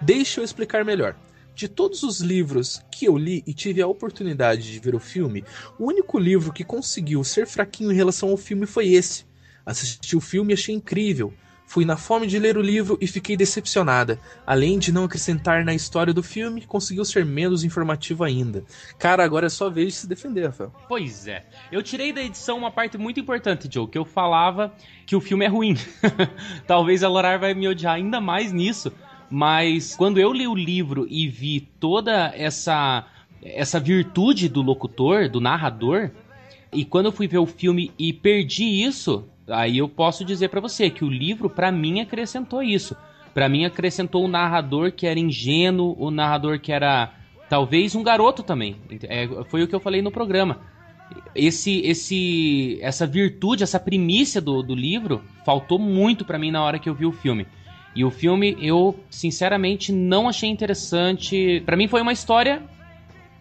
[0.00, 1.14] Deixa eu explicar melhor.
[1.56, 5.42] De todos os livros que eu li e tive a oportunidade de ver o filme,
[5.78, 9.24] o único livro que conseguiu ser fraquinho em relação ao filme foi esse.
[9.64, 11.32] Assisti o filme e achei incrível.
[11.64, 14.20] Fui na fome de ler o livro e fiquei decepcionada.
[14.46, 18.62] Além de não acrescentar na história do filme, conseguiu ser menos informativo ainda.
[18.98, 20.74] Cara, agora é só vez de se defender, Rafael.
[20.86, 21.46] Pois é.
[21.72, 24.74] Eu tirei da edição uma parte muito importante, Joe, que eu falava
[25.06, 25.74] que o filme é ruim.
[26.68, 28.92] Talvez a Lorar vai me odiar ainda mais nisso,
[29.30, 33.06] mas quando eu li o livro e vi toda essa
[33.42, 36.10] essa virtude do locutor, do narrador,
[36.72, 40.60] e quando eu fui ver o filme e perdi isso, aí eu posso dizer para
[40.60, 42.96] você que o livro para mim acrescentou isso.
[43.32, 47.12] Para mim acrescentou o narrador que era ingênuo, o narrador que era
[47.48, 48.76] talvez um garoto também.
[49.04, 50.60] É, foi o que eu falei no programa.
[51.34, 56.78] Esse, esse, essa virtude, essa primícia do, do livro faltou muito para mim na hora
[56.78, 57.46] que eu vi o filme.
[57.96, 61.62] E o filme eu sinceramente não achei interessante.
[61.64, 62.62] Para mim foi uma história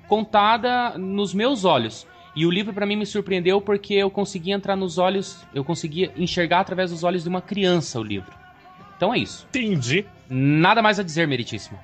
[0.07, 2.07] contada nos meus olhos.
[2.33, 6.11] E o livro para mim me surpreendeu porque eu conseguia entrar nos olhos, eu conseguia
[6.15, 8.31] enxergar através dos olhos de uma criança o livro.
[8.95, 9.45] Então é isso.
[9.49, 10.05] Entendi.
[10.29, 11.77] Nada mais a dizer, meritíssimo.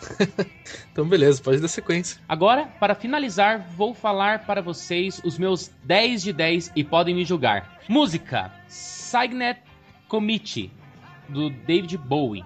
[0.92, 2.20] então beleza, pode dar sequência.
[2.28, 7.24] Agora, para finalizar, vou falar para vocês os meus 10 de 10 e podem me
[7.24, 7.80] julgar.
[7.88, 9.60] Música: Signet
[10.08, 10.70] Committee
[11.28, 12.44] do David Bowie.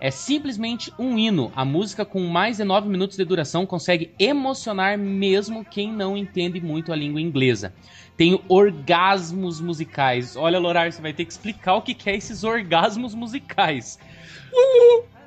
[0.00, 1.52] É simplesmente um hino.
[1.54, 6.58] A música com mais de 9 minutos de duração consegue emocionar mesmo quem não entende
[6.58, 7.74] muito a língua inglesa.
[8.16, 10.36] Tem orgasmos musicais.
[10.36, 13.98] Olha, Lorar, você vai ter que explicar o que é esses orgasmos musicais.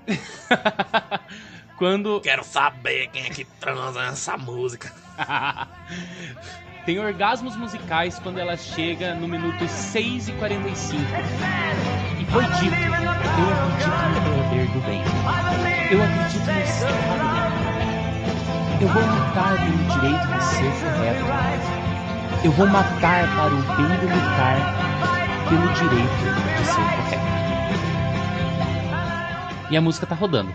[1.77, 2.19] Quando.
[2.21, 4.91] Quero saber quem é que transa nessa música.
[6.85, 11.01] Tem orgasmos musicais quando ela chega no minuto 6 e 45.
[12.19, 15.01] E foi dito: Eu acredito no poder do bem.
[15.89, 17.43] Eu acredito no estado bem.
[18.81, 21.25] Eu vou lutar pelo direito de ser correto.
[22.43, 24.57] Eu vou matar para o bem de lutar
[25.47, 26.25] pelo direito
[26.57, 27.33] de ser correto.
[29.71, 30.53] E a música tá rodando.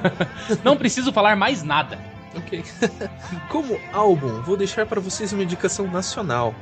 [0.62, 2.13] Não preciso falar mais nada.
[2.36, 2.64] Ok.
[3.48, 6.54] Como álbum, vou deixar para vocês uma indicação nacional.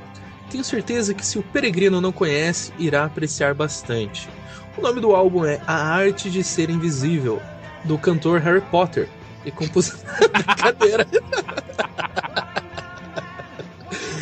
[0.50, 4.28] Tenho certeza que se o peregrino não conhece, irá apreciar bastante.
[4.76, 7.40] O nome do álbum é A Arte de Ser Invisível,
[7.84, 9.08] do cantor Harry Potter
[9.44, 10.04] e compositor.
[10.30, 11.06] Brincadeira!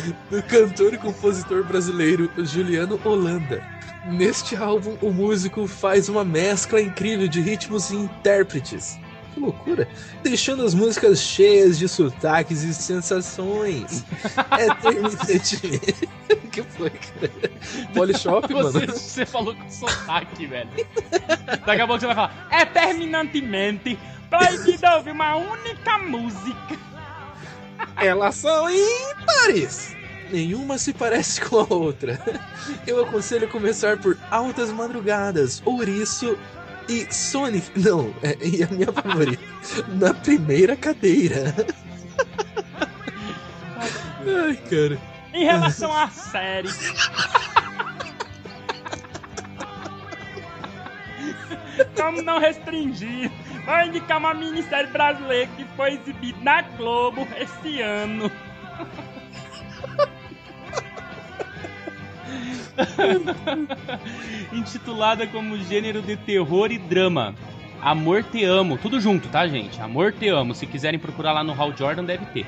[0.29, 3.63] do cantor e compositor brasileiro Juliano Holanda.
[4.05, 8.97] Neste álbum, o músico faz uma mescla incrível de ritmos e intérpretes.
[9.33, 9.87] Que loucura!
[10.23, 14.03] Deixando as músicas cheias de sotaques e sensações.
[14.57, 16.09] É terminantemente.
[16.51, 17.51] que foi, cara?
[17.93, 18.93] Polishop, você, mano?
[18.93, 20.69] Você falou com sotaque, velho.
[21.65, 23.97] Daqui a pouco você vai falar, é terminantemente
[24.29, 26.77] proibido ouvir uma única música.
[27.97, 29.95] Elas são ímpares!
[30.31, 32.19] Nenhuma se parece com a outra.
[32.87, 36.37] Eu aconselho começar por Altas Madrugadas, Ouriço
[36.91, 37.71] e Sonic.
[37.79, 39.41] Não, é, e a minha favorita.
[39.99, 41.55] Na primeira cadeira.
[44.19, 44.99] Ai, cara.
[45.33, 46.69] Em relação à série.
[51.95, 53.31] Como não restringir,
[53.65, 58.29] vou indicar uma minissérie brasileira que foi exibida na Globo esse ano.
[64.53, 67.35] Intitulada como gênero de terror e drama.
[67.81, 68.77] Amor Te Amo.
[68.77, 69.81] Tudo junto, tá, gente?
[69.81, 70.53] Amor Te Amo.
[70.53, 72.45] Se quiserem procurar lá no Hal Jordan, deve ter.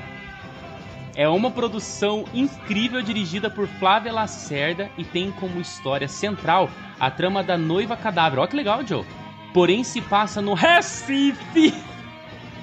[1.16, 6.68] É uma produção incrível dirigida por Flávia Lacerda e tem como história central
[6.98, 8.38] a trama da noiva cadáver.
[8.38, 9.04] Olha que legal, Joe.
[9.52, 11.72] Porém, se passa no Recife.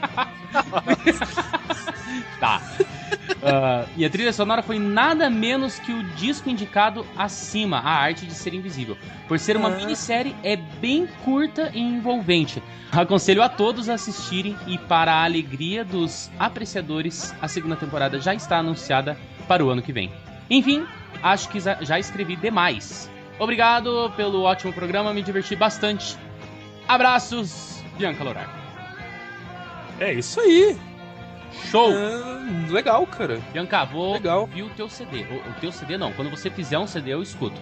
[2.40, 2.62] tá.
[3.42, 8.26] Uh, e a trilha sonora foi nada menos que o disco indicado acima, A Arte
[8.26, 8.98] de Ser Invisível.
[9.28, 9.76] Por ser uma Ah.
[9.78, 12.62] minissérie, é bem curta e envolvente.
[12.92, 18.34] Aconselho a todos a assistirem e, para a alegria dos apreciadores, a segunda temporada já
[18.34, 19.18] está anunciada
[19.48, 20.12] para o ano que vem.
[20.50, 20.86] Enfim,
[21.24, 23.10] acho que já já escrevi demais.
[23.40, 26.18] Obrigado pelo ótimo programa, me diverti bastante.
[26.88, 28.50] Abraços, Bianca Lorar.
[30.00, 30.78] É isso aí.
[31.70, 31.92] Show!
[31.94, 33.40] Ah, legal, cara.
[33.52, 34.42] Bianca, vou Legal.
[34.42, 35.24] ouvir o teu CD.
[35.24, 37.60] O, o teu CD não, quando você fizer um CD eu escuto.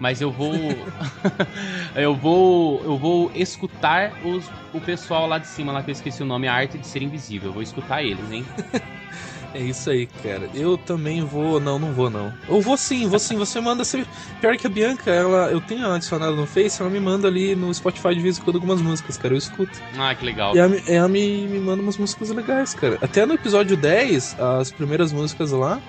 [0.00, 0.52] Mas eu vou.
[1.94, 2.80] eu vou.
[2.84, 6.46] Eu vou escutar os, o pessoal lá de cima, lá que eu esqueci o nome,
[6.46, 7.48] a arte de ser invisível.
[7.48, 8.44] Eu vou escutar eles, hein?
[9.54, 10.48] É isso aí, cara.
[10.54, 11.58] Eu também vou.
[11.58, 12.32] Não, não vou, não.
[12.48, 13.36] Eu vou sim, vou sim.
[13.36, 13.82] Você manda.
[13.82, 14.04] Você...
[14.40, 17.56] Pior que a Bianca, ela, eu tenho ela adicionada no Face, ela me manda ali
[17.56, 19.32] no Spotify de vez em quando algumas músicas, cara.
[19.34, 19.72] Eu escuto.
[19.98, 20.54] Ah, que legal.
[20.54, 22.98] E ela, me- ela me, me manda umas músicas legais, cara.
[23.00, 25.80] Até no episódio 10, as primeiras músicas lá.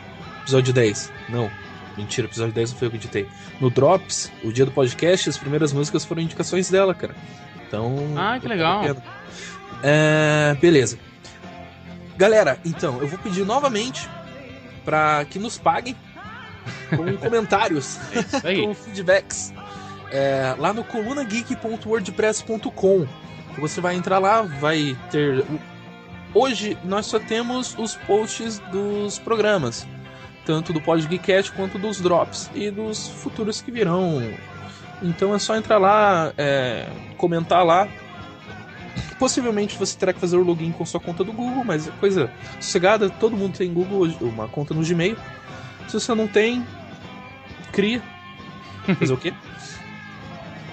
[0.41, 1.51] Episódio 10, não.
[1.97, 3.27] Mentira, episódio 10 não foi eu que editei.
[3.59, 7.13] No Drops, o dia do podcast, as primeiras músicas foram indicações dela, cara.
[7.67, 7.93] Então.
[8.17, 8.83] Ah, que legal.
[9.83, 10.97] É, beleza.
[12.19, 14.09] Galera, então, eu vou pedir novamente
[14.83, 15.95] para que nos paguem
[16.91, 17.97] com comentários,
[18.43, 19.53] É com feedbacks.
[20.11, 23.07] É, lá no colunageek.wordpress.com.
[23.57, 25.45] Você vai entrar lá, vai ter.
[26.33, 29.87] Hoje nós só temos os posts dos programas,
[30.45, 34.21] tanto do Podgeekcast quanto dos drops e dos futuros que virão.
[35.01, 36.85] Então é só entrar lá, é,
[37.15, 37.87] comentar lá.
[39.17, 42.31] Possivelmente você terá que fazer o login com sua conta do Google, mas é coisa
[42.59, 43.09] sossegada.
[43.09, 45.17] Todo mundo tem Google, uma conta no Gmail.
[45.87, 46.65] Se você não tem,
[47.71, 48.01] cria.
[48.99, 49.33] Fazer o quê?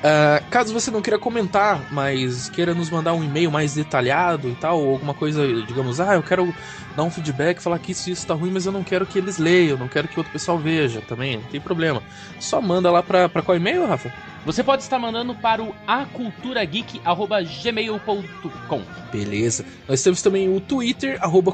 [0.09, 4.55] Ah, caso você não queira comentar, mas queira nos mandar um e-mail mais detalhado e
[4.55, 6.55] tal, ou alguma coisa, digamos, ah, eu quero
[6.95, 9.39] dar um feedback, falar que isso isso tá ruim, mas eu não quero que eles
[9.39, 12.01] leiam, não quero que outro pessoal veja também, não tem problema.
[12.39, 14.13] Só manda lá pra, pra qual e-mail, Rafa?
[14.47, 18.83] Você pode estar mandando para o aculturageek.gmail.com.
[19.11, 19.65] Beleza.
[19.89, 21.53] Nós temos também o Twitter, arroba.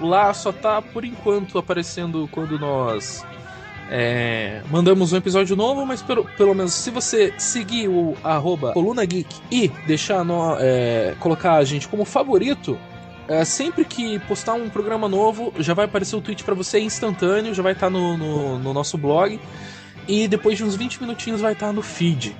[0.00, 3.22] Lá só tá, por enquanto, aparecendo quando nós
[3.90, 8.72] é, mandamos um episódio novo, mas pelo, pelo menos se você seguir o arroba
[9.50, 12.78] e deixar no, é, colocar a gente como favorito,
[13.28, 17.52] é, sempre que postar um programa novo, já vai aparecer o tweet pra você instantâneo,
[17.52, 19.38] já vai estar no, no, no nosso blog.
[20.06, 22.36] E depois de uns 20 minutinhos vai estar no feed.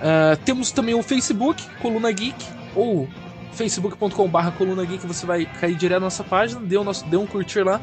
[0.00, 2.44] Ah, temos também o Facebook, Coluna Geek,
[2.74, 3.08] ou
[3.52, 7.26] facebook.com.br Coluna Geek, você vai cair direto na nossa página, dê, o nosso, dê um
[7.26, 7.80] curtir lá.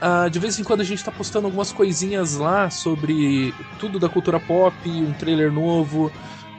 [0.00, 4.08] Ah, de vez em quando a gente tá postando algumas coisinhas lá sobre tudo da
[4.08, 6.10] cultura pop, um trailer novo.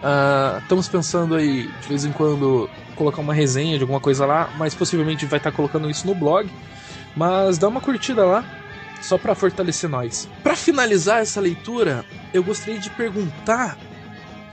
[0.01, 4.49] Ah, estamos pensando aí, de vez em quando, colocar uma resenha de alguma coisa lá,
[4.57, 6.49] mas possivelmente vai estar colocando isso no blog.
[7.15, 8.45] Mas dá uma curtida lá,
[9.03, 10.29] só para fortalecer nós.
[10.41, 13.77] Para finalizar essa leitura, eu gostaria de perguntar: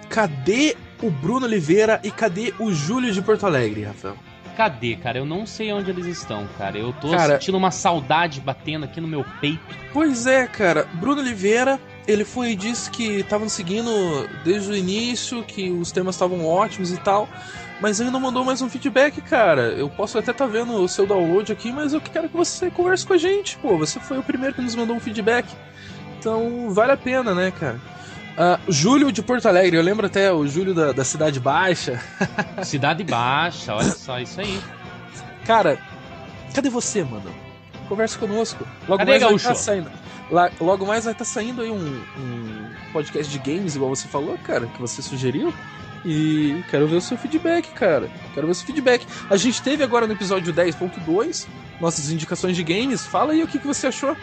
[0.08, 4.16] cadê o Bruno Oliveira e cadê o Júlio de Porto Alegre, Rafael?
[4.56, 5.16] Cadê, cara?
[5.18, 6.76] Eu não sei onde eles estão, cara.
[6.76, 9.60] Eu tô Cara- sentindo uma saudade batendo aqui no meu peito.
[9.92, 10.86] Pois é, cara.
[10.94, 13.88] Bruno Oliveira, ele foi e disse que estavam seguindo
[14.44, 17.26] desde o início, que os temas estavam ótimos e tal.
[17.80, 19.62] Mas ainda não mandou mais um feedback, cara.
[19.72, 23.06] Eu posso até estar vendo o seu download aqui, mas eu quero que você converse
[23.06, 23.78] com a gente, pô.
[23.78, 25.46] Você foi o primeiro que nos mandou um feedback.
[26.18, 27.80] Então vale a pena, né, cara?
[28.36, 31.98] Ah, Júlio de Porto Alegre, eu lembro até o Júlio da, da Cidade Baixa.
[32.62, 34.60] Cidade Baixa, olha só, isso aí.
[35.46, 35.78] Cara,
[36.54, 37.30] cadê você, mano?
[37.88, 38.64] Conversa conosco.
[38.86, 39.90] Logo Cadê, mais vai estar saindo.
[40.30, 44.38] lá- logo mais vai estar saindo aí um, um podcast de games, igual você falou,
[44.44, 45.52] cara, que você sugeriu.
[46.04, 48.10] E quero ver o seu feedback, cara.
[48.34, 49.06] Quero ver o seu feedback.
[49.28, 51.46] A gente teve agora no episódio 10.2
[51.80, 53.04] nossas indicações de games.
[53.06, 54.16] Fala aí o que, que você achou.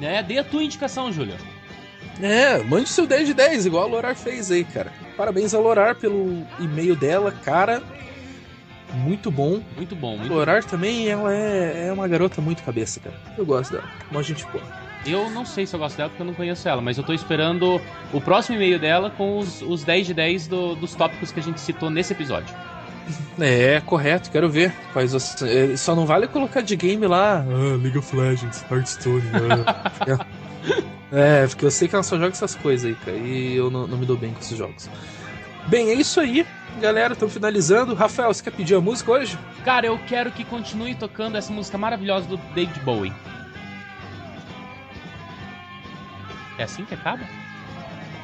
[0.00, 1.34] É, dê a tua indicação, Júlio.
[2.20, 4.92] É, mande seu 10 de 10, igual a Lorar fez aí, cara.
[5.16, 7.82] Parabéns a Lorar pelo e-mail dela, cara.
[8.94, 9.62] Muito bom.
[9.76, 13.14] Muito bom, muito Lorar também, ela é, é uma garota muito cabeça, cara.
[13.36, 13.88] Eu gosto dela.
[14.10, 14.87] Uma gente boa.
[15.06, 17.12] Eu não sei se eu gosto dela porque eu não conheço ela, mas eu tô
[17.12, 17.80] esperando
[18.12, 21.42] o próximo e-mail dela com os, os 10 de 10 do- dos tópicos que a
[21.42, 22.54] gente citou nesse episódio.
[23.40, 24.72] É, correto, quero ver.
[25.72, 27.38] É, só não vale colocar de game lá.
[27.48, 29.22] Ah, League of Legends, Hearthstone.
[29.56, 30.26] ah.
[31.10, 33.16] é, porque eu sei que ela só joga essas coisas aí, cara.
[33.16, 34.90] E eu não, não me dou bem com esses jogos.
[35.68, 36.44] Bem, é isso aí,
[36.80, 37.14] galera.
[37.14, 37.94] Estamos finalizando.
[37.94, 39.38] Rafael, você quer pedir a música hoje?
[39.64, 43.12] Cara, eu quero que continue tocando essa música maravilhosa do David Bowie.
[46.58, 47.24] É assim que acaba?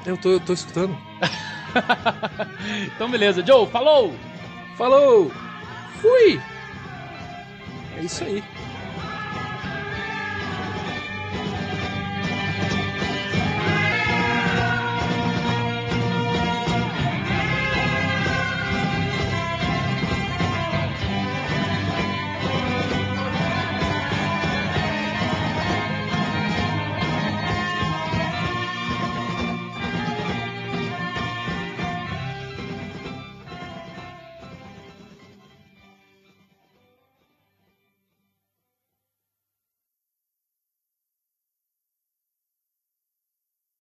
[0.05, 0.97] Eu tô, eu tô escutando.
[2.95, 4.15] então beleza, Joe, falou!
[4.77, 5.31] Falou!
[6.03, 6.41] Fui!
[7.97, 8.43] É isso aí.